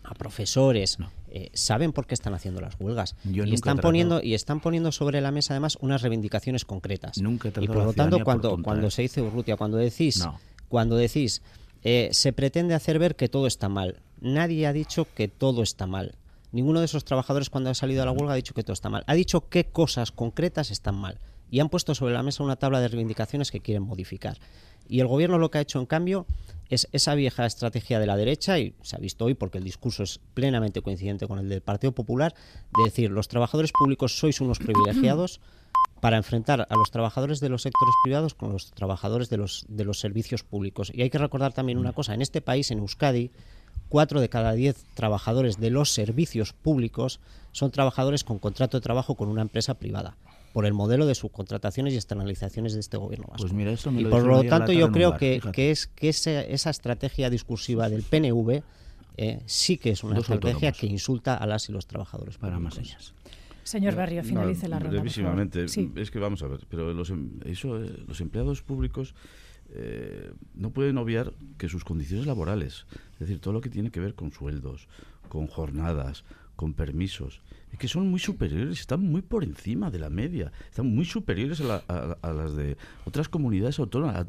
a 0.04 0.14
profesores, 0.14 0.98
eh, 1.28 1.50
saben 1.52 1.92
por 1.92 2.06
qué 2.06 2.14
están 2.14 2.34
haciendo 2.34 2.60
las 2.60 2.74
huelgas 2.78 3.16
y 3.24 3.52
están 3.52 3.78
poniendo 3.78 4.22
y 4.22 4.34
están 4.34 4.60
poniendo 4.60 4.92
sobre 4.92 5.20
la 5.20 5.30
mesa 5.30 5.54
además 5.54 5.76
unas 5.80 6.02
reivindicaciones 6.02 6.64
concretas. 6.64 7.18
Nunca 7.18 7.48
y 7.60 7.66
por 7.66 7.84
lo 7.84 7.92
tanto 7.92 8.22
cuando 8.24 8.62
cuando 8.62 8.90
se 8.90 9.02
dice 9.02 9.22
Urrutia, 9.22 9.56
cuando 9.56 9.76
decís 9.76 10.26
cuando 10.68 10.96
decís 10.96 11.42
eh, 11.84 12.08
se 12.12 12.32
pretende 12.32 12.74
hacer 12.74 12.98
ver 12.98 13.16
que 13.16 13.28
todo 13.28 13.46
está 13.46 13.68
mal. 13.68 14.00
Nadie 14.20 14.66
ha 14.66 14.72
dicho 14.72 15.06
que 15.14 15.28
todo 15.28 15.62
está 15.62 15.86
mal. 15.86 16.14
Ninguno 16.50 16.80
de 16.80 16.86
esos 16.86 17.04
trabajadores 17.04 17.50
cuando 17.50 17.70
ha 17.70 17.74
salido 17.74 18.02
a 18.02 18.06
la 18.06 18.12
huelga 18.12 18.32
ha 18.32 18.36
dicho 18.36 18.54
que 18.54 18.62
todo 18.62 18.72
está 18.72 18.88
mal. 18.88 19.04
Ha 19.06 19.14
dicho 19.14 19.48
qué 19.48 19.64
cosas 19.64 20.12
concretas 20.12 20.70
están 20.70 20.96
mal 20.96 21.18
y 21.50 21.60
han 21.60 21.68
puesto 21.68 21.94
sobre 21.94 22.14
la 22.14 22.22
mesa 22.22 22.42
una 22.42 22.56
tabla 22.56 22.80
de 22.80 22.88
reivindicaciones 22.88 23.50
que 23.50 23.60
quieren 23.60 23.82
modificar. 23.82 24.38
Y 24.88 25.00
el 25.00 25.06
gobierno 25.06 25.38
lo 25.38 25.50
que 25.50 25.58
ha 25.58 25.60
hecho 25.60 25.78
en 25.78 25.86
cambio 25.86 26.26
es 26.68 26.88
esa 26.92 27.14
vieja 27.14 27.46
estrategia 27.46 27.98
de 27.98 28.06
la 28.06 28.16
derecha, 28.16 28.58
y 28.58 28.74
se 28.82 28.96
ha 28.96 28.98
visto 28.98 29.24
hoy 29.24 29.34
porque 29.34 29.58
el 29.58 29.64
discurso 29.64 30.02
es 30.02 30.20
plenamente 30.34 30.82
coincidente 30.82 31.26
con 31.26 31.38
el 31.38 31.48
del 31.48 31.60
Partido 31.60 31.92
Popular, 31.92 32.34
de 32.76 32.84
decir, 32.84 33.10
los 33.10 33.28
trabajadores 33.28 33.72
públicos 33.72 34.18
sois 34.18 34.40
unos 34.40 34.58
privilegiados 34.58 35.40
para 36.00 36.16
enfrentar 36.16 36.66
a 36.68 36.76
los 36.76 36.90
trabajadores 36.90 37.40
de 37.40 37.48
los 37.48 37.62
sectores 37.62 37.94
privados 38.04 38.34
con 38.34 38.52
los 38.52 38.70
trabajadores 38.70 39.30
de 39.30 39.36
los, 39.36 39.64
de 39.68 39.84
los 39.84 39.98
servicios 39.98 40.44
públicos. 40.44 40.92
Y 40.94 41.02
hay 41.02 41.10
que 41.10 41.18
recordar 41.18 41.52
también 41.52 41.78
una 41.78 41.92
cosa, 41.92 42.14
en 42.14 42.22
este 42.22 42.40
país, 42.40 42.70
en 42.70 42.78
Euskadi, 42.78 43.30
cuatro 43.88 44.20
de 44.20 44.28
cada 44.28 44.52
diez 44.52 44.84
trabajadores 44.94 45.58
de 45.58 45.70
los 45.70 45.90
servicios 45.90 46.52
públicos 46.52 47.20
son 47.52 47.70
trabajadores 47.70 48.22
con 48.22 48.38
contrato 48.38 48.76
de 48.76 48.82
trabajo 48.82 49.14
con 49.14 49.28
una 49.28 49.42
empresa 49.42 49.74
privada 49.74 50.16
por 50.52 50.66
el 50.66 50.74
modelo 50.74 51.06
de 51.06 51.14
subcontrataciones 51.14 51.94
y 51.94 51.96
externalizaciones 51.96 52.74
de 52.74 52.80
este 52.80 52.96
gobierno 52.96 53.26
vasco. 53.28 53.42
Pues 53.42 53.52
mira, 53.52 53.72
eso 53.72 53.90
y 53.92 54.04
por 54.04 54.24
lo 54.24 54.42
tanto 54.44 54.72
yo 54.72 54.90
creo 54.90 55.16
que, 55.16 55.40
que, 55.52 55.70
es 55.70 55.86
que 55.86 56.08
esa, 56.08 56.40
esa, 56.42 56.70
estrategia 56.70 57.30
discursiva 57.30 57.88
del 57.88 58.02
PNV 58.02 58.62
eh, 59.16 59.42
sí 59.46 59.78
que 59.78 59.90
es 59.90 60.04
una 60.04 60.18
estrategia 60.18 60.72
que 60.72 60.86
insulta 60.86 61.34
a 61.34 61.46
las 61.46 61.68
y 61.68 61.72
los 61.72 61.86
trabajadores 61.86 62.38
para 62.38 62.58
más 62.58 62.78
ellas. 62.78 63.14
Señor 63.64 63.96
Barrio, 63.96 64.24
finalice 64.24 64.66
la 64.66 64.78
ronda. 64.78 64.96
Brevísimamente, 64.96 65.64
es 65.64 66.10
que 66.10 66.18
vamos 66.18 66.42
a 66.42 66.46
ver, 66.46 66.60
pero 66.70 66.94
los, 66.94 67.10
em, 67.10 67.32
eso, 67.44 67.82
eh, 67.82 68.02
los 68.06 68.20
empleados 68.22 68.62
públicos 68.62 69.14
eh, 69.70 70.32
no 70.54 70.70
pueden 70.70 70.96
obviar 70.96 71.34
que 71.58 71.68
sus 71.68 71.84
condiciones 71.84 72.26
laborales, 72.26 72.86
es 73.14 73.18
decir, 73.18 73.40
todo 73.40 73.52
lo 73.52 73.60
que 73.60 73.68
tiene 73.68 73.90
que 73.90 74.00
ver 74.00 74.14
con 74.14 74.32
sueldos, 74.32 74.88
con 75.28 75.46
jornadas, 75.48 76.24
con 76.56 76.72
permisos, 76.72 77.42
es 77.72 77.78
que 77.78 77.88
son 77.88 78.08
muy 78.08 78.20
superiores, 78.20 78.80
están 78.80 79.00
muy 79.02 79.22
por 79.22 79.44
encima 79.44 79.90
de 79.90 79.98
la 79.98 80.10
media, 80.10 80.52
están 80.68 80.86
muy 80.86 81.04
superiores 81.04 81.60
a, 81.60 82.32
las 82.32 82.56
de 82.56 82.76
otras 83.04 83.28
comunidades 83.28 83.78
autónomas, 83.78 84.26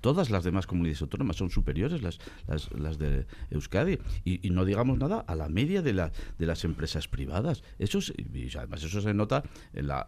todas 0.00 0.30
las 0.30 0.44
demás 0.44 0.66
comunidades 0.66 1.02
autónomas 1.02 1.36
son 1.36 1.50
superiores 1.50 2.02
las, 2.02 2.18
las, 2.46 2.98
de 2.98 3.26
Euskadi 3.50 3.98
y, 4.24 4.50
no 4.50 4.64
digamos 4.64 4.98
nada 4.98 5.20
a 5.20 5.34
la 5.34 5.48
media 5.48 5.82
de, 5.82 5.92
la, 5.92 6.12
de 6.38 6.46
las 6.46 6.64
empresas 6.64 7.08
privadas. 7.08 7.62
Eso 7.78 7.98
además 8.58 8.82
eso 8.82 9.00
se 9.00 9.14
nota 9.14 9.42
en 9.72 9.88
la, 9.88 10.04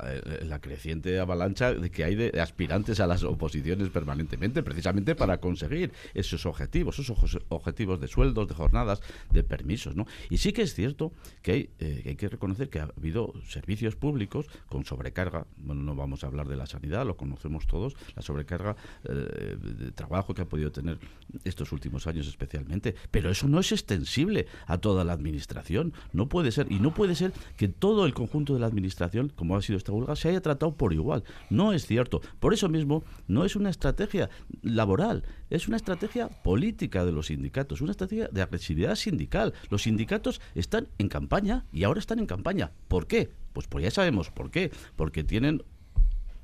creciente 0.61 1.19
avalancha 1.19 1.73
de 1.75 1.91
que 1.91 2.05
hay 2.05 2.15
de, 2.15 2.41
aspirantes 2.41 3.01
a 3.01 3.07
las 3.07 3.23
oposiciones 3.23 3.89
permanentemente, 3.91 4.63
precisamente 4.63 5.15
para 5.15 5.39
conseguir 5.39 5.93
esos 6.15 6.47
objetivos, 6.47 6.99
esos 6.99 7.39
objetivos 7.49 8.01
de 8.01 8.09
sueldos, 8.09 8.49
de 8.49 8.55
jornadas, 8.55 9.01
de 9.31 9.43
permisos. 9.43 9.97
¿no? 9.97 10.07
Y 10.31 10.39
sí 10.39 10.53
que 10.53 10.63
es 10.63 10.75
cierto 10.75 11.13
que 11.43 11.53
hay, 11.53 11.71
eh, 11.79 12.01
que, 12.03 12.09
hay 12.11 12.17
que 12.17 12.29
reconocer 12.29 12.66
que 12.69 12.81
ha 12.81 12.89
habido 12.97 13.33
servicios 13.47 13.97
públicos 13.97 14.47
con 14.69 14.85
sobrecarga. 14.85 15.47
Bueno, 15.57 15.83
no 15.83 15.95
vamos 15.95 16.25
a 16.25 16.27
hablar 16.27 16.49
de 16.49 16.57
la 16.57 16.67
sanidad, 16.67 17.07
lo 17.07 17.17
conocemos 17.17 17.67
todos, 17.67 17.97
la 18.15 18.23
sobrecarga 18.23 18.77
eh, 19.05 19.57
de 19.61 19.93
trabajo 19.93 20.35
que 20.35 20.43
ha 20.43 20.49
podido 20.49 20.71
tener 20.73 20.99
estos 21.45 21.73
últimos 21.73 22.07
años 22.07 22.27
especialmente. 22.27 22.95
Pero 23.11 23.31
eso 23.31 23.49
no 23.49 23.61
es 23.61 23.73
extensible 23.73 24.47
a 24.67 24.79
toda 24.79 25.05
la 25.05 25.13
administración. 25.13 25.93
No 26.13 26.29
puede 26.29 26.53
ser. 26.53 26.71
Y 26.71 26.79
no 26.81 26.95
puede 26.95 27.15
ser 27.15 27.33
que 27.57 27.69
todo 27.69 28.07
el 28.07 28.15
conjunto 28.15 28.55
de 28.55 28.61
la 28.61 28.67
administración, 28.67 29.33
como 29.35 29.57
ha 29.57 29.63
sido 29.63 29.77
esta 29.77 29.93
huelga, 29.93 30.17
se 30.17 30.29
haya 30.29 30.41
tratado 30.41 30.75
por 30.75 30.93
igual. 30.93 31.25
No 31.51 31.73
es 31.73 31.87
cierto. 31.87 32.21
Por 32.41 32.55
eso 32.55 32.69
mismo, 32.69 33.05
no 33.29 33.45
es 33.45 33.57
una 33.57 33.71
estrategia 33.71 34.31
laboral, 34.63 35.25
es 35.51 35.69
una 35.69 35.77
estrategia 35.77 36.29
política 36.29 37.05
de 37.05 37.13
los 37.13 37.27
sindicatos, 37.27 37.81
una 37.81 37.93
estrategia 37.93 38.29
de 38.29 38.43
agresividad 38.43 38.95
sindical. 38.97 39.55
Los 39.71 39.83
sindicatos 39.83 40.41
están 40.55 40.89
en 40.99 41.09
campaña 41.09 41.65
y 41.73 41.85
ahora 41.85 42.01
están 42.01 42.19
en 42.19 42.27
campaña 42.27 42.56
¿Por 42.89 43.07
qué? 43.07 43.31
Pues, 43.53 43.67
pues 43.67 43.85
ya 43.85 43.91
sabemos 43.91 44.31
por 44.31 44.51
qué. 44.51 44.71
Porque 44.97 45.25
tienen 45.25 45.63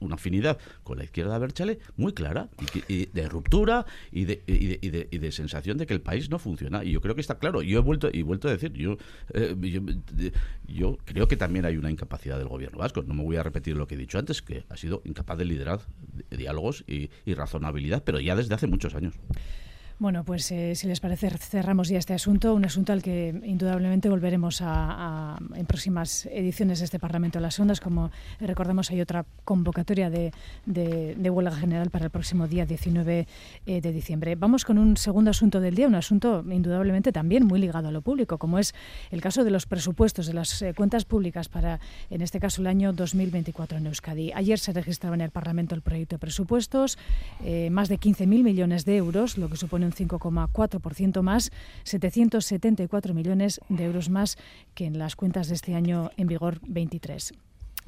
una 0.02 0.16
afinidad 0.16 0.58
con 0.82 0.98
la 0.98 1.04
izquierda 1.04 1.38
Berchale 1.38 1.78
muy 1.96 2.12
clara 2.12 2.48
y, 2.88 3.06
de 3.06 3.28
ruptura 3.28 3.86
y 4.10 4.24
de, 4.24 4.42
y, 4.46 4.88
de, 4.88 5.08
y, 5.10 5.18
de, 5.18 5.32
sensación 5.32 5.78
de 5.78 5.86
que 5.86 5.94
el 5.94 6.00
país 6.00 6.28
no 6.28 6.38
funciona. 6.38 6.84
Y 6.84 6.92
yo 6.92 7.00
creo 7.00 7.14
que 7.14 7.20
está 7.20 7.38
claro. 7.38 7.62
Yo 7.62 7.78
he 7.78 7.82
vuelto 7.82 8.08
y 8.12 8.22
vuelto 8.22 8.48
a 8.48 8.50
decir 8.50 8.72
yo, 8.72 8.96
eh, 9.32 9.56
yo, 10.66 10.98
creo 11.04 11.28
que 11.28 11.36
también 11.36 11.64
hay 11.64 11.76
una 11.76 11.90
incapacidad 11.90 12.38
del 12.38 12.48
gobierno 12.48 12.78
vasco. 12.78 13.02
No 13.02 13.14
me 13.14 13.22
voy 13.22 13.36
a 13.36 13.42
repetir 13.42 13.76
lo 13.76 13.86
que 13.86 13.94
he 13.94 13.98
dicho 13.98 14.18
antes 14.18 14.42
que 14.42 14.64
ha 14.68 14.76
sido 14.76 15.02
incapaz 15.04 15.38
de 15.38 15.44
liderar 15.44 15.80
diálogos 16.30 16.84
y 16.86 17.10
razonabilidad 17.34 18.02
pero 18.04 18.20
ya 18.20 18.36
desde 18.36 18.54
hace 18.54 18.66
muchos 18.66 18.94
años 18.94 19.14
bueno, 20.02 20.24
pues 20.24 20.50
eh, 20.50 20.74
si 20.74 20.88
les 20.88 20.98
parece, 20.98 21.30
cerramos 21.30 21.88
ya 21.88 21.96
este 21.96 22.12
asunto, 22.12 22.54
un 22.54 22.64
asunto 22.64 22.92
al 22.92 23.04
que 23.04 23.40
indudablemente 23.44 24.08
volveremos 24.08 24.58
a, 24.60 25.38
en 25.54 25.64
próximas 25.64 26.26
ediciones 26.26 26.80
de 26.80 26.86
este 26.86 26.98
Parlamento 26.98 27.38
de 27.38 27.42
las 27.42 27.60
Ondas. 27.60 27.78
Como 27.78 28.10
recordamos, 28.40 28.90
hay 28.90 29.00
otra 29.00 29.24
convocatoria 29.44 30.10
de, 30.10 30.32
huelga 30.66 31.54
general 31.54 31.90
para 31.90 32.06
el 32.06 32.10
próximo 32.10 32.48
día 32.48 32.66
19 32.66 33.28
eh, 33.64 33.80
de 33.80 33.92
diciembre. 33.92 34.34
Vamos 34.34 34.64
con 34.64 34.76
un 34.76 34.96
segundo 34.96 35.30
asunto 35.30 35.60
del 35.60 35.76
día, 35.76 35.86
un 35.86 35.94
asunto 35.94 36.44
indudablemente 36.50 37.12
también 37.12 37.46
muy 37.46 37.60
ligado 37.60 37.86
a 37.86 37.92
lo 37.92 38.02
público, 38.02 38.38
como 38.38 38.58
es 38.58 38.74
el 39.12 39.20
caso 39.20 39.44
de 39.44 39.52
los 39.52 39.66
presupuestos, 39.66 40.26
de 40.26 40.34
las 40.34 40.62
eh, 40.62 40.74
cuentas 40.74 41.04
públicas 41.04 41.48
para, 41.48 41.78
en 42.10 42.22
este 42.22 42.40
caso, 42.40 42.60
el 42.60 42.66
año 42.66 42.92
2024 42.92 43.78
en 43.78 43.86
Euskadi. 43.86 44.32
Ayer 44.32 44.58
se 44.58 44.72
registraba 44.72 45.14
en 45.14 45.20
el 45.20 45.30
Parlamento 45.30 45.76
el 45.76 45.80
proyecto 45.80 46.16
de 46.16 46.18
presupuestos, 46.18 46.98
más 47.70 47.88
de 47.88 48.00
15.000 48.00 48.26
millones 48.26 48.84
de 48.84 48.96
euros, 48.96 49.38
lo 49.38 49.48
que 49.48 49.56
supone 49.56 49.86
un 49.86 49.91
5,4% 49.92 51.22
más, 51.22 51.50
774 51.84 53.14
millones 53.14 53.60
de 53.68 53.84
euros 53.84 54.10
más 54.10 54.36
que 54.74 54.86
en 54.86 54.98
las 54.98 55.16
cuentas 55.16 55.48
de 55.48 55.54
este 55.54 55.74
año 55.74 56.10
en 56.16 56.26
vigor 56.26 56.60
23. 56.66 57.32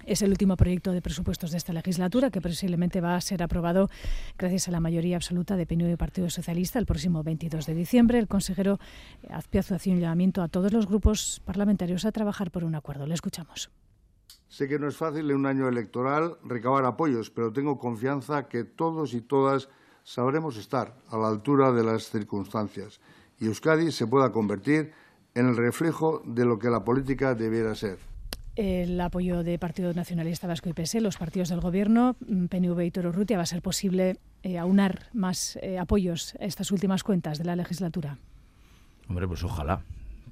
Es 0.07 0.21
el 0.21 0.31
último 0.31 0.57
proyecto 0.57 0.93
de 0.93 1.01
presupuestos 1.01 1.51
de 1.51 1.57
esta 1.57 1.73
legislatura 1.73 2.31
que 2.31 2.41
posiblemente 2.41 3.01
va 3.01 3.17
a 3.17 3.21
ser 3.21 3.43
aprobado 3.43 3.89
gracias 4.37 4.69
a 4.69 4.71
la 4.71 4.81
mayoría 4.81 5.17
absoluta 5.17 5.57
de 5.57 5.67
PNV 5.67 5.93
y 5.93 5.97
Partido 5.97 6.29
Socialista 6.29 6.79
el 6.79 6.85
próximo 6.85 7.23
22 7.23 7.65
de 7.65 7.75
diciembre. 7.75 8.19
El 8.19 8.29
consejero 8.29 8.79
Azpiazu 9.31 9.75
hace 9.75 9.91
un 9.91 10.01
llamamiento 10.01 10.43
a 10.43 10.49
todos 10.49 10.73
los 10.73 10.87
grupos 10.87 11.41
parlamentarios 11.47 12.05
a 12.05 12.13
trabajar 12.13 12.51
por 12.51 12.65
un 12.65 12.75
acuerdo. 12.75 13.07
Le 13.07 13.15
escuchamos. 13.15 13.71
Sé 14.49 14.69
que 14.69 14.79
no 14.79 14.89
es 14.89 14.97
fácil 14.97 15.31
en 15.31 15.37
un 15.37 15.47
año 15.47 15.69
electoral 15.69 16.37
recabar 16.45 16.85
apoyos, 16.85 17.31
pero 17.31 17.53
tengo 17.53 17.79
confianza 17.79 18.47
que 18.47 18.65
todos 18.65 19.15
y 19.15 19.23
todas 19.23 19.71
sabremos 20.05 20.57
estar 20.59 20.95
a 21.11 21.17
la 21.17 21.29
altura 21.29 21.73
de 21.73 21.83
las 21.83 22.11
circunstancias 22.11 23.01
y 23.41 23.47
Euskadi 23.47 23.91
se 23.91 24.07
pueda 24.07 24.31
convertir 24.31 24.93
en 25.35 25.49
el 25.49 25.57
reflejo 25.57 26.23
de 26.25 26.45
lo 26.45 26.59
que 26.59 26.69
la 26.69 26.85
política 26.85 27.35
debiera 27.35 27.75
ser. 27.75 27.99
El 28.55 29.01
apoyo 29.01 29.43
de 29.43 29.59
Partido 29.59 29.93
Nacionalista 29.93 30.47
Vasco 30.47 30.69
y 30.69 30.73
PS, 30.75 31.01
los 31.01 31.17
partidos 31.17 31.49
del 31.49 31.61
Gobierno, 31.61 32.15
mm, 32.21 32.47
PNV 32.47 32.85
y 32.85 32.91
Toro 32.93 33.11
Rutia, 33.11 33.37
va 33.37 33.43
a 33.43 33.47
ser 33.47 33.63
posible 33.63 34.19
eh, 34.45 34.59
aunar 34.59 35.09
más 35.13 35.59
eh, 35.61 35.79
apoyos 35.79 36.37
a 36.39 36.45
estas 36.45 36.71
últimas 36.71 37.03
cuentas 37.03 37.39
de 37.39 37.45
la 37.45 37.57
legislatura. 37.57 38.19
Hombre, 39.09 39.27
pues 39.27 39.43
ojalá. 39.43 39.83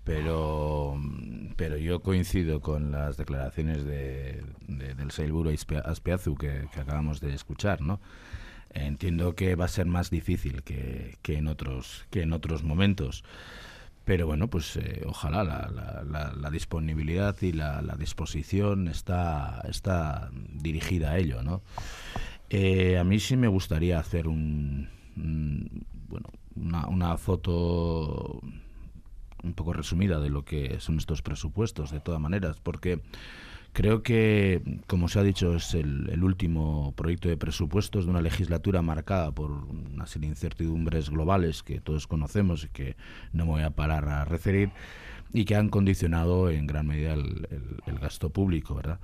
Pero, 0.04 0.96
pero 1.56 1.76
yo 1.76 2.00
coincido 2.00 2.60
con 2.60 2.90
las 2.90 3.16
declaraciones 3.16 3.84
de, 3.84 4.42
del 4.66 5.10
Seilburo 5.12 5.50
Aspiazu 5.84 6.34
que, 6.34 6.68
que 6.72 6.80
acabamos 6.80 7.20
de 7.20 7.34
escuchar, 7.34 7.80
¿no? 7.80 8.00
Entiendo 8.74 9.34
que 9.34 9.54
va 9.54 9.66
a 9.66 9.68
ser 9.68 9.86
más 9.86 10.10
difícil 10.10 10.62
que, 10.62 11.18
que 11.22 11.36
en 11.36 11.46
otros 11.46 12.06
que 12.10 12.22
en 12.22 12.32
otros 12.32 12.62
momentos, 12.62 13.24
pero 14.04 14.26
bueno, 14.26 14.48
pues 14.48 14.76
eh, 14.76 15.02
ojalá 15.06 15.44
la, 15.44 16.32
la, 16.34 16.50
disponibilidad 16.50 17.36
y 17.42 17.52
la, 17.52 17.82
disposición 17.98 18.88
está 18.88 19.62
está 19.68 20.30
dirigida 20.32 21.12
a 21.12 21.18
ello, 21.18 21.42
¿no? 21.42 21.62
Eh, 22.50 22.98
a 22.98 23.04
mí 23.04 23.20
sí 23.20 23.36
me 23.36 23.48
gustaría 23.48 23.98
hacer 23.98 24.26
un, 24.26 24.88
bueno 26.08 26.28
una 26.54 27.16
foto 27.16 28.40
un 29.42 29.54
poco 29.54 29.72
resumida 29.72 30.20
de 30.20 30.30
lo 30.30 30.44
que 30.44 30.80
son 30.80 30.98
estos 30.98 31.22
presupuestos, 31.22 31.90
de 31.90 32.00
todas 32.00 32.20
maneras, 32.20 32.58
porque 32.62 33.00
Creo 33.72 34.02
que, 34.02 34.60
como 34.86 35.08
se 35.08 35.18
ha 35.18 35.22
dicho, 35.22 35.56
es 35.56 35.72
el, 35.72 36.22
último 36.22 36.92
proyecto 36.94 37.30
de 37.30 37.38
presupuestos 37.38 38.04
de 38.04 38.10
una 38.10 38.20
legislatura 38.20 38.82
marcada 38.82 39.32
por 39.32 39.50
una 39.50 40.06
serie 40.06 40.28
de 40.28 40.34
incertidumbres 40.34 41.08
globales 41.08 41.62
que 41.62 41.80
todos 41.80 42.06
conocemos 42.06 42.64
y 42.64 42.68
que 42.68 42.96
no 43.32 43.46
me 43.46 43.52
voy 43.52 43.62
a 43.62 43.70
parar 43.70 44.10
a 44.10 44.26
referir. 44.26 44.70
Y 45.32 45.44
que 45.44 45.56
han 45.56 45.68
condicionado 45.68 46.50
en 46.50 46.66
gran 46.66 46.86
medida 46.86 47.14
el, 47.14 47.46
gasto 48.00 48.30
público, 48.30 48.74
¿verdad? 48.74 48.98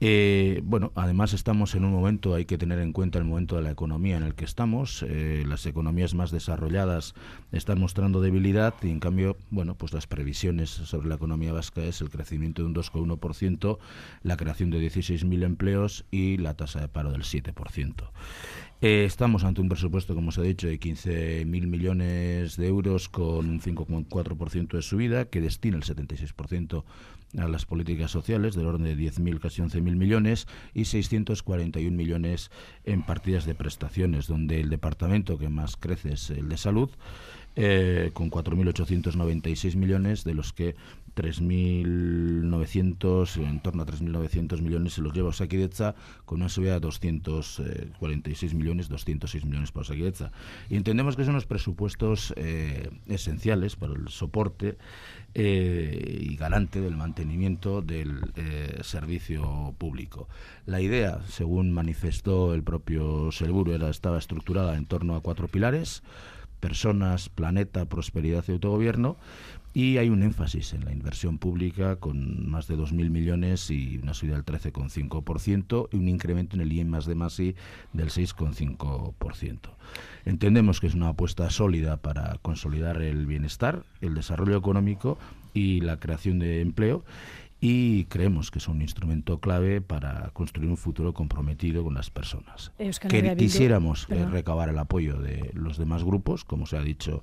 Eh, 0.00 0.62
bueno, 0.64 0.90
además 0.96 1.32
estamos 1.32 1.76
en 1.76 1.84
un 1.84 1.92
momento, 1.92 2.34
hay 2.34 2.44
que 2.44 2.58
tener 2.58 2.80
en 2.80 2.92
cuenta 2.92 3.18
el 3.18 3.24
momento 3.24 3.54
de 3.54 3.62
la 3.62 3.70
economía 3.70 4.16
en 4.16 4.24
el 4.24 4.34
que 4.34 4.44
estamos. 4.44 5.04
Eh, 5.08 5.44
las 5.46 5.64
economías 5.66 6.14
más 6.14 6.32
desarrolladas 6.32 7.14
están 7.52 7.78
mostrando 7.78 8.20
debilidad 8.20 8.74
y 8.82 8.90
en 8.90 8.98
cambio, 8.98 9.36
bueno, 9.50 9.76
pues 9.76 9.92
las 9.92 10.08
previsiones 10.08 10.70
sobre 10.70 11.08
la 11.08 11.14
economía 11.14 11.52
vasca 11.52 11.82
es 11.82 12.00
el 12.00 12.10
crecimiento 12.10 12.62
de 12.62 12.68
un 12.68 12.74
2,1%, 12.74 13.78
la 14.24 14.36
creación 14.36 14.70
de 14.70 14.80
16.000 14.80 15.44
empleos 15.44 16.04
y 16.10 16.36
la 16.38 16.54
tasa 16.54 16.80
de 16.80 16.88
paro 16.88 17.12
del 17.12 17.22
7%. 17.22 17.94
Eh, 18.84 19.04
estamos 19.04 19.44
ante 19.44 19.60
un 19.60 19.68
presupuesto, 19.68 20.12
como 20.12 20.30
os 20.30 20.38
he 20.38 20.42
dicho, 20.42 20.66
de 20.66 20.80
15.000 20.80 21.46
millones 21.46 22.56
de 22.56 22.66
euros 22.66 23.08
con 23.08 23.48
un 23.48 23.60
5,4% 23.60 24.72
de 24.72 24.82
subida, 24.82 25.26
que 25.26 25.40
destina 25.40 25.76
el 25.76 25.84
76% 25.84 26.82
a 27.38 27.46
las 27.46 27.64
políticas 27.64 28.10
sociales, 28.10 28.56
del 28.56 28.66
orden 28.66 28.82
de 28.82 28.96
10.000, 28.96 29.38
casi 29.38 29.62
11.000 29.62 29.94
millones, 29.94 30.48
y 30.74 30.86
641 30.86 31.96
millones 31.96 32.50
en 32.82 33.04
partidas 33.04 33.46
de 33.46 33.54
prestaciones, 33.54 34.26
donde 34.26 34.60
el 34.60 34.68
departamento 34.68 35.38
que 35.38 35.48
más 35.48 35.76
crece 35.76 36.14
es 36.14 36.30
el 36.30 36.48
de 36.48 36.56
salud, 36.56 36.90
eh, 37.54 38.10
con 38.14 38.32
4.896 38.32 39.76
millones, 39.76 40.24
de 40.24 40.34
los 40.34 40.52
que 40.52 40.74
3.900, 41.14 43.36
en 43.36 43.60
torno 43.60 43.82
a 43.82 43.86
3.900 43.86 44.62
millones 44.62 44.94
se 44.94 45.02
los 45.02 45.12
lleva 45.12 45.28
Osakidecha 45.28 45.94
con 46.24 46.40
una 46.40 46.48
subida 46.48 46.72
de 46.74 46.80
246 46.80 48.54
millones, 48.54 48.88
206 48.88 49.44
millones 49.44 49.70
para 49.72 49.82
Osakidecha. 49.82 50.32
Y 50.68 50.76
entendemos 50.76 51.16
que 51.16 51.24
son 51.24 51.34
los 51.34 51.46
presupuestos 51.46 52.32
eh, 52.36 52.90
esenciales 53.06 53.74
para 53.76 53.94
el 53.94 54.08
soporte 54.08 54.76
eh, 55.34 56.18
y 56.20 56.36
garante 56.36 56.80
del 56.80 56.96
mantenimiento 56.96 57.82
del 57.82 58.32
eh, 58.36 58.78
servicio 58.82 59.74
público. 59.78 60.28
La 60.66 60.80
idea, 60.80 61.20
según 61.28 61.72
manifestó 61.72 62.54
el 62.54 62.62
propio 62.62 63.32
Selburu, 63.32 63.72
era, 63.72 63.90
estaba 63.90 64.18
estructurada 64.18 64.76
en 64.76 64.86
torno 64.86 65.16
a 65.16 65.20
cuatro 65.20 65.48
pilares 65.48 66.04
personas, 66.62 67.28
planeta, 67.28 67.86
prosperidad 67.86 68.44
y 68.46 68.52
autogobierno, 68.52 69.16
y 69.74 69.96
hay 69.96 70.10
un 70.10 70.22
énfasis 70.22 70.74
en 70.74 70.84
la 70.84 70.92
inversión 70.92 71.38
pública 71.38 71.96
con 71.96 72.48
más 72.50 72.66
de 72.66 72.76
2.000 72.76 73.10
millones 73.10 73.70
y 73.70 73.98
una 74.02 74.14
subida 74.14 74.34
del 74.34 74.44
13,5% 74.44 75.88
y 75.92 75.96
un 75.96 76.08
incremento 76.08 76.56
en 76.56 76.62
el 76.62 76.72
IEM 76.72 76.88
más 76.88 77.06
de 77.06 77.14
más 77.14 77.38
I 77.40 77.56
del 77.92 78.10
6,5%. 78.10 79.58
Entendemos 80.24 80.80
que 80.80 80.86
es 80.86 80.94
una 80.94 81.08
apuesta 81.08 81.48
sólida 81.50 81.96
para 81.96 82.38
consolidar 82.42 83.00
el 83.00 83.26
bienestar, 83.26 83.84
el 84.00 84.14
desarrollo 84.14 84.56
económico 84.56 85.18
y 85.54 85.80
la 85.80 85.98
creación 85.98 86.38
de 86.38 86.60
empleo 86.60 87.04
y 87.64 88.06
creemos 88.06 88.50
que 88.50 88.58
es 88.58 88.66
un 88.66 88.82
instrumento 88.82 89.38
clave 89.38 89.80
para 89.80 90.30
construir 90.32 90.68
un 90.68 90.76
futuro 90.76 91.14
comprometido 91.14 91.84
con 91.84 91.94
las 91.94 92.10
personas. 92.10 92.72
Que 92.76 93.36
quisiéramos 93.36 94.08
eh, 94.10 94.26
recabar 94.26 94.68
el 94.68 94.78
apoyo 94.80 95.20
de 95.20 95.52
los 95.54 95.78
demás 95.78 96.02
grupos, 96.02 96.44
como 96.44 96.66
se 96.66 96.76
ha 96.76 96.82
dicho 96.82 97.22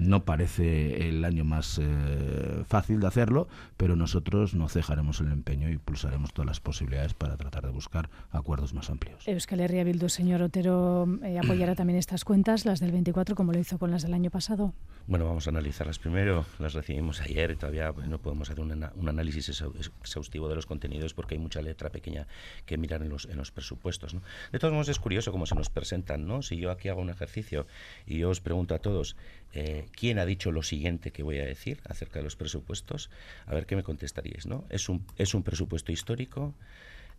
no 0.00 0.24
parece 0.24 1.08
el 1.08 1.24
año 1.24 1.44
más 1.44 1.78
eh, 1.80 2.64
fácil 2.66 3.00
de 3.00 3.06
hacerlo, 3.06 3.48
pero 3.76 3.96
nosotros 3.96 4.54
no 4.54 4.68
cejaremos 4.68 5.20
el 5.20 5.28
empeño 5.28 5.70
y 5.70 5.78
pulsaremos 5.78 6.32
todas 6.32 6.46
las 6.46 6.60
posibilidades 6.60 7.14
para 7.14 7.36
tratar 7.36 7.66
de 7.66 7.70
buscar 7.70 8.08
acuerdos 8.30 8.74
más 8.74 8.90
amplios. 8.90 9.26
Euskal 9.28 9.60
Herria 9.60 9.84
Bildu, 9.84 10.08
señor 10.08 10.42
Otero, 10.42 11.06
eh, 11.22 11.38
apoyará 11.38 11.74
también 11.74 11.98
estas 11.98 12.24
cuentas, 12.24 12.64
las 12.64 12.80
del 12.80 12.92
24, 12.92 13.34
como 13.34 13.52
lo 13.52 13.58
hizo 13.58 13.78
con 13.78 13.90
las 13.90 14.02
del 14.02 14.14
año 14.14 14.30
pasado. 14.30 14.72
Bueno, 15.06 15.26
vamos 15.26 15.46
a 15.46 15.50
analizarlas 15.50 15.98
primero. 15.98 16.44
Las 16.58 16.74
recibimos 16.74 17.20
ayer 17.20 17.50
y 17.50 17.56
todavía 17.56 17.92
no 18.06 18.18
podemos 18.18 18.48
hacer 18.48 18.60
un, 18.60 19.08
análisis 19.08 19.62
exhaustivo 20.02 20.48
de 20.48 20.54
los 20.54 20.66
contenidos 20.66 21.14
porque 21.14 21.34
hay 21.34 21.40
mucha 21.40 21.62
letra 21.62 21.90
pequeña 21.90 22.26
que 22.64 22.78
mirar 22.78 23.02
en 23.02 23.08
los, 23.08 23.24
en 23.26 23.36
los 23.36 23.50
presupuestos. 23.50 24.16
De 24.52 24.58
todos 24.58 24.72
modos, 24.72 24.88
es 24.88 24.98
curioso 24.98 25.32
cómo 25.32 25.46
se 25.46 25.54
nos 25.54 25.68
presentan. 25.68 26.26
¿no? 26.26 26.42
Si 26.42 26.56
yo 26.56 26.70
aquí 26.70 26.88
hago 26.88 27.00
un 27.00 27.10
ejercicio 27.10 27.66
y 28.06 28.18
yo 28.18 28.30
os 28.30 28.40
pregunto 28.40 28.74
a 28.74 28.78
todos, 28.78 29.16
eh, 29.52 29.86
quién 29.92 30.18
ha 30.18 30.26
dicho 30.26 30.52
lo 30.52 30.62
siguiente 30.62 31.10
que 31.10 31.22
voy 31.22 31.38
a 31.38 31.44
decir 31.44 31.80
acerca 31.84 32.20
de 32.20 32.24
los 32.24 32.36
presupuestos, 32.36 33.10
a 33.46 33.54
ver 33.54 33.66
qué 33.66 33.76
me 33.76 33.82
contestaríais. 33.82 34.46
¿no? 34.46 34.64
Es, 34.70 34.88
un, 34.88 35.04
es 35.16 35.34
un 35.34 35.42
presupuesto 35.42 35.92
histórico, 35.92 36.54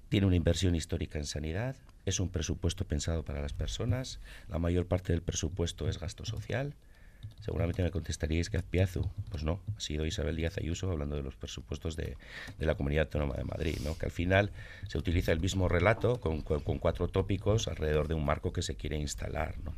tiene 0.09 0.27
una 0.27 0.36
inversión 0.36 0.75
histórica 0.75 1.19
en 1.19 1.25
sanidad, 1.25 1.75
es 2.05 2.19
un 2.19 2.29
presupuesto 2.29 2.86
pensado 2.86 3.23
para 3.23 3.41
las 3.41 3.53
personas, 3.53 4.19
la 4.49 4.59
mayor 4.59 4.86
parte 4.86 5.13
del 5.13 5.21
presupuesto 5.21 5.88
es 5.89 5.99
gasto 5.99 6.25
social. 6.25 6.73
Seguramente 7.39 7.84
me 7.84 7.91
contestaríais 7.91 8.49
que 8.49 8.57
Azpiazu, 8.57 9.07
pues 9.29 9.43
no, 9.43 9.61
ha 9.75 9.79
sido 9.79 10.05
Isabel 10.05 10.36
Díaz 10.36 10.57
Ayuso 10.57 10.89
hablando 10.89 11.15
de 11.15 11.23
los 11.23 11.36
presupuestos 11.36 11.95
de, 11.95 12.17
de 12.57 12.65
la 12.65 12.75
Comunidad 12.75 13.05
Autónoma 13.05 13.36
de 13.36 13.43
Madrid, 13.43 13.77
¿no? 13.84 13.97
que 13.97 14.07
al 14.07 14.11
final 14.11 14.51
se 14.88 14.97
utiliza 14.97 15.32
el 15.32 15.39
mismo 15.39 15.67
relato 15.67 16.19
con, 16.19 16.41
con, 16.41 16.61
con 16.61 16.79
cuatro 16.79 17.07
tópicos 17.07 17.67
alrededor 17.67 18.07
de 18.07 18.15
un 18.15 18.25
marco 18.25 18.53
que 18.53 18.61
se 18.61 18.75
quiere 18.75 18.97
instalar. 18.97 19.55
¿no? 19.63 19.75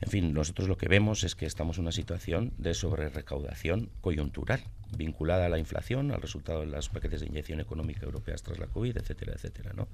En 0.00 0.10
fin, 0.10 0.32
nosotros 0.32 0.68
lo 0.68 0.76
que 0.76 0.88
vemos 0.88 1.24
es 1.24 1.34
que 1.34 1.46
estamos 1.46 1.76
en 1.76 1.82
una 1.82 1.92
situación 1.92 2.52
de 2.56 2.74
sobrerecaudación 2.74 3.90
coyuntural, 4.00 4.62
vinculada 4.96 5.46
a 5.46 5.48
la 5.48 5.58
inflación, 5.58 6.12
al 6.12 6.22
resultado 6.22 6.60
de 6.60 6.66
los 6.66 6.88
paquetes 6.88 7.20
de 7.20 7.26
inyección 7.26 7.60
económica 7.60 8.06
europeas 8.06 8.42
tras 8.42 8.58
la 8.58 8.68
COVID, 8.68 8.96
etcétera, 8.96 9.32
etcétera. 9.34 9.72
¿no? 9.74 9.88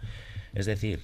Es 0.52 0.66
decir, 0.66 1.00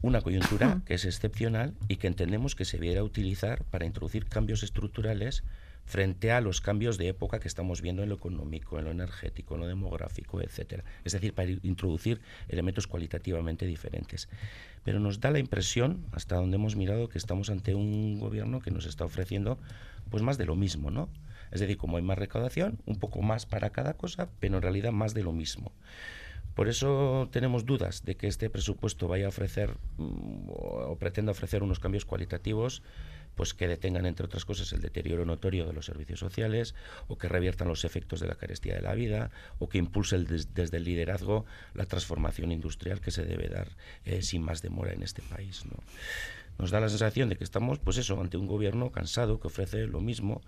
una 0.00 0.22
coyuntura 0.22 0.80
que 0.86 0.94
es 0.94 1.04
excepcional 1.04 1.74
y 1.88 1.96
que 1.96 2.06
entendemos 2.06 2.54
que 2.54 2.64
se 2.64 2.78
debiera 2.78 3.02
utilizar 3.02 3.64
para 3.64 3.84
introducir 3.86 4.26
cambios 4.26 4.62
estructurales 4.62 5.44
frente 5.84 6.32
a 6.32 6.40
los 6.40 6.60
cambios 6.60 6.98
de 6.98 7.08
época 7.08 7.40
que 7.40 7.48
estamos 7.48 7.80
viendo 7.82 8.02
en 8.02 8.08
lo 8.08 8.14
económico, 8.14 8.78
en 8.78 8.86
lo 8.86 8.90
energético, 8.90 9.54
en 9.54 9.60
lo 9.60 9.66
demográfico, 9.66 10.40
etcétera. 10.40 10.84
Es 11.04 11.12
decir, 11.12 11.34
para 11.34 11.50
introducir 11.50 12.20
elementos 12.48 12.86
cualitativamente 12.86 13.66
diferentes. 13.66 14.28
Pero 14.84 15.00
nos 15.00 15.20
da 15.20 15.30
la 15.30 15.38
impresión, 15.38 16.04
hasta 16.12 16.36
donde 16.36 16.56
hemos 16.56 16.76
mirado, 16.76 17.08
que 17.08 17.18
estamos 17.18 17.50
ante 17.50 17.74
un 17.74 18.18
gobierno 18.18 18.60
que 18.60 18.70
nos 18.70 18.86
está 18.86 19.04
ofreciendo 19.04 19.58
pues 20.10 20.22
más 20.22 20.38
de 20.38 20.46
lo 20.46 20.56
mismo, 20.56 20.90
¿no? 20.90 21.08
Es 21.50 21.60
decir, 21.60 21.76
como 21.76 21.96
hay 21.96 22.02
más 22.02 22.18
recaudación, 22.18 22.78
un 22.84 22.98
poco 22.98 23.22
más 23.22 23.46
para 23.46 23.70
cada 23.70 23.94
cosa, 23.94 24.28
pero 24.40 24.56
en 24.56 24.62
realidad 24.62 24.92
más 24.92 25.14
de 25.14 25.22
lo 25.22 25.32
mismo. 25.32 25.72
Por 26.54 26.68
eso 26.68 27.28
tenemos 27.32 27.66
dudas 27.66 28.04
de 28.04 28.16
que 28.16 28.28
este 28.28 28.48
presupuesto 28.48 29.08
vaya 29.08 29.26
a 29.26 29.28
ofrecer 29.28 29.76
mm, 29.98 30.48
o 30.94 31.30
ofrecer 31.30 31.62
unos 31.62 31.78
cambios 31.78 32.04
cualitativos 32.04 32.82
pues 33.34 33.54
que 33.54 33.68
detengan, 33.68 34.06
entre 34.06 34.26
otras 34.26 34.44
cosas, 34.44 34.72
el 34.72 34.80
deterioro 34.80 35.24
notorio 35.24 35.66
de 35.66 35.72
los 35.72 35.86
servicios 35.86 36.20
sociales, 36.20 36.74
o 37.08 37.18
que 37.18 37.28
reviertan 37.28 37.68
los 37.68 37.84
efectos 37.84 38.20
de 38.20 38.28
la 38.28 38.36
carestía 38.36 38.74
de 38.74 38.82
la 38.82 38.94
vida, 38.94 39.30
o 39.58 39.68
que 39.68 39.78
impulse 39.78 40.18
desde 40.18 40.76
el 40.76 40.84
liderazgo 40.84 41.44
la 41.74 41.86
transformación 41.86 42.52
industrial 42.52 43.00
que 43.00 43.10
se 43.10 43.24
debe 43.24 43.48
dar 43.48 43.68
eh, 44.04 44.22
sin 44.22 44.42
más 44.42 44.62
demora 44.62 44.92
en 44.92 45.02
este 45.02 45.22
país. 45.22 45.64
¿no? 45.66 45.76
Nos 46.58 46.70
da 46.70 46.80
la 46.80 46.88
sensación 46.88 47.28
de 47.28 47.36
que 47.36 47.44
estamos, 47.44 47.78
pues 47.78 47.96
eso, 47.98 48.20
ante 48.20 48.36
un 48.36 48.46
gobierno 48.46 48.90
cansado 48.92 49.40
que 49.40 49.48
ofrece 49.48 49.86
lo 49.86 50.00
mismo, 50.00 50.40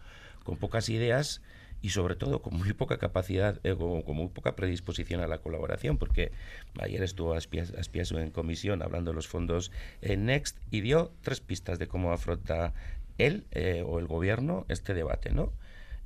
con 0.45 0.57
pocas 0.57 0.89
ideas 0.89 1.43
y 1.83 1.91
sobre 1.91 2.17
todo 2.17 2.43
con 2.43 2.55
muy 2.55 2.73
poca 2.73 2.99
capacidad, 2.99 3.61
eh, 3.65 3.77
con, 3.77 4.17
muy 4.17 4.29
poca 4.29 4.57
predisposición 4.57 5.21
a 5.21 5.27
la 5.27 5.39
colaboración, 5.39 5.99
porque 5.99 6.33
ayer 6.81 7.03
estuvo 7.03 7.35
Aspiasu 7.35 8.19
en 8.19 8.31
comisión 8.31 8.83
hablando 8.83 9.11
de 9.11 9.17
los 9.17 9.29
fondos 9.29 9.71
en 10.03 10.27
Next 10.27 10.59
y 10.71 10.81
dio 10.81 11.13
tres 11.23 11.41
pistas 11.41 11.79
de 11.79 11.87
cómo 11.87 12.13
afronta 12.13 12.73
él 13.19 13.45
eh, 13.53 13.83
o 13.87 13.99
el 13.99 14.07
gobierno 14.07 14.67
este 14.69 14.95
debate, 14.95 15.31
¿no? 15.31 15.53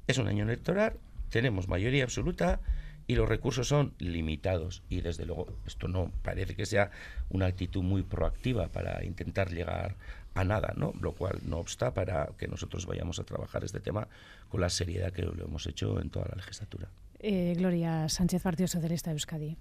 Es 0.06 0.18
un 0.18 0.28
año 0.28 0.44
electoral, 0.44 0.94
tenemos 1.30 1.68
mayoría 1.68 2.04
absoluta 2.04 2.60
y 3.06 3.16
los 3.16 3.28
recursos 3.28 3.66
son 3.66 3.94
limitados 3.98 4.84
y 4.88 5.00
desde 5.00 5.26
luego 5.26 5.48
esto 5.66 5.88
no 5.88 6.12
parece 6.22 6.54
que 6.54 6.64
sea 6.64 6.92
una 7.28 7.46
actitud 7.46 7.82
muy 7.82 8.02
proactiva 8.02 8.68
para 8.68 9.04
intentar 9.04 9.50
llegar 9.50 9.96
a 10.34 10.44
nada, 10.44 10.72
¿no? 10.76 10.92
Lo 11.00 11.12
cual 11.12 11.40
no 11.44 11.58
obsta 11.58 11.92
para 11.92 12.30
que 12.38 12.48
nosotros 12.48 12.86
vayamos 12.86 13.18
a 13.18 13.24
trabajar 13.24 13.64
este 13.64 13.80
tema 13.80 14.08
con 14.48 14.60
la 14.60 14.70
seriedad 14.70 15.12
que 15.12 15.22
lo 15.22 15.44
hemos 15.44 15.66
hecho 15.66 16.00
en 16.00 16.10
toda 16.10 16.26
la 16.28 16.36
legislatura. 16.36 16.88
Eh, 17.18 17.54
Gloria 17.56 18.08
Sánchez, 18.08 18.42
Partido 18.42 18.66
Socialista 18.68 19.10
de 19.10 19.14
Euskadi. 19.14 19.56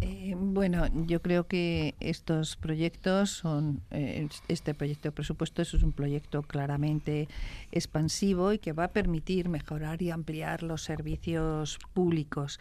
Eh, 0.00 0.34
bueno, 0.36 0.86
yo 1.06 1.22
creo 1.22 1.46
que 1.46 1.94
estos 2.00 2.56
proyectos 2.56 3.30
son, 3.30 3.80
eh, 3.90 4.28
este 4.48 4.74
proyecto 4.74 5.08
de 5.08 5.12
presupuesto 5.12 5.62
es 5.62 5.72
un 5.74 5.92
proyecto 5.92 6.42
claramente 6.42 7.28
expansivo 7.72 8.52
y 8.52 8.58
que 8.58 8.72
va 8.72 8.84
a 8.84 8.88
permitir 8.88 9.48
mejorar 9.48 10.02
y 10.02 10.10
ampliar 10.10 10.62
los 10.62 10.82
servicios 10.82 11.78
públicos 11.94 12.60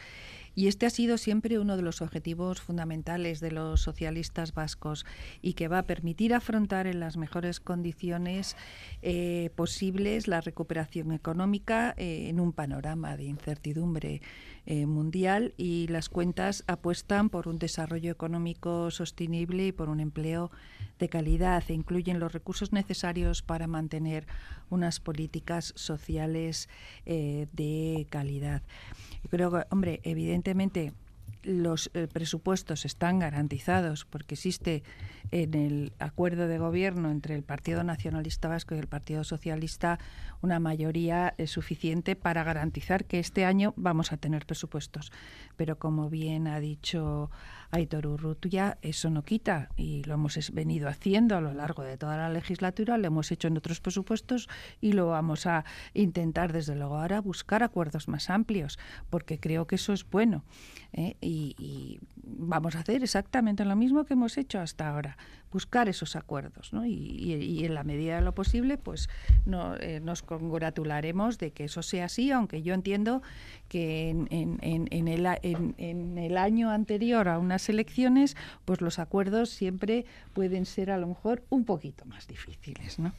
Y 0.56 0.68
este 0.68 0.86
ha 0.86 0.90
sido 0.92 1.18
siempre 1.18 1.58
uno 1.58 1.78
de 1.78 1.82
los 1.82 2.02
objetivos 2.02 2.62
fundamentales 2.62 3.40
de 3.40 3.52
los 3.52 3.82
socialistas 3.82 4.54
vascos 4.54 5.06
y 5.42 5.54
que 5.54 5.68
va 5.68 5.80
a 5.80 5.84
permitir 5.84 6.34
afrontar 6.34 6.86
en 6.86 7.00
las 7.00 7.18
mejores 7.18 7.60
condiciones 7.60 8.56
eh, 9.02 9.50
posibles 9.56 10.28
la 10.28 10.42
recuperación 10.42 11.12
económica 11.12 11.96
eh, 11.98 12.30
en 12.30 12.40
un 12.40 12.54
panorama 12.54 13.18
de 13.18 13.24
incertidumbre 13.24 14.22
eh, 14.66 14.86
mundial 14.86 15.54
y 15.58 15.88
las 15.88 16.08
cuentas 16.08 16.64
apuestan 16.68 17.30
por 17.30 17.48
un 17.48 17.58
desarrollo 17.58 18.12
económico 18.12 18.92
sostenible 18.92 19.68
y 19.68 19.72
por 19.72 19.90
un 19.90 20.00
empleo 20.00 20.52
de 21.00 21.10
calidad 21.10 21.64
e 21.68 21.74
incluyen 21.74 22.20
los 22.20 22.32
recursos 22.32 22.72
necesarios 22.72 23.42
para 23.42 23.66
mantener 23.66 24.28
unas 24.70 25.00
políticas 25.00 25.74
sociales 25.76 26.70
de 27.06 28.08
calidad. 28.10 28.62
Yo 29.24 29.30
creo 29.30 29.52
que, 29.52 29.66
hombre, 29.72 30.02
evidentemente 30.04 30.94
los 31.44 31.92
eh, 31.94 32.08
presupuestos 32.12 32.86
están 32.86 33.20
garantizados 33.20 34.06
porque 34.06 34.36
existe 34.36 34.84
en 35.32 35.54
el 35.54 35.94
acuerdo 36.00 36.48
de 36.48 36.58
gobierno 36.58 37.10
entre 37.10 37.36
el 37.36 37.44
Partido 37.44 37.84
Nacionalista 37.84 38.48
Vasco 38.48 38.76
y 38.76 38.80
el 38.80 38.88
Partido 38.88 39.24
Socialista 39.24 40.00
una 40.42 40.60
mayoría 40.60 41.34
eh, 41.38 41.48
suficiente 41.48 42.16
para 42.16 42.44
garantizar 42.44 43.06
que 43.06 43.20
este 43.20 43.46
año 43.46 43.74
vamos 43.78 44.12
a 44.12 44.18
tener 44.18 44.46
presupuestos. 44.46 45.12
Pero 45.56 45.80
como 45.80 46.10
bien 46.10 46.48
ha 46.48 46.60
dicho 46.60 47.32
Aitor 47.72 48.06
Urrutia, 48.08 48.78
eso 48.82 49.10
no 49.10 49.24
quita 49.24 49.70
y 49.78 50.04
lo 50.04 50.16
hemos 50.16 50.52
venido 50.52 50.90
haciendo 50.90 51.38
a 51.38 51.42
lo 51.42 51.54
largo 51.54 51.84
de 51.84 51.98
toda 51.98 52.18
la 52.18 52.30
legislatura, 52.30 52.98
lo 52.98 53.08
hemos 53.08 53.32
hecho 53.32 53.48
en 53.48 53.58
otros 53.58 53.80
presupuestos 53.80 54.50
y 54.82 54.92
lo 54.92 55.08
vamos 55.08 55.48
a 55.48 55.64
intentar 55.94 56.52
desde 56.52 56.76
luego 56.76 56.98
ahora 56.98 57.22
buscar 57.22 57.64
acuerdos 57.64 58.08
más 58.08 58.30
amplios 58.30 58.78
porque 59.10 59.40
creo 59.40 59.66
que 59.66 59.76
eso 59.76 59.94
es 59.94 60.08
bueno. 60.10 60.44
¿eh? 60.92 61.16
Vamos 62.16 62.76
a 62.76 62.80
hacer 62.80 63.04
exactamente 63.04 63.66
lo 63.66 63.76
mismo 63.76 64.06
que 64.06 64.14
hemos 64.14 64.38
hecho 64.38 64.60
hasta 64.60 64.90
ahora, 64.90 65.18
buscar 65.52 65.88
esos 65.88 66.16
acuerdos. 66.16 66.72
Y, 66.86 67.64
en 67.66 67.74
la 67.74 67.84
medida 67.84 68.16
de 68.16 68.22
lo 68.22 68.34
posible, 68.34 68.78
pues 68.78 69.10
no, 69.46 69.76
eh, 69.78 70.00
nos 70.00 70.24
congratularemos 70.24 71.38
de 71.38 71.52
que 71.52 71.66
eso 71.66 71.84
sea 71.84 72.06
así, 72.06 72.32
aunque 72.32 72.62
yo 72.62 72.74
entiendo 72.74 73.22
que 73.68 74.10
en, 74.10 75.08
el, 75.08 76.38
año 76.38 76.70
anterior 76.72 77.28
a 77.30 77.40
unas 77.40 77.70
elecciones, 77.70 78.36
pues 78.66 78.82
los 78.82 79.00
acuerdos 79.00 79.50
siempre 79.50 80.06
pueden 80.34 80.66
ser 80.66 80.92
a 80.92 80.98
lo 80.98 81.08
mejor 81.08 81.44
un 81.50 81.66
poquito 81.66 82.06
más 82.06 82.28
difíciles. 82.28 83.00
¿no? 83.00 83.14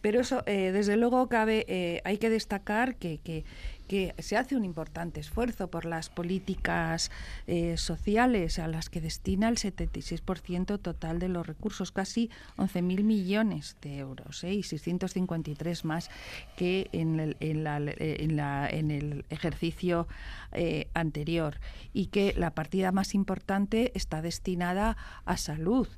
Pero 0.00 0.20
eso, 0.20 0.42
eh, 0.46 0.72
desde 0.72 0.96
luego, 0.96 1.28
cabe, 1.28 2.02
hay 2.04 2.18
que 2.18 2.30
destacar 2.30 2.96
que, 2.96 3.18
que 3.18 3.44
que 3.86 4.14
se 4.18 4.36
hace 4.36 4.56
un 4.56 4.64
importante 4.64 5.20
esfuerzo 5.20 5.68
por 5.68 5.84
las 5.84 6.10
políticas 6.10 7.10
eh, 7.46 7.76
sociales 7.76 8.58
a 8.58 8.68
las 8.68 8.90
que 8.90 9.00
destina 9.00 9.48
el 9.48 9.56
76% 9.56 10.80
total 10.80 11.18
de 11.18 11.28
los 11.28 11.46
recursos, 11.46 11.92
casi 11.92 12.30
11.000 12.56 13.02
millones 13.02 13.76
de 13.82 13.98
euros 13.98 14.44
¿eh? 14.44 14.54
y 14.54 14.62
653 14.62 15.84
más 15.84 16.10
que 16.56 16.88
en 16.92 17.20
el, 17.20 17.36
en 17.40 17.64
la, 17.64 17.76
en 17.78 18.36
la, 18.36 18.68
en 18.68 18.90
el 18.90 19.24
ejercicio 19.30 20.08
eh, 20.52 20.88
anterior 20.94 21.60
y 21.92 22.06
que 22.06 22.34
la 22.36 22.50
partida 22.50 22.92
más 22.92 23.14
importante 23.14 23.92
está 23.94 24.22
destinada 24.22 24.96
a 25.24 25.36
salud, 25.36 25.88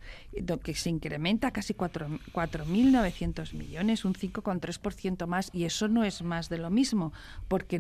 que 0.63 0.75
se 0.75 0.91
incrementa 0.91 1.51
casi 1.51 1.75
4.900 1.75 3.55
millones, 3.55 4.05
un 4.05 4.15
5,3% 4.15 5.27
más 5.27 5.51
y 5.53 5.65
eso 5.65 5.89
no 5.89 6.05
es 6.05 6.23
más 6.23 6.49
de 6.49 6.59
lo 6.59 6.71
mismo, 6.71 7.13
porque 7.49 7.78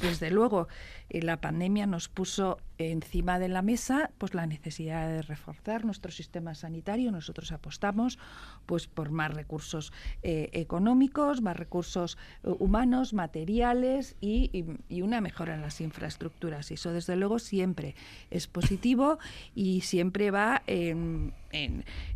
desde 0.00 0.30
luego 0.30 0.68
eh, 1.10 1.22
la 1.22 1.40
pandemia 1.40 1.86
nos 1.86 2.08
puso 2.08 2.58
encima 2.78 3.38
de 3.38 3.48
la 3.48 3.62
mesa 3.62 4.10
pues 4.18 4.34
la 4.34 4.46
necesidad 4.46 5.08
de 5.08 5.22
reforzar 5.22 5.84
nuestro 5.84 6.10
sistema 6.10 6.54
sanitario. 6.54 7.12
Nosotros 7.12 7.52
apostamos 7.52 8.18
pues 8.66 8.86
por 8.86 9.10
más 9.10 9.32
recursos 9.32 9.92
eh, 10.22 10.50
económicos, 10.52 11.42
más 11.42 11.56
recursos 11.56 12.18
eh, 12.42 12.50
humanos, 12.58 13.12
materiales 13.12 14.16
y, 14.20 14.64
una 14.90 15.20
mejora 15.20 15.54
en 15.54 15.60
las 15.60 15.80
infraestructuras. 15.80 16.70
Y 16.70 16.74
eso 16.74 16.92
desde 16.92 17.16
luego 17.16 17.38
siempre 17.38 17.94
es 18.30 18.46
positivo 18.46 19.18
y 19.54 19.82
siempre 19.82 20.30
va 20.30 20.62
en, 20.66 21.34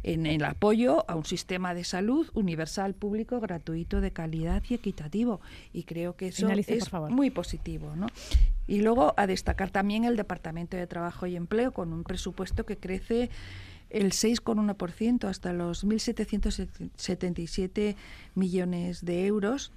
el 0.03 0.45
apoyo 0.45 1.09
a 1.09 1.15
un 1.15 1.25
sistema 1.25 1.75
de 1.75 1.85
salud 1.85 2.29
universal, 2.35 2.95
público, 2.95 3.39
gratuito, 3.41 4.01
de 4.01 4.13
calidad 4.13 4.63
y 4.69 4.75
equitativo. 4.75 5.41
Y 5.73 5.85
creo 5.85 6.17
que 6.17 6.27
eso 6.29 6.51
es 6.51 6.93
muy 6.93 7.31
positivo. 7.31 7.95
¿no? 7.97 8.09
Y 8.67 8.81
luego 8.81 9.15
a 9.17 9.27
destacar 9.27 9.71
también 9.71 10.05
el 10.05 10.17
Departamento 10.17 10.77
de 10.77 10.87
Trabajo 10.87 11.27
y 11.27 11.37
Empleo 11.37 11.73
con 11.73 11.93
un 11.93 12.05
presupuesto 12.05 12.67
que 12.67 12.77
crece 12.77 13.31
el 13.91 14.13
6,1% 14.13 15.29
hasta 15.29 15.53
los 15.53 15.85
1.777 15.85 17.97
millones 18.35 19.05
de 19.05 19.27
euros 19.27 19.73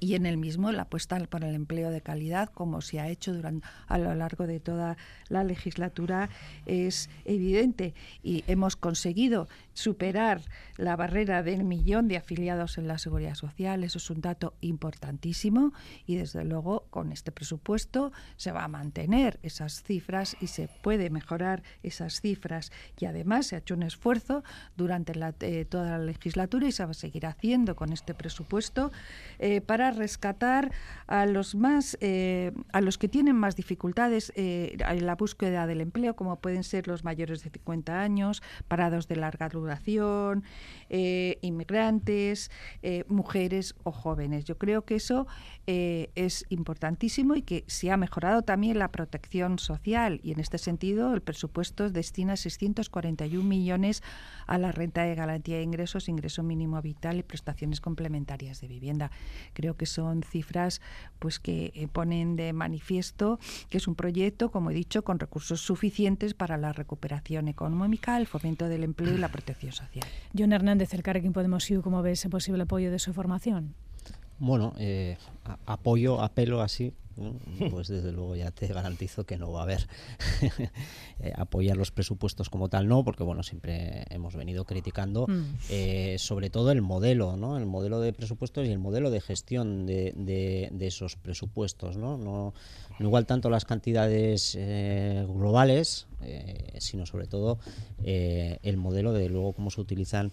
y 0.00 0.14
en 0.14 0.26
el 0.26 0.36
mismo 0.36 0.72
la 0.72 0.82
apuesta 0.82 1.18
por 1.28 1.44
el 1.44 1.54
empleo 1.54 1.90
de 1.90 2.00
calidad, 2.00 2.50
como 2.50 2.80
se 2.80 3.00
ha 3.00 3.08
hecho 3.08 3.32
durante, 3.32 3.66
a 3.86 3.98
lo 3.98 4.14
largo 4.14 4.46
de 4.46 4.60
toda 4.60 4.96
la 5.28 5.44
legislatura, 5.44 6.28
es 6.66 7.08
evidente. 7.24 7.94
Y 8.22 8.44
hemos 8.46 8.76
conseguido 8.76 9.48
superar 9.72 10.42
la 10.76 10.96
barrera 10.96 11.42
del 11.42 11.64
millón 11.64 12.08
de 12.08 12.16
afiliados 12.16 12.78
en 12.78 12.88
la 12.88 12.98
seguridad 12.98 13.34
social. 13.34 13.84
Eso 13.84 13.98
es 13.98 14.10
un 14.10 14.20
dato 14.20 14.54
importantísimo 14.60 15.72
y 16.06 16.16
desde 16.16 16.44
luego 16.44 16.86
con 16.90 17.12
este 17.12 17.32
presupuesto 17.32 18.12
se 18.36 18.52
va 18.52 18.64
a 18.64 18.68
mantener 18.68 19.38
esas 19.42 19.82
cifras 19.82 20.36
y 20.40 20.48
se 20.48 20.68
puede 20.82 21.10
mejorar 21.10 21.62
esas 21.82 22.20
cifras. 22.20 22.72
Y 22.98 23.06
además 23.06 23.46
se 23.46 23.56
ha 23.56 23.60
hecho 23.60 23.74
un 23.74 23.82
esfuerzo 23.82 24.44
durante 24.76 25.12
eh, 25.40 25.64
toda 25.64 25.98
la 25.98 26.04
legislatura 26.04 26.68
y 26.68 26.72
se 26.72 26.84
va 26.84 26.90
a 26.90 26.94
seguir 26.94 27.26
haciendo 27.26 27.76
con 27.76 27.92
este 27.92 28.14
presupuesto. 28.14 28.92
Eh, 29.38 29.59
para 29.60 29.90
rescatar 29.90 30.72
a 31.06 31.26
los 31.26 31.54
más 31.54 31.98
eh, 32.00 32.52
a 32.72 32.80
los 32.80 32.98
que 32.98 33.08
tienen 33.08 33.36
más 33.36 33.56
dificultades 33.56 34.32
eh, 34.36 34.76
en 34.78 35.06
la 35.06 35.16
búsqueda 35.16 35.66
del 35.66 35.80
empleo, 35.80 36.16
como 36.16 36.40
pueden 36.40 36.64
ser 36.64 36.86
los 36.86 37.04
mayores 37.04 37.42
de 37.42 37.50
50 37.50 38.00
años, 38.00 38.42
parados 38.68 39.08
de 39.08 39.16
larga 39.16 39.48
duración, 39.48 40.44
eh, 40.88 41.38
inmigrantes, 41.42 42.50
mujeres 43.08 43.74
o 43.82 43.92
jóvenes. 43.92 44.44
Yo 44.44 44.58
creo 44.58 44.84
que 44.84 44.96
eso 44.96 45.26
es 45.66 46.46
importantísimo 46.48 47.36
y 47.36 47.42
que 47.42 47.64
se 47.68 47.90
ha 47.90 47.96
mejorado 47.96 48.42
también 48.42 48.78
la 48.78 48.90
protección 48.90 49.58
social 49.58 50.20
y 50.22 50.32
en 50.32 50.40
este 50.40 50.58
sentido 50.58 51.14
el 51.14 51.20
presupuesto 51.22 51.90
destina 51.90 52.36
641 52.36 53.46
millones 53.46 54.02
a 54.46 54.58
la 54.58 54.72
renta 54.72 55.02
de 55.04 55.14
garantía 55.14 55.58
de 55.58 55.62
ingresos, 55.62 56.08
ingreso 56.08 56.42
mínimo 56.42 56.80
vital 56.82 57.18
y 57.18 57.22
prestaciones 57.22 57.80
complementarias 57.80 58.60
de 58.60 58.68
vivienda. 58.68 59.10
Creo 59.52 59.76
que 59.76 59.86
son 59.86 60.22
cifras 60.22 60.80
pues 61.18 61.38
que 61.38 61.72
eh, 61.74 61.88
ponen 61.88 62.36
de 62.36 62.52
manifiesto 62.52 63.38
que 63.68 63.78
es 63.78 63.86
un 63.86 63.94
proyecto, 63.94 64.50
como 64.50 64.70
he 64.70 64.74
dicho, 64.74 65.02
con 65.02 65.18
recursos 65.18 65.60
suficientes 65.60 66.34
para 66.34 66.56
la 66.56 66.72
recuperación 66.72 67.48
económica, 67.48 68.16
el 68.18 68.26
fomento 68.26 68.68
del 68.68 68.84
empleo 68.84 69.14
y 69.14 69.18
la 69.18 69.28
protección 69.28 69.72
social. 69.72 70.04
John 70.36 70.52
Hernández, 70.52 70.94
el 70.94 71.02
Carrequín 71.02 71.32
Podemos 71.32 71.60
¿cómo 71.82 72.02
ve 72.02 72.12
ese 72.12 72.28
posible 72.28 72.62
apoyo 72.64 72.90
de 72.90 72.98
su 72.98 73.12
formación? 73.12 73.74
Bueno, 74.38 74.72
eh, 74.78 75.18
apoyo, 75.66 76.20
apelo 76.22 76.62
así, 76.62 76.94
pues 77.70 77.88
desde 77.88 78.12
luego 78.12 78.36
ya 78.36 78.50
te 78.50 78.66
garantizo 78.66 79.24
que 79.24 79.38
no 79.38 79.52
va 79.52 79.60
a 79.60 79.62
haber 79.64 79.86
eh, 81.20 81.32
apoyar 81.36 81.76
los 81.76 81.90
presupuestos 81.90 82.50
como 82.50 82.68
tal, 82.68 82.88
no, 82.88 83.04
porque 83.04 83.22
bueno, 83.22 83.42
siempre 83.42 84.04
hemos 84.10 84.36
venido 84.36 84.64
criticando 84.64 85.26
mm. 85.26 85.42
eh, 85.70 86.16
sobre 86.18 86.50
todo 86.50 86.72
el 86.72 86.82
modelo, 86.82 87.36
¿no? 87.36 87.56
El 87.56 87.66
modelo 87.66 88.00
de 88.00 88.12
presupuestos 88.12 88.66
y 88.66 88.70
el 88.70 88.78
modelo 88.78 89.10
de 89.10 89.20
gestión 89.20 89.86
de, 89.86 90.12
de, 90.16 90.86
esos 90.86 91.16
presupuestos, 91.16 91.96
¿no? 91.96 92.16
¿no? 92.16 92.54
igual 92.98 93.26
tanto 93.26 93.48
las 93.48 93.64
cantidades 93.64 94.56
eh, 94.58 95.24
globales, 95.28 96.06
sino 96.78 97.06
sobre 97.06 97.26
todo 97.26 97.58
el 98.02 98.76
modelo 98.76 99.14
de 99.14 99.30
luego 99.30 99.54
cómo 99.54 99.70
se 99.70 99.80
utilizan 99.80 100.32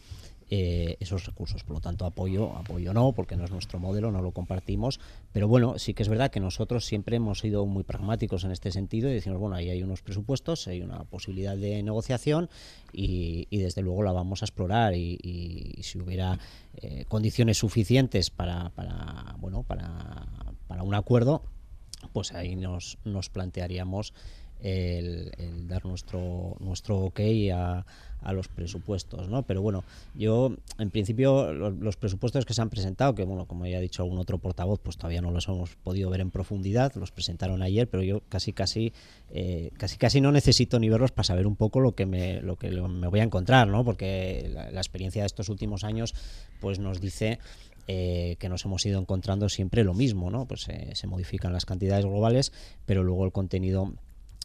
eh, 0.50 0.96
esos 1.00 1.26
recursos. 1.26 1.64
Por 1.64 1.76
lo 1.76 1.82
tanto, 1.82 2.06
apoyo, 2.06 2.56
apoyo 2.56 2.94
no, 2.94 3.12
porque 3.12 3.36
no 3.36 3.44
es 3.44 3.52
nuestro 3.52 3.80
modelo, 3.80 4.12
no 4.12 4.22
lo 4.22 4.32
compartimos. 4.32 5.00
Pero 5.34 5.48
bueno, 5.48 5.78
sí 5.78 5.94
que 5.94 6.04
es 6.04 6.10
verdad 6.10 6.32
que 6.32 6.40
nosotros 6.40 6.86
siempre 6.86 7.18
hemos 7.18 7.40
sido 7.40 7.66
muy 7.66 7.84
pragmáticos 7.84 8.44
en 8.44 8.52
este 8.52 8.72
sentido 8.72 9.10
y 9.10 9.14
decimos, 9.14 9.40
bueno, 9.40 9.56
ahí 9.56 9.70
hay 9.70 9.84
unos 9.84 10.02
presupuestos, 10.02 10.68
hay 10.68 10.82
una 10.82 11.04
posibilidad 11.04 11.58
de 11.58 11.84
negociación 11.84 12.50
y, 12.94 13.46
desde 13.52 13.82
luego 13.82 14.04
la 14.04 14.14
vamos 14.14 14.42
a 14.42 14.46
explorar 14.46 14.94
y, 14.96 15.80
si 15.82 16.00
hubiera 16.00 16.40
eh, 16.78 17.06
condiciones 17.08 17.58
suficientes 17.58 18.30
para, 18.30 18.70
para, 18.70 19.36
bueno, 19.40 19.64
para, 19.64 20.26
para 20.68 20.84
un 20.84 20.96
acuerdo, 20.96 21.44
pues 22.14 22.34
ahí 22.34 22.56
nos, 22.56 22.98
nos 23.04 23.30
plantearíamos 23.30 24.14
el, 24.62 25.32
dar 25.68 25.86
nuestro, 25.86 26.56
nuestro 26.60 26.98
ok 26.98 27.20
a, 27.54 27.86
a 28.22 28.34
los 28.34 28.48
presupuestos, 28.48 29.30
¿no? 29.30 29.44
Pero 29.44 29.62
bueno, 29.62 29.84
yo 30.16 30.56
en 30.80 30.90
principio 30.90 31.54
los, 31.54 31.98
presupuestos 31.98 32.46
que 32.46 32.54
se 32.54 32.62
han 32.62 32.70
presentado, 32.70 33.16
que 33.16 33.24
bueno, 33.24 33.46
como 33.46 33.66
ya 33.68 33.78
ha 33.78 33.82
dicho 33.82 34.04
algún 34.04 34.18
otro 34.18 34.38
portavoz, 34.40 34.80
pues 34.80 34.98
todavía 34.98 35.22
no 35.22 35.32
los 35.32 35.48
hemos 35.48 35.76
podido 35.76 36.10
ver 36.10 36.22
en 36.22 36.32
profundidad, 36.32 36.94
los 36.96 37.12
presentaron 37.12 37.62
ayer, 37.62 37.88
pero 37.88 38.04
yo 38.04 38.22
casi 38.30 38.54
casi 38.54 38.94
eh, 39.32 39.72
casi 39.78 39.98
casi 39.98 40.22
no 40.22 40.32
necesito 40.32 40.80
ni 40.80 40.90
verlos 40.90 41.12
para 41.12 41.26
saber 41.26 41.48
un 41.48 41.56
poco 41.56 41.80
lo 41.80 41.94
que 41.94 42.06
me 42.06 42.42
lo 42.42 42.58
que 42.58 42.70
me 42.72 43.08
voy 43.08 43.20
a 43.20 43.24
encontrar, 43.24 43.68
¿no? 43.68 43.84
Porque 43.86 44.50
la, 44.52 44.78
experiencia 44.78 45.22
de 45.24 45.28
estos 45.28 45.50
últimos 45.50 45.84
años, 45.84 46.16
pues 46.60 46.80
nos 46.80 47.02
dice 47.02 47.40
eh, 47.88 48.36
que 48.40 48.50
nos 48.50 48.66
hemos 48.66 48.86
ido 48.86 49.00
encontrando 49.00 49.48
siempre 49.50 49.84
lo 49.84 49.94
mismo, 49.94 50.30
¿no? 50.32 50.46
Pues 50.46 50.68
eh, 50.70 50.92
se 50.94 51.08
modifican 51.08 51.54
las 51.54 51.66
cantidades 51.66 52.06
globales, 52.06 52.52
pero 52.86 53.04
luego 53.04 53.26
el 53.26 53.32
contenido 53.32 53.94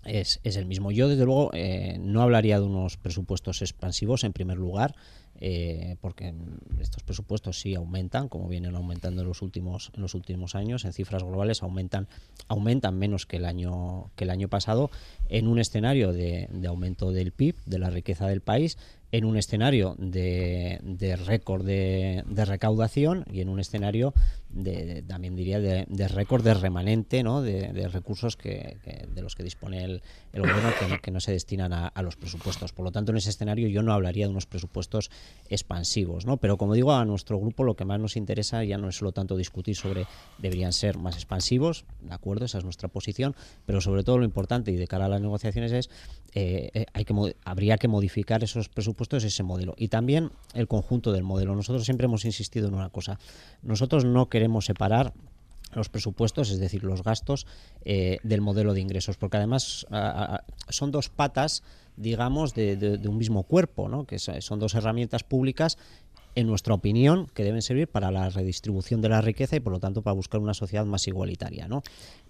es, 0.05 0.41
es, 0.43 0.57
el 0.57 0.67
mismo. 0.67 0.91
Yo, 0.91 1.09
desde 1.09 1.25
luego, 1.25 1.51
eh, 1.55 1.99
no 2.01 2.23
hablaría 2.23 2.59
de 2.59 2.67
unos 2.67 2.97
presupuestos 2.97 3.63
expansivos 3.63 4.25
en 4.25 4.33
primer 4.33 4.59
lugar, 4.59 4.95
eh, 5.41 5.97
porque 6.01 6.35
estos 6.81 7.03
presupuestos 7.03 7.59
sí 7.59 7.75
aumentan, 7.75 8.29
como 8.29 8.49
vienen 8.49 8.77
aumentando 8.77 9.23
en 9.23 9.29
los 9.29 9.43
últimos 9.43 9.91
en 9.97 10.03
los 10.03 10.15
últimos 10.15 10.55
años, 10.55 10.85
en 10.85 10.93
cifras 10.93 11.25
globales 11.25 11.63
aumentan 11.63 12.07
aumentan 12.49 12.97
menos 12.97 13.27
que 13.27 13.39
el 13.39 13.47
año 13.47 14.11
que 14.15 14.25
el 14.25 14.31
año 14.31 14.49
pasado 14.49 14.91
en 15.29 15.49
un 15.49 15.59
escenario 15.59 16.13
de, 16.13 16.49
de 16.53 16.69
aumento 16.69 17.11
del 17.11 17.33
PIB, 17.33 17.57
de 17.67 17.79
la 17.79 17.91
riqueza 17.91 18.29
del 18.29 18.41
país, 18.41 18.79
en 19.13 19.27
un 19.27 19.37
escenario 19.37 19.95
de, 19.99 20.81
de 20.83 21.17
récord 21.17 21.65
de, 21.65 22.25
recaudación 22.47 23.25
y 23.31 23.43
en 23.43 23.51
un 23.51 23.61
escenario 23.61 24.15
de, 24.49 25.03
también 25.07 25.37
diría 25.37 25.61
de, 25.61 26.09
récord 26.09 26.43
de 26.43 26.55
remanente 26.55 27.23
¿no? 27.23 27.43
de, 27.43 27.89
recursos 27.89 28.37
que, 28.37 28.79
de 29.15 29.23
los 29.23 29.35
que 29.35 29.43
dispone 29.43 29.85
el, 29.85 30.03
gobierno 30.33 30.71
que 31.03 31.11
no, 31.11 31.21
se 31.21 31.33
destinan 31.33 31.75
a, 31.75 32.03
los 32.03 32.17
presupuestos. 32.17 32.73
Por 32.73 32.87
lo 32.87 32.91
tanto, 32.91 33.13
en 33.13 33.19
ese 33.19 33.29
escenario 33.29 33.69
yo 33.69 33.83
no 33.83 33.93
hablaría 33.93 34.27
de 34.27 34.31
unos 34.31 34.47
presupuestos 34.47 35.11
expansivos. 35.51 36.25
Pero 36.41 36.57
como 36.57 36.73
digo, 36.73 36.93
a 36.95 37.05
nuestro 37.05 37.39
grupo 37.39 37.65
lo 37.65 37.77
que 37.77 37.85
más 37.85 38.01
nos 38.01 38.17
interesa 38.17 38.65
ya 38.65 38.79
no 38.79 38.89
es 38.89 38.97
solo 38.97 39.13
tanto 39.13 39.37
discutir 39.37 39.77
sobre 39.77 40.07
deberían 40.39 40.73
ser 40.73 40.97
más 40.97 41.17
expansivos, 41.17 41.85
de 42.01 42.15
acuerdo, 42.15 42.47
esa 42.47 42.59
es 42.59 42.65
nuestra 42.65 42.89
posición, 42.89 43.37
pero 43.67 43.83
sobre 43.83 44.05
todo 44.05 44.17
lo 44.19 44.25
importante 44.25 44.73
y 44.73 44.77
de 44.77 44.87
cara 44.87 45.05
a 45.05 45.09
las 45.09 45.21
negociaciones 45.21 45.73
es 45.73 45.91
eh, 46.35 46.71
eh, 46.73 46.87
hay 46.95 47.05
que 47.05 47.15
habría 47.45 47.77
que 47.77 47.89
modificar 47.89 48.43
esos 48.43 48.71
presupuestos, 48.71 49.02
ese 49.11 49.43
modelo 49.43 49.75
y 49.77 49.89
también 49.89 50.31
el 50.55 50.69
conjunto 50.69 51.13
del 51.13 51.23
modelo. 51.23 51.55
Nosotros 51.55 51.85
siempre 51.85 52.07
hemos 52.07 52.25
insistido 52.25 52.69
en 52.69 52.75
una 52.75 52.89
cosa. 52.91 53.19
Nosotros 53.63 54.05
no 54.05 54.29
queremos 54.29 54.65
separar 54.65 55.13
los 55.75 55.89
presupuestos, 55.89 56.51
es 56.51 56.59
decir, 56.59 56.85
los 56.85 57.03
gastos 57.03 57.47
eh, 57.85 58.19
del 58.23 58.41
modelo 58.41 58.75
de 58.75 58.81
ingresos, 58.81 59.17
porque 59.17 59.39
además 59.39 59.87
son 60.69 60.91
dos 60.91 61.09
patas, 61.09 61.63
digamos, 61.97 62.55
de, 62.55 63.01
un 63.07 63.17
mismo 63.17 63.45
cuerpo, 63.45 63.89
¿no? 63.89 64.05
que 64.07 64.19
son 64.19 64.59
dos 64.59 64.75
herramientas 64.75 65.25
públicas 65.25 65.79
en 66.35 66.47
nuestra 66.47 66.75
opinión, 66.75 67.27
que 67.35 67.45
deben 67.45 67.63
servir 67.63 67.89
para 67.89 68.11
la 68.11 68.31
redistribución 68.31 69.03
de 69.03 69.11
la 69.11 69.21
riqueza 69.21 69.57
y 69.57 69.61
por 69.61 69.73
lo 69.73 69.81
tanto 69.81 70.03
para 70.03 70.15
buscar 70.15 70.41
una 70.41 70.55
sociedad 70.55 70.85
más 70.87 71.07
igualitaria. 71.07 71.69
¿no? 71.69 71.83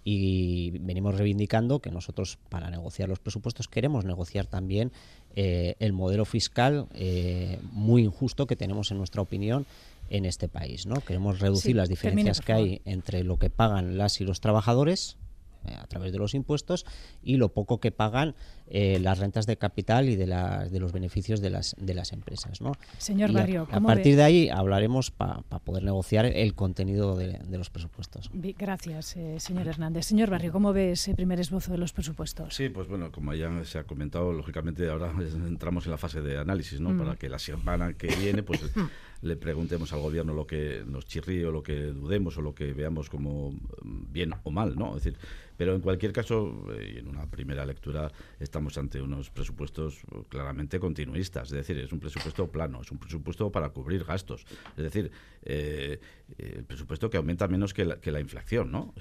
Y 0.03 0.71
venimos 0.79 1.15
reivindicando 1.15 1.79
que 1.79 1.89
nosotros 1.89 2.37
para 2.49 2.69
negociar 2.69 3.07
los 3.09 3.19
presupuestos 3.19 3.67
queremos 3.67 4.03
negociar 4.03 4.45
también 4.45 4.91
eh, 5.35 5.75
el 5.79 5.93
modelo 5.93 6.25
fiscal 6.25 6.87
eh, 6.93 7.59
muy 7.71 8.03
injusto 8.03 8.45
que 8.45 8.55
tenemos 8.55 8.91
en 8.91 8.97
nuestra 8.97 9.21
opinión 9.21 9.65
en 10.09 10.25
este 10.25 10.49
país. 10.49 10.85
¿no? 10.85 10.95
Queremos 10.95 11.39
reducir 11.39 11.75
las 11.75 11.87
diferencias 11.87 12.41
que 12.41 12.53
hay 12.53 12.81
entre 12.85 13.23
lo 13.23 13.37
que 13.37 13.49
pagan 13.49 13.97
las 13.97 14.19
y 14.19 14.25
los 14.25 14.41
trabajadores 14.41 15.17
eh, 15.65 15.75
a 15.79 15.87
través 15.87 16.11
de 16.11 16.17
los 16.17 16.33
impuestos 16.33 16.85
y 17.23 17.37
lo 17.37 17.53
poco 17.53 17.79
que 17.79 17.91
pagan 17.91 18.35
eh, 18.67 18.99
las 18.99 19.19
rentas 19.19 19.45
de 19.45 19.57
capital 19.57 20.09
y 20.09 20.15
de, 20.15 20.25
de 20.25 20.79
los 20.79 20.91
beneficios 20.91 21.41
de 21.41 21.49
las, 21.49 21.75
de 21.79 21.93
las 21.93 22.13
empresas. 22.13 22.61
¿no? 22.61 22.73
Señor 22.97 23.31
Barrio, 23.31 23.67
a, 23.71 23.79
partir 23.81 24.15
de 24.15 24.23
ahí 24.23 24.49
hablaremos 24.49 25.11
para 25.11 25.41
poder 25.63 25.83
negociar 25.83 26.25
el 26.25 26.55
contenido 26.55 27.15
de, 27.15 27.39
los 27.57 27.69
presupuestos. 27.69 28.29
Gracias, 28.33 29.15
eh, 29.15 29.39
señor 29.39 29.67
Hernández. 29.67 30.05
Señor 30.05 30.29
Barrio, 30.29 30.51
¿cómo 30.51 30.73
ve 30.73 30.91
ese 30.91 31.13
primer 31.15 31.39
esbozo 31.39 31.71
de 31.71 31.77
los 31.77 31.93
presupuestos? 31.93 32.53
Sí, 32.53 32.69
pues 32.69 32.87
bueno, 32.87 33.11
como 33.11 33.33
ya 33.33 33.63
se 33.65 33.79
ha 33.79 33.83
comentado, 33.83 34.33
lógicamente 34.33 34.89
ahora 34.89 35.13
entramos 35.47 35.85
en 35.85 35.91
la 35.91 35.97
fase 35.97 36.21
de 36.21 36.37
análisis, 36.37 36.79
¿no? 36.79 36.91
Mm. 36.91 36.97
Para 36.99 37.15
que 37.15 37.29
la 37.29 37.39
semana 37.39 37.93
que 37.93 38.07
viene, 38.07 38.43
pues 38.43 38.61
le 39.21 39.35
preguntemos 39.35 39.93
al 39.93 39.99
gobierno 39.99 40.33
lo 40.33 40.45
que 40.45 40.83
nos 40.85 41.05
chirríe 41.05 41.45
o 41.45 41.51
lo 41.51 41.63
que 41.63 41.75
dudemos 41.75 42.37
o 42.37 42.41
lo 42.41 42.53
que 42.53 42.73
veamos 42.73 43.09
como 43.09 43.53
bien 43.83 44.33
o 44.43 44.51
mal, 44.51 44.75
¿no? 44.75 44.97
Es 44.97 45.03
decir, 45.03 45.17
pero 45.57 45.75
en 45.75 45.81
cualquier 45.81 46.11
caso, 46.11 46.65
eh, 46.73 46.97
en 46.99 47.07
una 47.07 47.25
primera 47.27 47.65
lectura 47.65 48.11
estamos 48.53 48.77
ante 48.77 49.01
unos 49.01 49.31
presupuestos 49.31 50.03
claramente 50.29 50.79
continuistas, 50.79 51.47
es 51.49 51.57
decir, 51.57 51.79
es 51.79 51.91
un 51.91 51.99
presupuesto 51.99 52.45
plano, 52.51 52.81
es 52.81 52.91
un 52.91 52.99
presupuesto 52.99 53.51
para 53.51 53.69
cubrir 53.69 54.03
gastos, 54.03 54.45
es 54.77 54.83
decir, 54.83 55.09
eh, 55.45 55.99
el 56.37 56.63
presupuesto 56.63 57.09
que 57.09 57.17
aumenta 57.17 57.47
menos 57.47 57.73
que 57.73 57.85
la, 57.85 57.99
que 57.99 58.11
la 58.11 58.19
inflación, 58.19 58.71
¿no? 58.71 58.93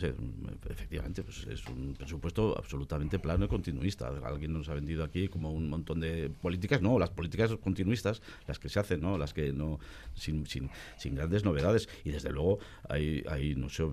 efectivamente, 0.69 1.23
pues 1.23 1.47
es 1.47 1.67
un 1.67 1.95
presupuesto 1.95 2.57
absolutamente 2.57 3.19
plano 3.19 3.47
y 3.47 3.49
continuista. 3.49 4.09
Alguien 4.25 4.53
nos 4.53 4.69
ha 4.69 4.75
vendido 4.75 5.05
aquí 5.05 5.29
como 5.29 5.53
un 5.53 5.69
montón 5.69 6.01
de 6.01 6.31
políticas, 6.31 6.83
no, 6.83 6.99
las 6.99 7.11
políticas 7.11 7.55
continuistas, 7.57 8.23
las 8.47 8.59
que 8.59 8.69
se 8.69 8.81
hacen, 8.81 9.01
¿no? 9.01 9.19
Las 9.19 9.33
que 9.33 9.53
no, 9.53 9.79
sin, 10.15 10.47
sin, 10.47 10.71
sin 10.99 11.15
grandes 11.15 11.45
novedades. 11.45 11.89
Y 12.05 12.11
desde 12.11 12.31
luego 12.31 12.59
hay, 12.89 13.25
hay 13.29 13.55
no 13.55 13.69
sé, 13.69 13.85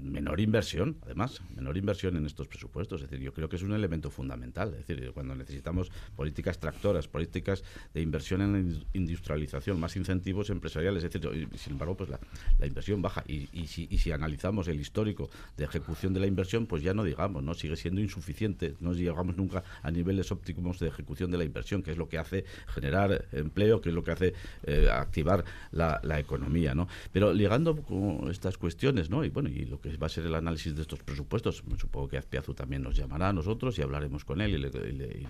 menor 0.00 0.40
inversión, 0.40 0.98
además, 1.02 1.40
menor 1.54 1.76
inversión 1.76 2.16
en 2.16 2.26
estos 2.26 2.48
presupuestos. 2.48 3.02
Es 3.02 3.10
decir, 3.10 3.24
yo 3.24 3.32
creo 3.32 3.48
que 3.48 3.56
es 3.56 3.62
un 3.62 3.72
elemento 3.72 4.10
fundamental. 4.10 4.74
Es 4.74 4.86
decir, 4.86 5.12
cuando 5.12 5.34
necesitamos 5.34 5.90
políticas 6.16 6.58
tractoras, 6.58 7.08
políticas 7.08 7.64
de 7.94 8.02
inversión 8.02 8.42
en 8.42 8.52
la 8.52 8.84
industrialización, 8.92 9.80
más 9.80 9.96
incentivos 9.96 10.50
empresariales, 10.50 11.04
es 11.04 11.12
decir, 11.12 11.48
sin 11.62 11.74
embargo, 11.74 11.96
pues 11.96 12.10
la, 12.10 12.18
inversión 12.66 13.00
baja. 13.00 13.22
Y, 13.26 13.66
si, 13.66 14.12
analizamos 14.12 14.68
el 14.68 14.80
histórico 14.80 15.30
de 15.56 15.64
ejecución 15.64 16.12
de 16.12 16.20
la 16.20 16.26
inversión, 16.26 16.66
pues 16.66 16.82
ya 16.82 16.92
no 16.92 17.04
digamos, 17.04 17.42
¿no? 17.42 17.54
Sigue 17.54 17.76
siendo 17.76 18.00
insuficiente. 18.00 18.74
No 18.80 18.92
llegamos 18.92 19.36
nunca 19.36 19.62
a 19.82 19.90
niveles 19.90 20.32
óptimos 20.32 20.78
de 20.80 20.88
ejecución 20.88 21.30
de 21.30 21.38
la 21.38 21.44
inversión, 21.44 21.82
que 21.82 21.92
es 21.92 21.96
lo 21.96 22.08
que 22.08 22.18
hace 22.18 22.44
generar 22.66 23.26
empleo, 23.32 23.80
que 23.80 23.90
es 23.90 23.94
lo 23.94 24.02
que 24.02 24.10
hace 24.10 24.34
eh, 24.64 24.88
activar 24.90 25.44
la, 25.70 26.00
economía, 26.18 26.74
¿no? 26.74 26.88
Pero 27.12 27.32
ligando 27.32 27.76
con 27.76 28.30
estas 28.30 28.58
cuestiones, 28.58 29.08
¿no? 29.08 29.24
Y 29.24 29.30
bueno, 29.30 29.48
y 29.48 29.64
lo 29.64 29.80
que 29.80 29.96
va 29.96 30.06
a 30.06 30.10
ser 30.10 30.26
el 30.26 30.34
análisis 30.34 30.74
de 30.74 30.82
estos 30.82 31.00
presupuestos, 31.00 31.64
supongo 31.78 32.08
que 32.08 32.18
Azpiazu 32.18 32.54
también 32.54 32.82
nos 32.82 32.96
llamará 32.96 33.30
a 33.30 33.32
nosotros 33.32 33.78
y 33.78 33.82
hablaremos 33.82 34.24
con 34.24 34.40
él 34.40 34.70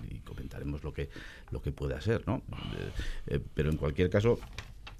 y, 0.09 0.19
comentaremos 0.19 0.83
lo 0.83 0.93
que, 0.93 1.09
lo 1.51 1.61
que 1.61 1.71
puede 1.71 1.95
hacer, 1.95 2.23
¿no? 2.27 2.37
Eh, 2.37 3.35
eh, 3.35 3.39
pero 3.53 3.69
en 3.69 3.77
cualquier 3.77 4.09
caso, 4.09 4.39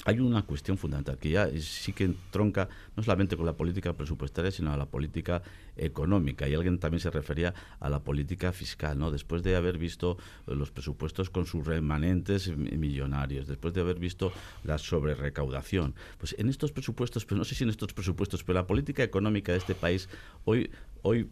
hay 0.06 0.20
una 0.20 0.44
cuestión 0.44 0.78
fundamental 0.78 1.18
que 1.18 1.30
ya 1.30 1.50
sí 1.60 1.94
que 1.94 2.14
tronca 2.32 2.68
no 2.96 3.04
solamente 3.04 3.38
con 3.38 3.46
la 3.46 3.54
política 3.54 3.94
presupuestaria, 3.94 4.52
sino 4.52 4.74
a 4.74 4.78
la 4.78 4.86
política 4.86 5.42
económica. 5.78 6.48
Y 6.48 6.54
alguien 6.54 6.80
también 6.80 7.00
se 7.00 7.10
refería 7.10 7.54
a 7.80 7.90
la 7.90 8.00
política 8.00 8.52
fiscal, 8.52 8.98
¿no? 8.98 9.12
Después 9.12 9.44
de 9.44 9.56
haber 9.56 9.78
visto 9.78 10.18
los 10.46 10.72
presupuestos 10.72 11.30
con 11.30 11.46
sus 11.46 11.66
remanentes 11.66 12.56
millonarios, 12.56 13.48
después 13.48 13.74
de 13.74 13.82
haber 13.82 14.00
visto 14.00 14.34
la 14.64 14.78
sobrerecaudación, 14.78 15.96
pues 16.18 16.36
en 16.38 16.50
estos 16.50 16.72
presupuestos, 16.72 17.26
pero 17.26 17.38
no 17.38 17.46
sé 17.46 17.56
si 17.56 17.64
en 17.64 17.70
estos 17.70 17.94
presupuestos, 17.94 18.44
pero 18.44 18.60
la 18.60 18.68
política 18.68 19.04
económica 19.04 19.52
de 19.52 19.60
este 19.60 19.76
país 19.76 20.10
hoy 20.46 20.70
hoy 21.04 21.30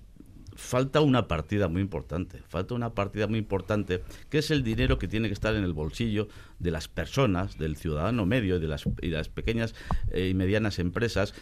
falta 0.61 1.01
una 1.01 1.27
partida 1.27 1.67
muy 1.67 1.81
importante, 1.81 2.41
falta 2.47 2.75
una 2.75 2.93
partida 2.93 3.27
muy 3.27 3.39
importante, 3.39 4.03
que 4.29 4.37
es 4.37 4.51
el 4.51 4.63
dinero 4.63 4.99
que 4.99 5.07
tiene 5.07 5.27
que 5.27 5.33
estar 5.33 5.55
en 5.55 5.63
el 5.63 5.73
bolsillo 5.73 6.27
de 6.59 6.71
las 6.71 6.87
personas, 6.87 7.57
del 7.57 7.75
ciudadano 7.75 8.25
medio 8.25 8.57
y 8.57 8.59
de 8.59 8.67
las, 8.67 8.85
y 9.01 9.07
las 9.07 9.27
pequeñas 9.27 9.73
eh, 10.11 10.29
y 10.29 10.33
medianas 10.33 10.79
empresas, 10.79 11.33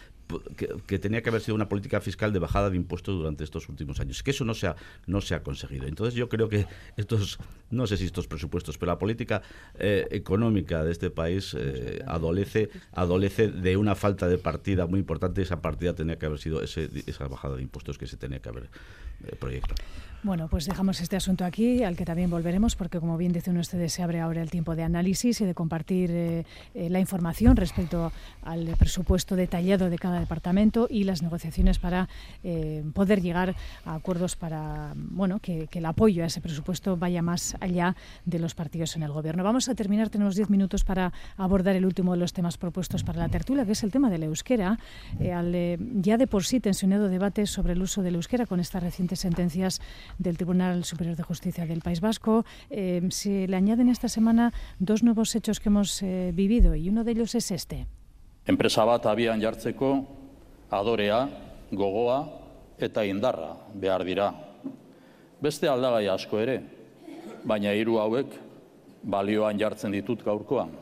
que, 0.86 0.98
tenía 0.98 1.22
que 1.22 1.28
haber 1.30 1.40
sido 1.40 1.54
una 1.54 1.68
política 1.68 2.00
fiscal 2.00 2.32
de 2.32 2.38
bajada 2.38 2.70
de 2.70 2.76
impuestos 2.76 3.16
durante 3.16 3.44
estos 3.44 3.68
últimos 3.68 4.00
años. 4.00 4.22
Que 4.22 4.30
eso 4.30 4.44
no 4.44 4.54
se 4.54 4.68
ha, 4.68 4.76
no 5.06 5.20
se 5.20 5.34
ha 5.34 5.42
conseguido. 5.42 5.86
Entonces 5.86 6.14
yo 6.14 6.28
creo 6.28 6.48
que 6.48 6.66
estos, 6.96 7.38
no 7.70 7.86
sé 7.86 7.96
si 7.96 8.04
estos 8.04 8.26
presupuestos, 8.26 8.78
pero 8.78 8.92
la 8.92 8.98
política 8.98 9.42
eh, 9.78 10.06
económica 10.10 10.84
de 10.84 10.92
este 10.92 11.10
país 11.10 11.56
eh, 11.58 12.02
adolece, 12.06 12.70
adolece 12.92 13.48
de 13.48 13.76
una 13.76 13.94
falta 13.94 14.28
de 14.28 14.38
partida 14.38 14.86
muy 14.86 15.00
importante. 15.00 15.42
Esa 15.42 15.60
partida 15.60 15.94
tenía 15.94 16.18
que 16.18 16.26
haber 16.26 16.38
sido 16.38 16.62
ese, 16.62 16.88
esa 17.06 17.28
bajada 17.28 17.56
de 17.56 17.62
impuestos 17.62 17.98
que 17.98 18.06
se 18.06 18.16
tenía 18.16 18.40
que 18.40 18.48
haber 18.48 18.68
proyectado. 19.38 19.76
Bueno, 20.22 20.48
pues 20.48 20.66
dejamos 20.66 21.00
este 21.00 21.16
asunto 21.16 21.46
aquí, 21.46 21.82
al 21.82 21.96
que 21.96 22.04
también 22.04 22.28
volveremos, 22.28 22.76
porque 22.76 23.00
como 23.00 23.16
bien 23.16 23.32
dicen 23.32 23.56
ustedes, 23.56 23.94
se 23.94 24.02
abre 24.02 24.20
ahora 24.20 24.42
el 24.42 24.50
tiempo 24.50 24.76
de 24.76 24.82
análisis 24.82 25.40
y 25.40 25.46
de 25.46 25.54
compartir 25.54 26.10
eh, 26.10 26.44
la 26.74 27.00
información 27.00 27.56
respecto 27.56 28.12
al 28.42 28.66
presupuesto 28.78 29.34
detallado 29.34 29.88
de 29.88 29.98
cada 29.98 30.19
departamento 30.20 30.86
y 30.90 31.04
las 31.04 31.22
negociaciones 31.22 31.78
para 31.78 32.08
eh, 32.44 32.84
poder 32.94 33.20
llegar 33.20 33.56
a 33.84 33.94
acuerdos 33.94 34.36
para 34.36 34.92
bueno 34.96 35.38
que, 35.40 35.68
el 35.72 35.86
apoyo 35.86 36.22
a 36.24 36.26
ese 36.26 36.42
presupuesto 36.42 36.98
vaya 36.98 37.22
más 37.22 37.56
allá 37.60 37.96
de 38.26 38.38
los 38.38 38.54
partidos 38.54 38.96
en 38.96 39.02
el 39.02 39.12
gobierno. 39.12 39.42
Vamos 39.42 39.68
a 39.70 39.74
terminar, 39.74 40.10
tenemos 40.10 40.36
diez 40.36 40.50
minutos 40.50 40.84
para 40.84 41.12
abordar 41.38 41.74
el 41.74 41.86
último 41.86 42.12
de 42.12 42.18
los 42.18 42.34
temas 42.34 42.58
propuestos 42.58 43.02
para 43.02 43.18
la 43.18 43.28
tertulia, 43.30 43.64
que 43.64 43.72
es 43.72 43.82
el 43.82 43.90
tema 43.90 44.10
del 44.10 44.24
euskera. 44.24 44.78
Eh, 45.20 45.32
al 45.32 45.50
ya 46.02 46.18
de 46.18 46.26
por 46.26 46.44
sí 46.44 46.60
tensionado 46.60 47.08
debate 47.08 47.46
sobre 47.46 47.72
el 47.72 47.82
uso 47.82 48.02
del 48.02 48.16
euskera 48.16 48.44
con 48.44 48.60
estas 48.60 48.82
recientes 48.82 49.20
sentencias 49.20 49.80
del 50.18 50.36
Tribunal 50.36 50.84
Superior 50.84 51.16
de 51.16 51.22
Justicia 51.22 51.66
del 51.66 51.80
País 51.80 52.00
Vasco, 52.00 52.44
se 52.70 53.48
le 53.48 53.56
añaden 53.56 53.88
esta 53.88 54.08
semana 54.08 54.52
dos 54.78 55.02
nuevos 55.02 55.34
hechos 55.34 55.60
que 55.60 55.70
hemos 55.70 56.02
vivido 56.32 56.74
y 56.74 56.88
uno 56.88 57.04
de 57.04 57.12
ellos 57.12 57.34
es 57.34 57.50
este. 57.50 57.86
Enpresa 58.48 58.84
bat 58.88 59.04
abian 59.06 59.40
jartzeko 59.40 59.90
adorea, 60.72 61.26
gogoa 61.72 62.20
eta 62.80 63.04
indarra 63.04 63.52
behar 63.74 64.04
dira. 64.04 64.30
Beste 65.40 65.68
aldagai 65.68 66.06
asko 66.12 66.40
ere, 66.40 66.60
baina 67.44 67.72
hiru 67.76 67.98
hauek 68.00 68.36
balioan 69.04 69.60
jartzen 69.60 69.92
ditut 69.92 70.24
gaurkoan. 70.24 70.72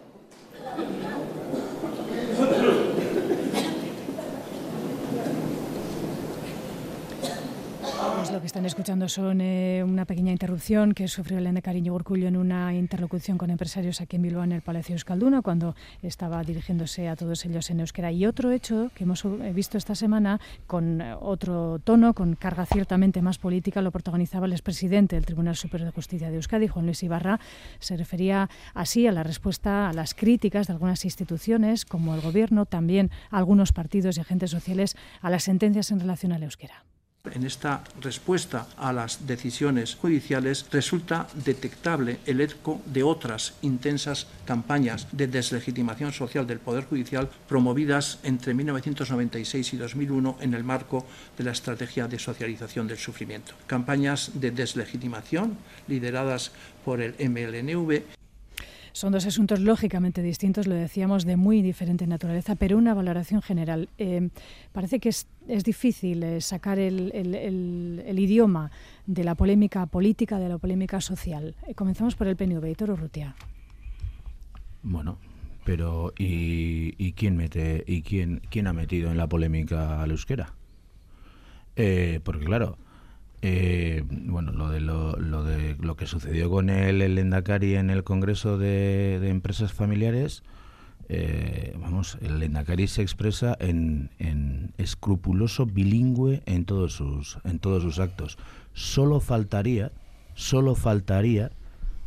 Lo 8.33 8.41
que 8.41 8.47
están 8.47 8.66
escuchando 8.66 9.09
son 9.09 9.41
eh, 9.41 9.83
una 9.83 10.05
pequeña 10.05 10.31
interrupción 10.31 10.93
que 10.93 11.09
sufrió 11.09 11.39
Elena 11.39 11.62
Cariño 11.62 11.95
Urcullo 11.95 12.29
en 12.29 12.37
una 12.37 12.74
interlocución 12.74 13.39
con 13.39 13.49
empresarios 13.49 14.03
aquí 14.03 14.16
en 14.16 14.22
Bilbao 14.22 14.45
en 14.45 14.53
el 14.53 14.61
Palacio 14.61 14.95
Euskalduna 14.95 15.41
cuando 15.41 15.74
estaba 16.03 16.43
dirigiéndose 16.45 17.09
a 17.09 17.16
todos 17.16 17.47
ellos 17.47 17.70
en 17.70 17.81
euskera. 17.81 18.12
Y 18.12 18.26
otro 18.26 18.51
hecho 18.51 18.91
que 18.95 19.05
hemos 19.05 19.24
eh, 19.24 19.53
visto 19.55 19.79
esta 19.79 19.95
semana 19.95 20.41
con 20.66 21.01
eh, 21.01 21.14
otro 21.18 21.79
tono, 21.83 22.12
con 22.12 22.35
carga 22.35 22.66
ciertamente 22.66 23.22
más 23.22 23.39
política, 23.39 23.81
lo 23.81 23.93
protagonizaba 23.93 24.45
el 24.45 24.53
expresidente 24.53 25.16
del 25.16 25.24
Tribunal 25.24 25.57
Superior 25.57 25.87
de 25.87 25.95
Justicia 25.95 26.29
de 26.29 26.37
Euskadi, 26.37 26.68
Juan 26.68 26.85
Luis 26.85 27.03
Ibarra. 27.03 27.41
Se 27.79 27.97
refería 27.97 28.51
así 28.74 29.07
a 29.07 29.12
la 29.12 29.22
respuesta 29.22 29.89
a 29.89 29.95
las 29.95 30.14
críticas 30.14 30.66
de 30.66 30.74
algunas 30.74 31.07
instituciones 31.07 31.87
como 31.87 32.14
el 32.14 32.20
Gobierno, 32.20 32.66
también 32.66 33.11
a 33.31 33.39
algunos 33.39 33.72
partidos 33.72 34.18
y 34.18 34.20
agentes 34.20 34.51
sociales 34.51 34.97
a 35.22 35.31
las 35.31 35.45
sentencias 35.45 35.91
en 35.93 36.01
relación 36.01 36.33
al 36.33 36.43
euskera. 36.43 36.85
En 37.24 37.44
esta 37.44 37.84
respuesta 38.00 38.68
a 38.76 38.92
las 38.92 39.26
decisiones 39.26 39.96
judiciales 39.96 40.66
resulta 40.70 41.28
detectable 41.34 42.20
el 42.26 42.40
eco 42.40 42.80
de 42.86 43.02
otras 43.02 43.54
intensas 43.62 44.26
campañas 44.46 45.06
de 45.12 45.26
deslegitimación 45.26 46.12
social 46.12 46.46
del 46.46 46.58
Poder 46.58 46.84
Judicial 46.84 47.28
promovidas 47.48 48.18
entre 48.22 48.54
1996 48.54 49.74
y 49.74 49.76
2001 49.76 50.38
en 50.40 50.54
el 50.54 50.64
marco 50.64 51.06
de 51.36 51.44
la 51.44 51.52
Estrategia 51.52 52.08
de 52.08 52.18
Socialización 52.18 52.86
del 52.86 52.98
Sufrimiento. 52.98 53.54
Campañas 53.66 54.32
de 54.34 54.50
deslegitimación 54.50 55.58
lideradas 55.86 56.52
por 56.84 57.00
el 57.00 57.14
MLNV 57.18 58.17
son 58.99 59.12
dos 59.12 59.26
asuntos 59.26 59.61
lógicamente 59.61 60.22
distintos, 60.22 60.66
lo 60.66 60.74
decíamos, 60.74 61.24
de 61.24 61.36
muy 61.36 61.62
diferente 61.62 62.05
naturaleza, 62.09 62.57
pero 62.57 62.76
una 62.76 62.94
valoración 62.94 63.42
general. 63.42 63.88
Eh, 63.96 64.28
parece 64.72 64.99
que 64.99 65.11
es, 65.11 65.28
difícil 65.62 66.20
eh, 66.24 66.40
sacar 66.40 66.80
el, 66.80 68.18
idioma 68.18 68.72
de 69.07 69.22
la 69.22 69.36
polémica 69.36 69.86
política, 69.86 70.40
de 70.40 70.49
la 70.49 70.59
polémica 70.59 71.01
social. 71.01 71.55
Eh, 71.68 71.74
comenzamos 71.74 72.16
por 72.16 72.26
el 72.26 72.34
PNV, 72.34 72.74
Toro 72.74 72.96
Rutia. 72.96 73.36
Bueno, 74.82 75.18
pero 75.64 76.12
¿y, 76.18 77.12
quién 77.12 77.36
mete 77.36 77.84
y 77.86 78.03
quién 78.03 78.42
quién 78.51 78.66
ha 78.66 78.72
metido 78.72 79.12
en 79.12 79.16
la 79.16 79.28
polémica 79.28 80.03
al 80.03 80.11
euskera? 80.11 80.55
porque 82.24 82.44
claro, 82.44 82.76
eh, 83.41 84.03
bueno, 84.09 84.53
lo 84.53 84.68
de 84.68 84.80
lo, 84.80 85.14
de 85.14 85.76
lo 85.80 85.97
que 85.97 86.07
sucedió 86.07 86.51
con 86.51 86.70
el, 86.70 87.03
el 87.03 87.18
Endacari 87.18 87.76
en 87.76 87.91
el 87.91 88.03
Congreso 88.03 88.59
de, 88.59 89.28
Empresas 89.28 89.72
Familiares, 89.72 90.43
eh, 91.09 91.74
vamos, 91.80 92.18
el 92.20 92.43
Endacari 92.43 92.89
se 92.89 93.03
expresa 93.03 93.57
en, 93.61 94.11
en, 94.18 94.72
escrupuloso 94.76 95.66
bilingüe 95.66 96.43
en 96.47 96.64
todos 96.64 96.95
sus 96.95 97.39
en 97.45 97.61
todos 97.61 97.82
sus 97.82 97.99
actos. 98.01 98.39
Solo 98.72 99.20
faltaría, 99.20 99.93
solo 100.34 100.74
faltaría 100.74 101.51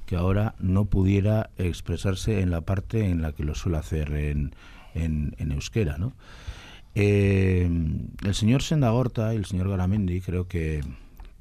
que 0.05 0.17
ahora 0.17 0.55
no 0.59 0.85
pudiera 0.85 1.49
expresarse 1.57 2.41
en 2.41 2.51
la 2.51 2.61
parte 2.61 3.05
en 3.05 3.21
la 3.21 3.31
que 3.31 3.45
lo 3.45 3.55
suele 3.55 3.77
hacer 3.77 4.11
en, 4.11 4.53
en, 4.93 5.51
euskera, 5.53 5.97
¿no? 5.97 6.11
Eh, 6.93 7.69
el 8.25 8.35
señor 8.35 8.61
Sendagorta 8.61 9.33
y 9.33 9.37
el 9.37 9.45
señor 9.45 9.69
Garamendi 9.69 10.19
creo 10.19 10.49
que 10.49 10.81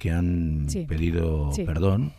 que 0.01 0.11
han 0.11 0.67
pedido 0.89 1.53
perdón. 1.67 2.13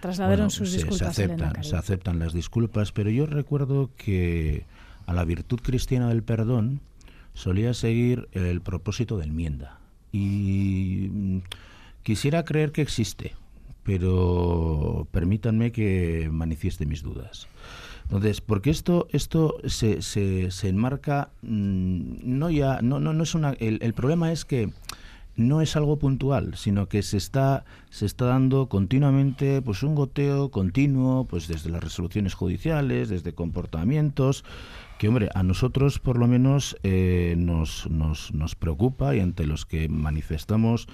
Trasladaron 0.00 0.50
sus 0.50 0.72
disculpas. 0.72 1.16
Se 1.16 1.24
aceptan, 1.24 1.64
se 1.64 1.74
aceptan 1.74 2.18
las 2.18 2.34
disculpas, 2.34 2.92
pero 2.92 3.08
yo 3.08 3.24
recuerdo 3.24 3.90
que 3.96 4.66
a 5.06 5.14
la 5.14 5.24
virtud 5.24 5.58
cristiana 5.62 6.10
del 6.10 6.22
perdón 6.22 6.80
solía 7.32 7.72
seguir 7.72 8.28
el 8.32 8.60
propósito 8.60 9.16
de 9.16 9.24
enmienda. 9.24 9.80
Y 10.12 11.08
mm, 11.10 11.38
quisiera 12.02 12.44
creer 12.44 12.72
que 12.72 12.82
existe, 12.82 13.32
pero 13.82 15.08
permítanme 15.10 15.72
que 15.72 16.28
manifieste 16.30 16.84
mis 16.84 17.02
dudas. 17.02 17.48
Entonces, 18.04 18.42
porque 18.42 18.68
esto, 18.68 19.08
esto 19.12 19.56
se, 19.64 20.02
se, 20.02 20.50
se 20.50 20.68
enmarca, 20.68 21.30
mm, 21.40 22.16
no 22.22 22.50
ya, 22.50 22.82
no, 22.82 23.00
no, 23.00 23.14
no 23.14 23.22
es 23.22 23.34
una, 23.34 23.52
el, 23.52 23.78
el 23.80 23.94
problema 23.94 24.30
es 24.30 24.44
que 24.44 24.68
no 25.36 25.60
es 25.60 25.76
algo 25.76 25.98
puntual, 25.98 26.54
sino 26.56 26.88
que 26.88 27.02
se 27.02 27.16
está, 27.16 27.64
se 27.90 28.06
está 28.06 28.26
dando 28.26 28.68
continuamente 28.68 29.62
pues 29.62 29.82
un 29.82 29.94
goteo 29.94 30.50
continuo, 30.50 31.26
pues 31.26 31.48
desde 31.48 31.70
las 31.70 31.82
resoluciones 31.82 32.34
judiciales, 32.34 33.08
desde 33.08 33.34
comportamientos, 33.34 34.44
que 34.98 35.08
hombre, 35.08 35.28
a 35.34 35.42
nosotros 35.42 35.98
por 35.98 36.18
lo 36.18 36.26
menos 36.26 36.76
eh, 36.82 37.34
nos, 37.36 37.90
nos, 37.90 38.32
nos 38.32 38.54
preocupa 38.54 39.14
y 39.16 39.20
ante 39.20 39.46
los 39.46 39.66
que 39.66 39.88
manifestamos 39.88 40.86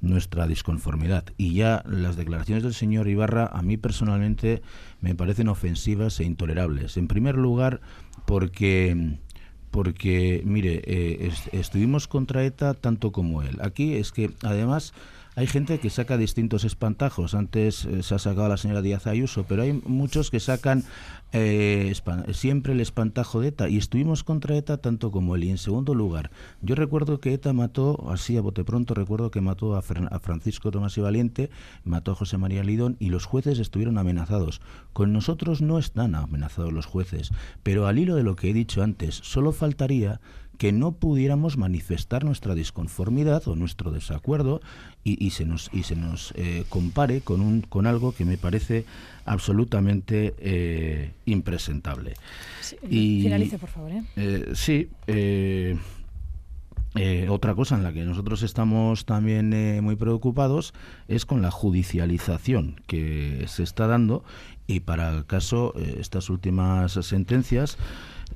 nuestra 0.00 0.46
disconformidad. 0.46 1.24
Y 1.38 1.54
ya 1.54 1.82
las 1.86 2.16
declaraciones 2.16 2.64
del 2.64 2.74
señor 2.74 3.08
Ibarra 3.08 3.46
a 3.46 3.62
mí 3.62 3.76
personalmente 3.76 4.62
me 5.00 5.14
parecen 5.14 5.48
ofensivas 5.48 6.18
e 6.20 6.24
intolerables. 6.24 6.96
En 6.96 7.08
primer 7.08 7.36
lugar, 7.36 7.80
porque 8.26 9.18
porque, 9.72 10.42
mire, 10.44 10.82
eh, 10.84 11.32
estuvimos 11.52 12.06
contra 12.06 12.44
ETA 12.44 12.74
tanto 12.74 13.10
como 13.10 13.42
él. 13.42 13.58
Aquí 13.62 13.94
es 13.94 14.12
que, 14.12 14.30
además, 14.42 14.92
hay 15.34 15.46
gente 15.46 15.78
que 15.78 15.88
saca 15.88 16.18
distintos 16.18 16.64
espantajos. 16.64 17.34
Antes 17.34 17.86
eh, 17.86 18.02
se 18.02 18.14
ha 18.14 18.18
sacado 18.18 18.48
la 18.48 18.58
señora 18.58 18.82
Díaz 18.82 19.06
Ayuso, 19.06 19.44
pero 19.48 19.62
hay 19.62 19.72
muchos 19.72 20.30
que 20.30 20.40
sacan 20.40 20.84
eh, 21.32 21.94
siempre 22.32 22.74
el 22.74 22.80
espantajo 22.80 23.40
de 23.40 23.48
ETA. 23.48 23.70
Y 23.70 23.78
estuvimos 23.78 24.24
contra 24.24 24.56
ETA 24.56 24.76
tanto 24.76 25.10
como 25.10 25.34
él. 25.34 25.44
Y 25.44 25.50
en 25.50 25.56
segundo 25.56 25.94
lugar, 25.94 26.30
yo 26.60 26.74
recuerdo 26.74 27.18
que 27.18 27.32
ETA 27.32 27.54
mató, 27.54 28.10
así 28.10 28.36
a 28.36 28.42
bote 28.42 28.62
pronto, 28.62 28.92
recuerdo 28.92 29.30
que 29.30 29.40
mató 29.40 29.74
a, 29.74 29.78
a 29.78 30.18
Francisco 30.18 30.70
Tomás 30.70 30.98
y 30.98 31.00
Valiente, 31.00 31.50
mató 31.82 32.12
a 32.12 32.14
José 32.14 32.36
María 32.36 32.62
Lidón 32.62 32.96
y 33.00 33.08
los 33.08 33.24
jueces 33.24 33.58
estuvieron 33.58 33.96
amenazados. 33.96 34.60
Con 34.92 35.14
nosotros 35.14 35.62
no 35.62 35.78
están 35.78 36.14
amenazados 36.14 36.74
los 36.74 36.84
jueces. 36.84 37.30
Pero 37.62 37.86
al 37.86 37.98
hilo 37.98 38.16
de 38.16 38.22
lo 38.22 38.36
que 38.36 38.50
he 38.50 38.54
dicho 38.54 38.82
antes, 38.82 39.14
solo 39.14 39.52
faltaría 39.52 40.20
que 40.62 40.70
no 40.70 40.92
pudiéramos 40.92 41.56
manifestar 41.56 42.22
nuestra 42.22 42.54
disconformidad 42.54 43.48
o 43.48 43.56
nuestro 43.56 43.90
desacuerdo 43.90 44.60
y, 45.02 45.30
se 45.30 45.44
nos 45.44 45.68
y 45.72 45.82
se 45.82 45.96
nos 45.96 46.32
eh, 46.36 46.62
compare 46.68 47.20
con 47.20 47.40
un 47.40 47.62
con 47.62 47.84
algo 47.88 48.12
que 48.12 48.24
me 48.24 48.38
parece 48.38 48.84
absolutamente 49.24 50.34
eh, 50.38 51.14
impresentable. 51.26 52.14
y, 52.88 53.22
finalice, 53.22 53.58
por 53.58 53.70
favor. 53.70 53.90
¿eh? 53.90 54.04
Eh 56.94 57.28
otra 57.30 57.54
cosa 57.54 57.76
en 57.76 57.82
la 57.82 57.92
que 57.92 58.04
nosotros 58.04 58.42
estamos 58.42 59.06
también 59.06 59.82
muy 59.82 59.96
preocupados 59.96 60.74
es 61.08 61.24
con 61.24 61.42
la 61.42 61.50
judicialización 61.50 62.80
que 62.86 63.44
se 63.48 63.62
está 63.62 63.86
dando 63.86 64.24
y 64.66 64.80
para 64.80 65.10
el 65.10 65.24
caso 65.24 65.74
estas 65.76 66.30
últimas 66.30 66.92
sentencias 66.92 67.78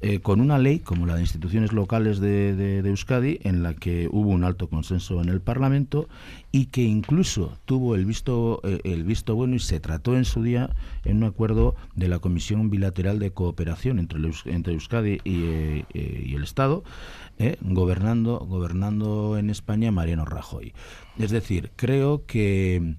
eh, 0.02 0.20
con 0.20 0.40
una 0.40 0.58
ley 0.58 0.80
como 0.80 1.06
la 1.06 1.14
de 1.14 1.22
instituciones 1.22 1.72
locales 1.72 2.20
de, 2.20 2.82
Euskadi, 2.84 3.40
en 3.42 3.62
la 3.62 3.74
que 3.74 4.08
hubo 4.10 4.30
un 4.30 4.44
alto 4.44 4.68
consenso 4.68 5.22
en 5.22 5.28
el 5.28 5.40
Parlamento 5.40 6.08
y 6.52 6.66
que 6.66 6.82
incluso 6.82 7.56
tuvo 7.64 7.94
el 7.94 8.04
visto, 8.04 8.60
eh, 8.64 8.80
el 8.84 9.04
visto 9.04 9.34
bueno 9.34 9.56
y 9.56 9.58
se 9.58 9.80
trató 9.80 10.16
en 10.16 10.24
su 10.24 10.42
día 10.42 10.70
en 11.04 11.18
un 11.18 11.24
acuerdo 11.24 11.76
de 11.94 12.08
la 12.08 12.18
Comisión 12.18 12.68
Bilateral 12.68 13.18
de 13.18 13.30
Cooperación 13.30 13.98
entre, 13.98 14.20
entre 14.46 14.74
Euskadi 14.74 15.18
eh, 15.24 15.84
y 15.94 16.34
el 16.34 16.42
Estado, 16.42 16.84
gobernando, 17.60 18.38
gobernando 18.38 19.38
en 19.38 19.50
España 19.50 19.90
Mariano 19.90 20.24
Rajoy. 20.24 20.72
Es 21.18 21.30
decir, 21.30 21.70
creo 21.76 22.24
que 22.26 22.96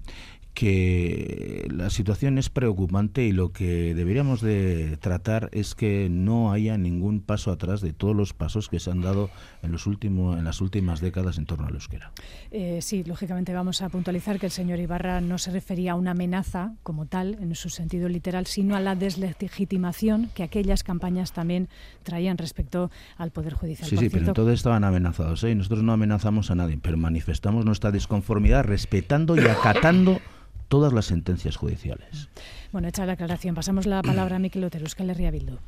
que 0.58 1.68
la 1.70 1.88
situación 1.88 2.36
es 2.36 2.50
preocupante 2.50 3.22
y 3.22 3.30
lo 3.30 3.52
que 3.52 3.94
deberíamos 3.94 4.40
de 4.40 4.96
tratar 4.96 5.50
es 5.52 5.76
que 5.76 6.08
no 6.10 6.50
haya 6.50 6.76
ningún 6.76 7.20
paso 7.20 7.52
atrás 7.52 7.80
de 7.80 7.92
todos 7.92 8.16
los 8.16 8.32
pasos 8.32 8.68
que 8.68 8.80
se 8.80 8.90
han 8.90 9.00
dado 9.00 9.30
en 9.62 9.70
los 9.70 9.86
últimos 9.86 10.36
en 10.36 10.42
las 10.42 10.60
últimas 10.60 11.00
décadas 11.00 11.38
en 11.38 11.46
torno 11.46 11.68
al 11.68 11.74
euskera. 11.74 12.10
Eh, 12.50 12.80
sí, 12.82 13.04
lógicamente 13.04 13.54
vamos 13.54 13.82
a 13.82 13.88
puntualizar 13.88 14.40
que 14.40 14.46
el 14.46 14.52
señor 14.52 14.80
Ibarra 14.80 15.20
no 15.20 15.38
se 15.38 15.52
refería 15.52 15.92
a 15.92 15.94
una 15.94 16.10
amenaza 16.10 16.72
como 16.82 17.06
tal 17.06 17.38
en 17.40 17.54
su 17.54 17.68
sentido 17.68 18.08
literal, 18.08 18.46
sino 18.46 18.74
a 18.74 18.80
la 18.80 18.96
deslegitimación 18.96 20.28
que 20.34 20.42
aquellas 20.42 20.82
campañas 20.82 21.32
también 21.32 21.68
traían 22.02 22.36
respecto 22.36 22.90
al 23.16 23.30
poder 23.30 23.54
judicial. 23.54 23.88
Sí, 23.88 23.96
sí, 23.96 24.08
pero 24.10 24.26
entonces 24.26 24.54
estaban 24.54 24.82
amenazados, 24.82 25.44
¿eh? 25.44 25.54
nosotros 25.54 25.84
no 25.84 25.92
amenazamos 25.92 26.50
a 26.50 26.56
nadie, 26.56 26.80
pero 26.82 26.96
manifestamos 26.96 27.64
nuestra 27.64 27.92
disconformidad 27.92 28.64
respetando 28.64 29.36
y 29.36 29.46
acatando 29.46 30.20
todas 30.68 30.92
las 30.92 31.06
sentencias 31.06 31.56
judiciales. 31.56 32.28
Bueno, 32.72 32.88
hecha 32.88 33.06
la 33.06 33.14
aclaración, 33.14 33.54
pasamos 33.54 33.86
la 33.86 34.02
palabra 34.02 34.36
a 34.36 34.38
Miquel 34.38 34.64
Otero, 34.64 34.84
Euskal 34.84 35.10
Herria 35.10 35.30
Bildu. 35.30 35.58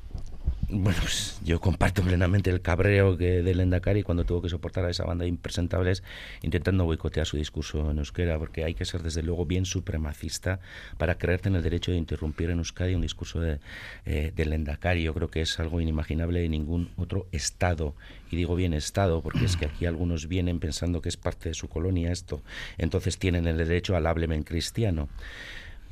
Bueno, 0.73 1.01
pues 1.01 1.41
yo 1.43 1.61
comparto 1.61 2.01
plenamente 2.01 2.49
el 2.49 2.61
cabreo 2.61 3.17
que 3.17 3.43
del 3.43 3.59
Endacari 3.59 4.05
cuando 4.05 4.25
tuvo 4.25 4.41
que 4.41 4.49
soportar 4.49 4.85
a 4.85 4.91
esa 4.91 5.05
banda 5.05 5.25
de 5.25 5.29
impresentables 5.29 6.05
intentando 6.43 6.85
boicotear 6.85 7.27
su 7.27 7.37
discurso 7.37 7.91
en 7.91 7.99
euskera, 7.99 8.39
porque 8.39 8.63
hay 8.63 8.75
que 8.75 8.85
ser 8.85 9.03
desde 9.03 9.25
luego 9.25 9.47
bien 9.47 9.65
supremacista 9.65 10.61
para 10.97 11.19
creerte 11.19 11.49
en 11.49 11.57
el 11.57 11.65
derecho 11.65 11.91
de 11.91 11.97
interrumpir 11.97 12.51
en 12.51 12.59
Euskadi 12.59 12.95
un 12.95 13.03
discurso 13.03 13.41
de, 13.41 13.59
eh, 14.07 14.33
del 14.37 14.53
Endacari. 14.53 15.03
Yo 15.03 15.13
creo 15.13 15.29
que 15.29 15.41
es 15.41 15.59
algo 15.59 15.81
inimaginable 15.81 16.45
en 16.45 16.53
ningún 16.53 16.91
otro 16.97 17.27
Estado. 17.33 17.97
Y 18.31 18.37
digo 18.37 18.55
bien 18.55 18.73
Estado 18.73 19.23
porque 19.23 19.47
es 19.47 19.57
que 19.57 19.65
aquí 19.65 19.87
algunos 19.87 20.29
vienen 20.29 20.61
pensando 20.61 21.03
que 21.03 21.09
es 21.09 21.17
parte 21.17 21.49
de 21.49 21.55
su 21.57 21.69
colonia 21.69 22.13
esto. 22.13 22.43
Entonces 22.79 23.19
tienen 23.19 23.49
el 23.49 23.57
derecho 23.57 23.97
al 23.97 24.07
hablemen 24.07 24.45
cristiano. 24.45 25.09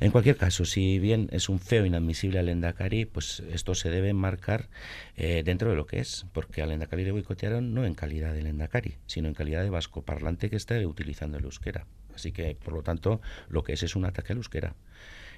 En 0.01 0.11
cualquier 0.11 0.37
caso, 0.37 0.63
si 0.63 0.97
bien 0.97 1.27
es 1.31 1.49
un 1.49 1.59
feo 1.59 1.85
inadmisible 1.85 2.39
al 2.39 2.47
Endacari, 2.47 3.03
pues 3.03 3.43
esto 3.51 3.75
se 3.75 3.89
debe 3.89 4.13
marcar 4.13 4.69
eh, 5.17 5.43
dentro 5.43 5.69
de 5.69 5.75
lo 5.75 5.85
que 5.85 5.99
es, 5.99 6.25
porque 6.31 6.61
al 6.61 6.71
Endacari 6.71 7.03
le 7.03 7.11
boicotearon 7.11 7.73
no 7.73 7.85
en 7.85 7.95
calidad 7.95 8.33
de 8.33 8.39
Endacari, 8.39 8.95
sino 9.07 9.27
en 9.27 9.33
calidad 9.33 9.61
de 9.61 9.69
vasco 9.69 10.03
parlante 10.03 10.49
que 10.49 10.55
está 10.55 10.79
utilizando 10.87 11.37
el 11.37 11.43
euskera. 11.43 11.85
Así 12.15 12.31
que, 12.31 12.55
por 12.55 12.73
lo 12.73 12.81
tanto, 12.81 13.19
lo 13.49 13.63
que 13.63 13.73
es 13.73 13.83
es 13.83 13.97
un 13.97 14.05
ataque 14.05 14.31
al 14.31 14.37
euskera. 14.37 14.75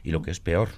Y 0.04 0.12
lo 0.12 0.22
que 0.22 0.30
es 0.30 0.40
peor, 0.40 0.70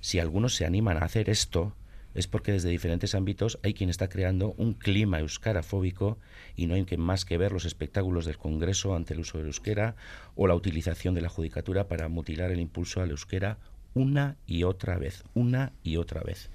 si 0.00 0.18
algunos 0.18 0.56
se 0.56 0.66
animan 0.66 0.96
a 0.96 1.04
hacer 1.04 1.30
esto, 1.30 1.76
es 2.18 2.26
porque 2.26 2.50
desde 2.50 2.68
diferentes 2.68 3.14
ámbitos 3.14 3.60
hay 3.62 3.74
quien 3.74 3.90
está 3.90 4.08
creando 4.08 4.52
un 4.56 4.74
clima 4.74 5.20
euskarafóbico 5.20 6.18
y 6.56 6.66
no 6.66 6.74
hay 6.74 6.84
más 6.96 7.24
que 7.24 7.38
ver 7.38 7.52
los 7.52 7.64
espectáculos 7.64 8.24
del 8.24 8.38
Congreso 8.38 8.96
ante 8.96 9.14
el 9.14 9.20
uso 9.20 9.38
del 9.38 9.46
euskera 9.46 9.94
o 10.34 10.48
la 10.48 10.56
utilización 10.56 11.14
de 11.14 11.20
la 11.20 11.28
judicatura 11.28 11.86
para 11.86 12.08
mutilar 12.08 12.50
el 12.50 12.58
impulso 12.58 13.00
al 13.00 13.10
euskera 13.10 13.58
una 13.94 14.36
y 14.46 14.64
otra 14.64 14.98
vez, 14.98 15.22
una 15.34 15.72
y 15.84 15.96
otra 15.96 16.22
vez. 16.22 16.50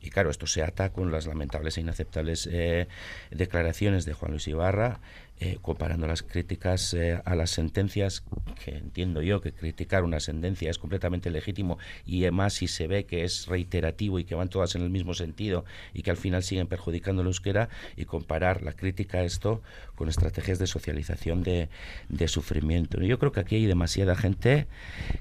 Y 0.00 0.10
claro, 0.10 0.30
esto 0.30 0.46
se 0.46 0.62
ata 0.62 0.92
con 0.92 1.10
las 1.10 1.26
lamentables 1.26 1.76
e 1.76 1.80
inaceptables 1.80 2.48
eh, 2.52 2.86
declaraciones 3.32 4.04
de 4.04 4.12
Juan 4.12 4.30
Luis 4.30 4.46
Ibarra, 4.46 5.00
eh, 5.40 5.58
comparando 5.62 6.06
las 6.06 6.22
críticas 6.22 6.94
eh, 6.94 7.20
a 7.24 7.34
las 7.36 7.50
sentencias, 7.50 8.24
que 8.64 8.76
entiendo 8.76 9.22
yo 9.22 9.40
que 9.40 9.52
criticar 9.52 10.02
una 10.02 10.18
sentencia 10.18 10.68
es 10.68 10.78
completamente 10.78 11.30
legítimo 11.30 11.78
y 12.04 12.22
además 12.22 12.54
si 12.54 12.66
se 12.66 12.88
ve 12.88 13.04
que 13.04 13.22
es 13.22 13.46
reiterativo 13.46 14.18
y 14.18 14.24
que 14.24 14.34
van 14.34 14.48
todas 14.48 14.74
en 14.74 14.82
el 14.82 14.90
mismo 14.90 15.14
sentido 15.14 15.64
y 15.94 16.02
que 16.02 16.10
al 16.10 16.16
final 16.16 16.42
siguen 16.42 16.66
perjudicando 16.66 17.22
el 17.22 17.28
euskera 17.28 17.68
y 17.96 18.04
comparar 18.04 18.62
la 18.62 18.72
crítica 18.72 19.18
a 19.18 19.22
esto 19.22 19.62
con 19.94 20.08
estrategias 20.08 20.58
de 20.58 20.66
socialización 20.66 21.44
de, 21.44 21.68
de 22.08 22.26
sufrimiento. 22.26 23.00
Yo 23.00 23.20
creo 23.20 23.30
que 23.30 23.40
aquí 23.40 23.56
hay 23.56 23.66
demasiada 23.66 24.16
gente 24.16 24.66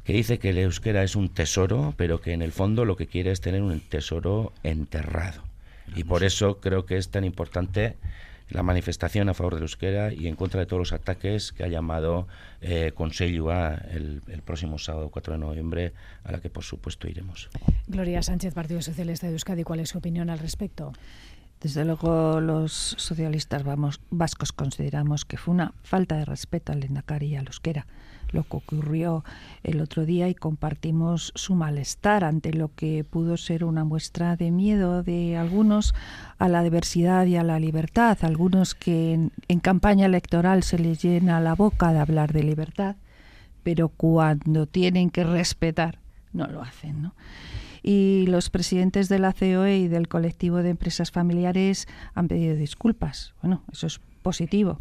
que 0.03 0.13
dice 0.13 0.39
que 0.39 0.49
el 0.49 0.57
euskera 0.57 1.03
es 1.03 1.15
un 1.15 1.29
tesoro, 1.29 1.93
pero 1.95 2.21
que 2.21 2.33
en 2.33 2.41
el 2.41 2.51
fondo 2.51 2.85
lo 2.85 2.95
que 2.95 3.05
quiere 3.05 3.31
es 3.31 3.41
tener 3.41 3.61
un 3.61 3.79
tesoro 3.81 4.51
enterrado. 4.63 5.43
Y 5.95 6.03
por 6.03 6.23
eso 6.23 6.59
creo 6.59 6.85
que 6.85 6.97
es 6.97 7.09
tan 7.09 7.23
importante 7.23 7.95
la 8.49 8.63
manifestación 8.63 9.29
a 9.29 9.33
favor 9.33 9.55
del 9.55 9.63
euskera 9.63 10.13
y 10.13 10.27
en 10.27 10.35
contra 10.35 10.59
de 10.59 10.65
todos 10.65 10.79
los 10.79 10.93
ataques 10.93 11.51
que 11.51 11.63
ha 11.63 11.67
llamado 11.67 12.27
eh, 12.61 12.93
el, 12.95 14.21
el, 14.27 14.41
próximo 14.41 14.77
sábado 14.77 15.09
4 15.09 15.33
de 15.33 15.39
noviembre, 15.39 15.93
a 16.23 16.31
la 16.31 16.39
que 16.39 16.49
por 16.49 16.63
supuesto 16.63 17.07
iremos. 17.07 17.49
Gloria 17.87 18.21
Sánchez, 18.23 18.53
Partido 18.53 18.81
Socialista 18.81 19.27
de 19.27 19.33
Euskadi, 19.33 19.63
¿cuál 19.63 19.81
es 19.81 19.89
su 19.89 19.97
opinión 19.97 20.29
al 20.29 20.39
respecto? 20.39 20.93
Desde 21.61 21.85
luego 21.85 22.39
los 22.39 22.71
socialistas 22.71 23.63
vamos, 23.63 23.99
vascos 24.11 24.51
consideramos 24.51 25.25
que 25.25 25.37
fue 25.37 25.53
una 25.53 25.73
falta 25.83 26.15
de 26.17 26.25
respeto 26.25 26.71
al 26.71 26.83
Endacari 26.83 27.27
y 27.27 27.35
al 27.35 27.47
euskera 27.47 27.87
lo 28.31 28.43
que 28.43 28.57
ocurrió 28.57 29.23
el 29.63 29.81
otro 29.81 30.05
día 30.05 30.29
y 30.29 30.35
compartimos 30.35 31.31
su 31.35 31.55
malestar 31.55 32.23
ante 32.23 32.53
lo 32.53 32.73
que 32.75 33.03
pudo 33.03 33.37
ser 33.37 33.63
una 33.63 33.83
muestra 33.83 34.35
de 34.35 34.51
miedo 34.51 35.03
de 35.03 35.37
algunos 35.37 35.93
a 36.37 36.47
la 36.47 36.63
diversidad 36.63 37.25
y 37.25 37.35
a 37.35 37.43
la 37.43 37.59
libertad, 37.59 38.17
algunos 38.21 38.75
que 38.75 39.13
en, 39.13 39.59
campaña 39.59 40.05
electoral 40.05 40.63
se 40.63 40.79
les 40.79 41.01
llena 41.01 41.39
la 41.41 41.55
boca 41.55 41.91
de 41.93 41.99
hablar 41.99 42.33
de 42.33 42.43
libertad, 42.43 42.95
pero 43.63 43.89
cuando 43.89 44.65
tienen 44.65 45.09
que 45.09 45.23
respetar 45.23 45.99
no 46.33 46.47
lo 46.47 46.61
hacen, 46.61 47.01
¿no? 47.01 47.13
y 47.83 48.25
los 48.27 48.49
presidentes 48.49 49.07
de 49.07 49.17
la 49.17 49.31
COE 49.31 49.77
y 49.77 49.87
del 49.87 50.09
colectivo 50.09 50.57
de 50.57 50.71
empresas 50.71 51.09
familiares 51.11 51.87
han 52.15 52.27
pedido 52.27 52.55
disculpas. 52.55 53.33
Bueno, 53.41 53.63
eso 53.71 53.87
es 53.87 54.01
positivo. 54.21 54.79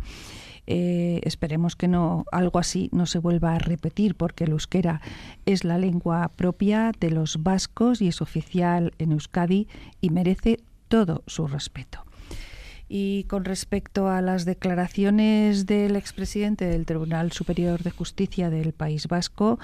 Eh, 0.66 1.20
esperemos 1.24 1.76
que 1.76 1.88
no 1.88 2.24
algo 2.32 2.58
así 2.58 2.88
no 2.92 3.06
se 3.06 3.18
vuelva 3.18 3.54
a 3.54 3.58
repetir 3.58 4.14
porque 4.14 4.44
el 4.44 4.50
euskera 4.50 5.00
es 5.44 5.64
la 5.64 5.78
lengua 5.78 6.30
propia 6.34 6.92
de 6.98 7.10
los 7.10 7.42
vascos 7.42 8.02
y 8.02 8.08
es 8.08 8.20
oficial 8.20 8.92
en 8.98 9.12
Euskadi 9.12 9.68
y 10.00 10.10
merece 10.10 10.60
todo 10.88 11.22
su 11.26 11.46
respeto. 11.46 12.05
Y 12.88 13.24
con 13.24 13.44
respecto 13.44 14.08
a 14.08 14.22
las 14.22 14.44
declaraciones 14.44 15.66
del 15.66 15.96
expresidente 15.96 16.66
del 16.66 16.86
Tribunal 16.86 17.32
Superior 17.32 17.82
de 17.82 17.90
Justicia 17.90 18.48
del 18.48 18.72
País 18.72 19.08
Vasco, 19.08 19.58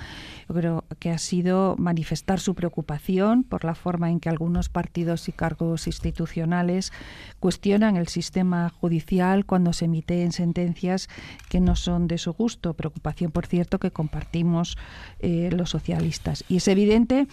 yo 0.49 0.55
creo 0.55 0.85
que 0.99 1.11
ha 1.11 1.19
sido 1.19 1.77
manifestar 1.79 2.41
su 2.41 2.55
preocupación 2.55 3.45
por 3.45 3.65
la 3.65 3.77
forma 3.77 4.11
en 4.11 4.19
que 4.19 4.29
algunos 4.29 4.69
partidos 4.69 5.29
y 5.29 5.33
cargos 5.33 5.87
institucionales 5.87 6.93
cuestionan 7.39 7.97
el 7.97 8.09
sistema 8.09 8.71
judicial 8.71 9.47
cuando 9.47 9.73
se 9.73 9.85
emiten 9.85 10.33
sentencias 10.33 11.09
que 11.49 11.61
no 11.61 11.77
son 11.77 12.09
de 12.09 12.19
su 12.19 12.33
gusto. 12.33 12.75
Preocupación, 12.75 13.31
por 13.31 13.47
cierto, 13.47 13.79
que 13.79 13.93
compartimos 13.93 14.77
eh, 15.21 15.51
los 15.53 15.71
socialistas. 15.71 16.45
Y 16.49 16.57
es 16.57 16.67
evidente 16.67 17.29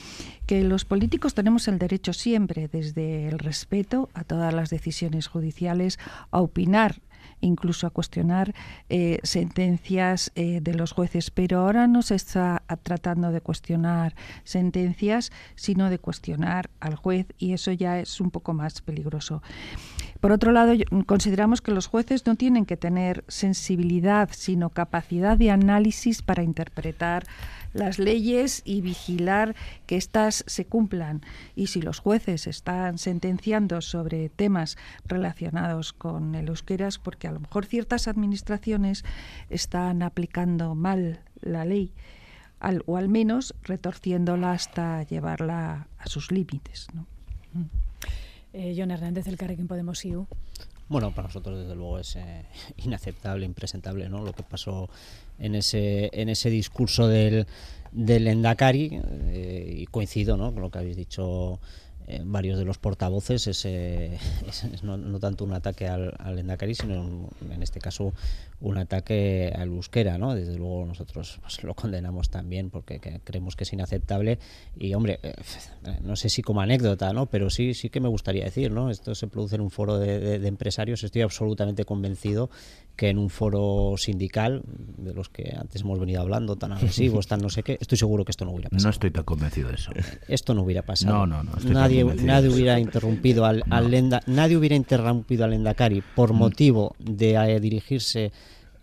que 0.46 0.64
los 0.64 0.86
políticos 0.86 1.34
tenemos 1.34 1.68
el 1.68 1.78
derecho 1.78 2.14
siempre, 2.14 2.68
desde 2.68 3.28
el 3.28 3.40
respeto 3.40 4.10
a 4.14 4.24
todas 4.24 4.54
las 4.54 4.70
decisiones 4.70 5.28
judiciales, 5.28 5.79
a 6.32 6.42
opinar 6.42 7.02
incluso 7.42 7.88
a 7.88 7.90
cuestionar 7.90 8.54
eh, 8.90 9.20
sentencias 9.24 10.32
eh, 10.36 10.60
de 10.62 10.74
los 10.74 10.92
jueces. 10.92 11.32
Pero 11.32 11.60
ahora 11.60 11.88
no 11.88 12.02
se 12.02 12.16
está 12.16 12.64
tratando 12.84 13.32
de 13.32 13.42
cuestionar 13.42 14.16
sentencias, 14.44 15.32
sino 15.56 15.90
de 15.90 16.00
cuestionar 16.00 16.70
al 16.80 16.96
juez 16.96 17.28
y 17.38 17.54
eso 17.54 17.72
ya 17.72 18.00
es 18.00 18.20
un 18.20 18.32
poco 18.32 18.54
más 18.54 18.82
peligroso. 18.82 19.42
Por 20.20 20.34
otro 20.34 20.52
lado, 20.52 20.74
consideramos 21.06 21.62
que 21.62 21.72
los 21.72 21.88
jueces 21.88 22.26
no 22.26 22.36
tienen 22.36 22.66
que 22.66 22.76
tener 22.76 23.24
sensibilidad, 23.30 24.30
sino 24.34 24.70
capacidad 24.70 25.38
de 25.38 25.50
análisis 25.50 26.22
para 26.22 26.44
interpretar 26.44 27.26
las 27.74 28.00
leyes 28.00 28.62
y 28.66 28.82
vigilar 28.82 29.56
que 29.86 29.98
éstas 29.98 30.44
se 30.48 30.66
cumplan. 30.66 31.22
Y 31.56 31.68
si 31.68 31.82
los 31.82 32.00
jueces 32.00 32.48
están 32.48 32.98
sentenciando 32.98 33.82
sobre 33.82 34.30
temas 34.30 34.78
relacionados 35.06 35.94
con 35.94 36.36
el 36.36 36.48
euskera 36.48 36.88
es 36.88 36.98
porque 36.98 37.28
a 37.28 37.32
lo 37.32 37.40
mejor 37.40 37.66
ciertas 37.66 38.08
administraciones 38.08 39.04
están 39.50 40.02
aplicando 40.04 40.76
mal 40.76 41.22
la 41.42 41.66
ley 41.66 41.94
o 42.86 42.98
al 42.98 43.10
menos 43.10 43.56
retorciéndola 43.64 44.52
hasta 44.52 45.04
llevarla 45.04 45.88
a 45.98 46.08
sus 46.08 46.32
límites. 46.32 46.88
¿no? 46.94 47.06
Eh, 48.54 48.76
John 48.78 48.92
Hernández, 48.92 49.28
el 49.28 49.38
Carrequín 49.38 49.68
Podemos 49.68 50.04
IU. 50.04 50.28
Bueno, 50.90 51.14
para 51.14 51.28
nosotros 51.28 51.60
desde 51.60 51.76
luego 51.76 52.00
es 52.00 52.16
eh, 52.16 52.46
inaceptable, 52.78 53.46
impresentable, 53.46 54.10
¿no? 54.10 54.24
Lo 54.24 54.34
que 54.34 54.44
pasó 54.44 54.90
en 55.38 55.56
ese 55.56 56.10
en 56.14 56.30
ese 56.30 56.50
discurso 56.50 57.08
del 57.08 57.46
del 57.92 58.28
Endacari 58.28 59.00
eh, 59.30 59.76
y 59.78 59.86
coincido, 59.86 60.36
¿no? 60.36 60.52
Con 60.52 60.64
lo 60.64 60.72
que 60.72 60.80
habéis 60.80 60.98
dicho 60.98 61.60
varios 62.24 62.58
de 62.58 62.66
los 62.66 62.78
portavoces 62.78 63.48
es, 63.48 64.84
no, 64.84 65.20
tanto 65.20 65.44
un 65.46 65.54
ataque 65.54 65.88
al, 65.88 66.14
al 66.18 66.40
Endacari, 66.40 66.76
sino 66.76 67.30
en 67.50 67.64
este 67.64 67.80
caso 67.80 68.14
un 68.62 68.78
ataque 68.78 69.54
al 69.56 69.70
euskera, 69.70 70.18
¿no? 70.18 70.36
Desde 70.36 70.56
luego 70.56 70.86
nosotros 70.86 71.40
pues, 71.42 71.64
lo 71.64 71.74
condenamos 71.76 72.30
también 72.30 72.70
porque 72.70 73.00
creemos 73.24 73.56
que 73.56 73.64
es 73.64 73.74
inaceptable 73.74 74.40
y, 74.76 74.94
hombre, 74.94 75.20
eh, 75.24 75.34
no 76.02 76.16
sé 76.16 76.30
si 76.30 76.42
como 76.42 76.62
anécdota, 76.62 77.14
¿no? 77.14 77.28
Pero 77.28 77.50
sí, 77.50 77.74
sí 77.74 77.90
que 77.90 78.00
me 78.00 78.10
gustaría 78.10 78.44
decir, 78.44 78.72
¿no? 78.72 78.90
Esto 78.90 79.16
se 79.16 79.28
produce 79.28 79.56
en 79.56 79.62
un 79.62 79.72
foro 79.72 79.98
de, 79.98 80.40
de 80.40 80.48
empresarios, 80.48 81.04
estoy 81.04 81.22
absolutamente 81.22 81.86
convencido 81.86 82.50
que 83.00 83.08
en 83.08 83.18
un 83.18 83.30
foro 83.30 83.94
sindical, 83.98 84.62
de 84.98 85.14
los 85.14 85.30
que 85.30 85.56
antes 85.58 85.84
hemos 85.84 85.98
venido 86.02 86.20
hablando, 86.20 86.58
tan 86.58 86.74
agresivos, 86.74 87.28
tan 87.28 87.40
no 87.40 87.50
sé 87.50 87.64
qué, 87.64 87.78
estoy 87.80 87.98
seguro 87.98 88.26
que 88.26 88.32
esto 88.32 88.44
no 88.44 88.52
hubiera 88.52 88.70
pasado. 88.70 88.88
No 88.88 88.90
estoy 88.90 89.12
tan 89.12 89.24
convencido 89.24 89.70
de 89.70 89.76
eso. 89.76 89.92
Esto 90.28 90.54
no 90.54 90.64
hubiera 90.64 90.82
pasado. 90.82 91.14
No, 91.16 91.26
no, 91.26 91.44
no. 91.44 91.52
estoy 91.52 91.68
tan 91.68 91.74
nadie 91.76 92.02
convencido 92.02 92.28
nadie 92.28 92.48
eso. 92.50 92.56
hubiera 92.58 92.78
interrumpido 92.78 93.46
al, 93.46 93.64
al 93.70 93.90
Lenda- 93.90 94.22
nadie 94.28 94.58
hubiera 94.58 94.76
interrumpido 94.76 95.46
al 95.46 95.54
Endacari 95.54 96.04
por 96.14 96.34
motivo 96.34 96.94
de 97.00 97.36
eh, 97.36 97.60
dirigirse 97.62 98.34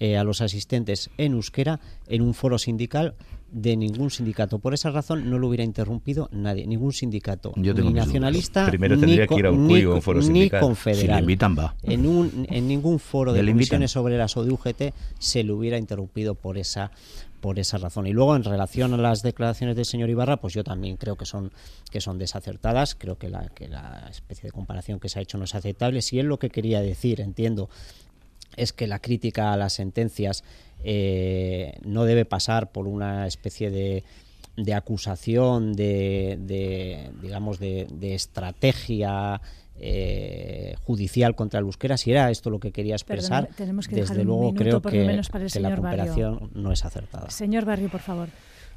eh, 0.00 0.16
a 0.16 0.24
los 0.24 0.40
asistentes 0.40 1.10
en 1.18 1.32
euskera 1.32 1.80
en 2.08 2.22
un 2.22 2.34
foro 2.34 2.58
sindical 2.58 3.14
de 3.50 3.76
ningún 3.76 4.10
sindicato. 4.10 4.58
Por 4.58 4.74
esa 4.74 4.90
razón 4.90 5.30
no 5.30 5.38
lo 5.38 5.48
hubiera 5.48 5.62
interrumpido 5.64 6.28
nadie, 6.32 6.66
ningún 6.66 6.92
sindicato, 6.92 7.52
Yo 7.56 7.74
tengo 7.74 7.88
ni 7.90 7.94
nacionalista, 7.94 8.66
Primero 8.66 8.96
ni, 8.96 9.16
que 9.26 9.34
ir 9.36 9.46
a 9.46 9.50
ni 9.52 9.56
Urcuyo, 9.56 9.90
co- 9.90 9.94
un 9.96 10.02
foro 10.02 10.20
ni 10.20 10.50
confederal. 10.50 11.18
Si 11.18 11.22
invitan, 11.22 11.56
va. 11.56 11.74
En, 11.82 12.06
un, 12.06 12.46
en 12.50 12.66
ningún 12.68 12.98
foro 12.98 13.32
de 13.32 13.40
comisiones 13.46 13.96
obreras 13.96 14.36
o 14.36 14.44
de 14.44 14.50
UGT 14.52 14.82
se 15.18 15.44
le 15.44 15.52
hubiera 15.52 15.78
interrumpido 15.78 16.34
por 16.34 16.58
esa 16.58 16.90
por 17.40 17.58
esa 17.60 17.78
razón. 17.78 18.08
Y 18.08 18.12
luego 18.12 18.34
en 18.34 18.42
relación 18.42 18.92
a 18.94 18.96
las 18.96 19.22
declaraciones 19.22 19.76
del 19.76 19.84
señor 19.84 20.10
Ibarra, 20.10 20.38
pues 20.38 20.52
yo 20.54 20.64
también 20.64 20.96
creo 20.96 21.16
que 21.16 21.26
son 21.26 21.52
que 21.92 22.00
son 22.00 22.18
desacertadas, 22.18 22.96
creo 22.96 23.16
que 23.18 23.28
la, 23.28 23.48
que 23.50 23.68
la 23.68 24.08
especie 24.10 24.48
de 24.48 24.50
comparación 24.52 24.98
que 24.98 25.08
se 25.08 25.20
ha 25.20 25.22
hecho 25.22 25.38
no 25.38 25.44
es 25.44 25.54
aceptable. 25.54 26.02
Si 26.02 26.18
él 26.18 26.26
lo 26.26 26.38
que 26.40 26.50
quería 26.50 26.80
decir, 26.80 27.20
entiendo, 27.20 27.68
es 28.56 28.72
que 28.72 28.86
la 28.86 29.00
crítica 29.00 29.52
a 29.52 29.56
las 29.56 29.74
sentencias 29.74 30.44
eh, 30.84 31.78
no 31.84 32.04
debe 32.04 32.24
pasar 32.24 32.70
por 32.70 32.86
una 32.86 33.26
especie 33.26 33.70
de, 33.70 34.04
de 34.56 34.74
acusación 34.74 35.74
de, 35.74 36.38
de, 36.40 37.10
digamos 37.20 37.58
de, 37.58 37.86
de 37.90 38.14
estrategia 38.14 39.40
eh, 39.78 40.74
judicial 40.84 41.34
contra 41.34 41.60
el 41.60 41.66
euskera 41.66 41.98
si 41.98 42.10
era 42.10 42.30
esto 42.30 42.48
lo 42.48 42.60
que 42.60 42.72
quería 42.72 42.94
expresar 42.94 43.44
Perdón, 43.44 43.56
tenemos 43.56 43.88
que 43.88 43.96
desde 43.96 44.24
luego 44.24 44.54
creo 44.54 44.80
que, 44.80 45.04
la 45.04 45.22
señor 45.50 45.62
Barrio. 45.62 45.76
comparación 45.76 46.50
no 46.54 46.72
es 46.72 46.84
acertada 46.84 47.28
Señor 47.28 47.66
Barrio, 47.66 47.90
por 47.90 48.00
favor. 48.00 48.28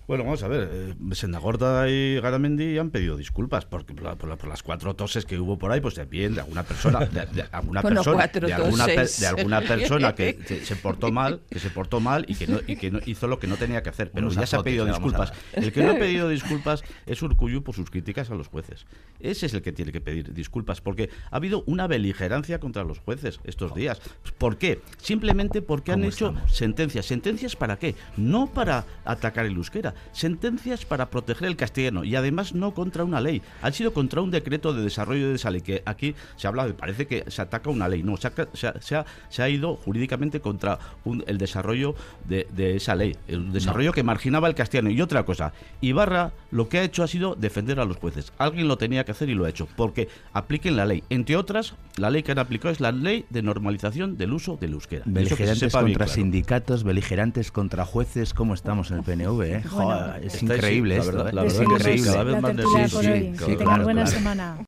Bueno, 0.09 0.23
vamos 0.23 0.41
a 0.41 0.47
ver, 0.47 0.67
eh, 0.73 0.95
Sendagorda 1.13 1.87
y 1.87 2.19
Garamendi 2.19 2.79
han 2.79 2.89
pedido 2.89 3.15
disculpas 3.15 3.67
porque 3.67 3.93
por, 3.93 4.17
por 4.17 4.27
la- 4.27 4.37
por 4.37 4.49
las 4.49 4.63
cuatro 4.63 4.95
toses 4.95 5.23
que 5.23 5.37
hubo 5.39 5.59
por 5.59 5.71
ahí, 5.71 5.81
pues 5.81 5.93
de 5.93 6.05
bien, 6.05 6.33
de 6.33 6.41
alguna 6.41 6.63
persona, 6.63 7.01
de, 7.05 7.27
de 7.27 7.43
alguna 7.51 7.81
Bueno, 7.83 7.97
persona, 8.03 8.25
de 8.27 8.53
alguna, 8.55 8.87
de 8.87 9.67
persona 9.67 10.15
que, 10.15 10.35
que 10.37 10.65
se 10.65 10.75
portó 10.77 11.11
mal, 11.11 11.41
que 11.51 11.59
se 11.59 11.69
portó 11.69 11.99
mal 11.99 12.25
y 12.27 12.33
que 12.33 12.47
no, 12.47 12.59
y 12.65 12.75
que 12.77 12.89
no 12.89 12.97
hizo 13.05 13.27
lo 13.27 13.37
que 13.37 13.45
no 13.45 13.55
tenía 13.57 13.83
que 13.83 13.89
hacer, 13.89 14.09
pero 14.09 14.25
Unos 14.25 14.35
ya 14.37 14.47
se 14.47 14.55
ha 14.55 14.63
pedido 14.63 14.83
disculpas. 14.87 15.31
El 15.53 15.71
que 15.71 15.83
no 15.83 15.91
ha 15.91 15.95
pedido 15.99 16.27
disculpas 16.27 16.83
es 17.05 17.21
Urcuyu 17.21 17.61
por 17.61 17.75
sus 17.75 17.91
críticas 17.91 18.31
a 18.31 18.33
los 18.33 18.47
jueces. 18.47 18.87
Ese 19.19 19.45
es 19.45 19.53
el 19.53 19.61
que 19.61 19.73
tiene 19.73 19.91
que 19.91 20.01
pedir 20.01 20.33
disculpas 20.33 20.81
porque 20.81 21.11
ha 21.29 21.35
habido 21.35 21.63
una 21.67 21.85
beligerancia 21.85 22.59
contra 22.59 22.83
los 22.83 22.97
jueces 22.97 23.39
estos 23.43 23.75
días. 23.75 24.01
¿Por 24.39 24.57
qué? 24.57 24.81
Simplemente 24.97 25.61
porque 25.61 25.91
han 25.91 25.99
¿Cómo 25.99 26.09
hecho 26.09 26.29
estamos? 26.29 26.55
sentencias. 26.57 27.05
¿Sentencias 27.05 27.55
para 27.55 27.77
qué? 27.77 27.93
No 28.17 28.47
para 28.51 28.85
atacar 29.05 29.45
el 29.45 29.55
euskera. 29.55 29.93
Sentencias 30.11 30.85
para 30.85 31.09
proteger 31.09 31.47
el 31.47 31.55
castellano 31.55 32.03
y 32.03 32.15
además 32.15 32.53
no 32.53 32.73
contra 32.73 33.03
una 33.03 33.21
ley. 33.21 33.41
Han 33.61 33.73
sido 33.73 33.93
contra 33.93 34.21
un 34.21 34.31
decreto 34.31 34.73
de 34.73 34.83
desarrollo 34.83 35.29
de 35.29 35.35
esa 35.35 35.49
ley 35.51 35.61
que 35.61 35.81
aquí 35.85 36.15
se 36.35 36.47
habla 36.47 36.65
de, 36.67 36.73
parece 36.73 37.07
que 37.07 37.23
se 37.27 37.41
ataca 37.41 37.69
una 37.69 37.87
ley. 37.87 38.03
No, 38.03 38.17
se 38.17 38.27
ha, 38.27 38.33
se 38.53 38.67
ha- 38.67 38.81
se 38.81 38.95
ha- 38.95 39.05
se 39.29 39.41
ha 39.43 39.49
ido 39.49 39.75
jurídicamente 39.75 40.39
contra 40.41 40.79
un- 41.05 41.23
el 41.27 41.37
desarrollo 41.37 41.95
de, 42.27 42.47
de 42.55 42.75
esa 42.75 42.95
ley. 42.95 43.15
El 43.27 43.51
desarrollo 43.53 43.91
que 43.93 44.03
marginaba 44.03 44.47
el 44.47 44.55
castellano. 44.55 44.89
Y 44.89 45.01
otra 45.01 45.23
cosa, 45.23 45.53
Ibarra 45.81 46.31
lo 46.51 46.67
que 46.69 46.79
ha 46.79 46.83
hecho 46.83 47.03
ha 47.03 47.07
sido 47.07 47.35
defender 47.35 47.79
a 47.79 47.85
los 47.85 47.97
jueces. 47.97 48.33
Alguien 48.37 48.67
lo 48.67 48.77
tenía 48.77 49.03
que 49.05 49.11
hacer 49.11 49.29
y 49.29 49.35
lo 49.35 49.45
ha 49.45 49.49
hecho. 49.49 49.67
Porque 49.75 50.09
apliquen 50.33 50.75
la 50.75 50.85
ley. 50.85 51.03
Entre 51.09 51.35
otras, 51.35 51.75
la 51.97 52.09
ley 52.09 52.23
que 52.23 52.31
han 52.31 52.39
aplicado 52.39 52.71
es 52.71 52.79
la 52.79 52.91
ley 52.91 53.25
de 53.29 53.41
normalización 53.41 54.17
del 54.17 54.33
uso 54.33 54.57
del 54.59 54.73
euskera. 54.73 55.03
Se 55.05 55.11
Beligerantes 55.11 55.73
contra 55.73 56.05
claro. 56.05 56.11
sindicatos, 56.11 56.83
beligerantes 56.83 57.51
contra 57.51 57.85
jueces, 57.85 58.33
¿cómo 58.33 58.53
estamos 58.53 58.91
en 58.91 58.97
el 58.97 59.03
PNV? 59.03 59.41
eh? 59.43 59.63
Joder, 59.83 60.23
es 60.25 60.43
increíble 60.43 60.95
la 60.95 61.01
esto. 61.01 61.11
verdad- 61.17 61.29
¿eh? 61.29 61.33
la 61.33 61.45
es 61.45 61.57
verdad 61.59 61.67
sí, 61.67 61.73
increíble. 61.79 62.11
cada 62.11 62.23
vez 62.23 62.41
más 62.41 62.51
Sí, 62.89 63.33
sí, 63.45 63.55
claro, 63.55 63.83
buena 63.83 64.01
claro. 64.03 64.17
semana. 64.17 64.67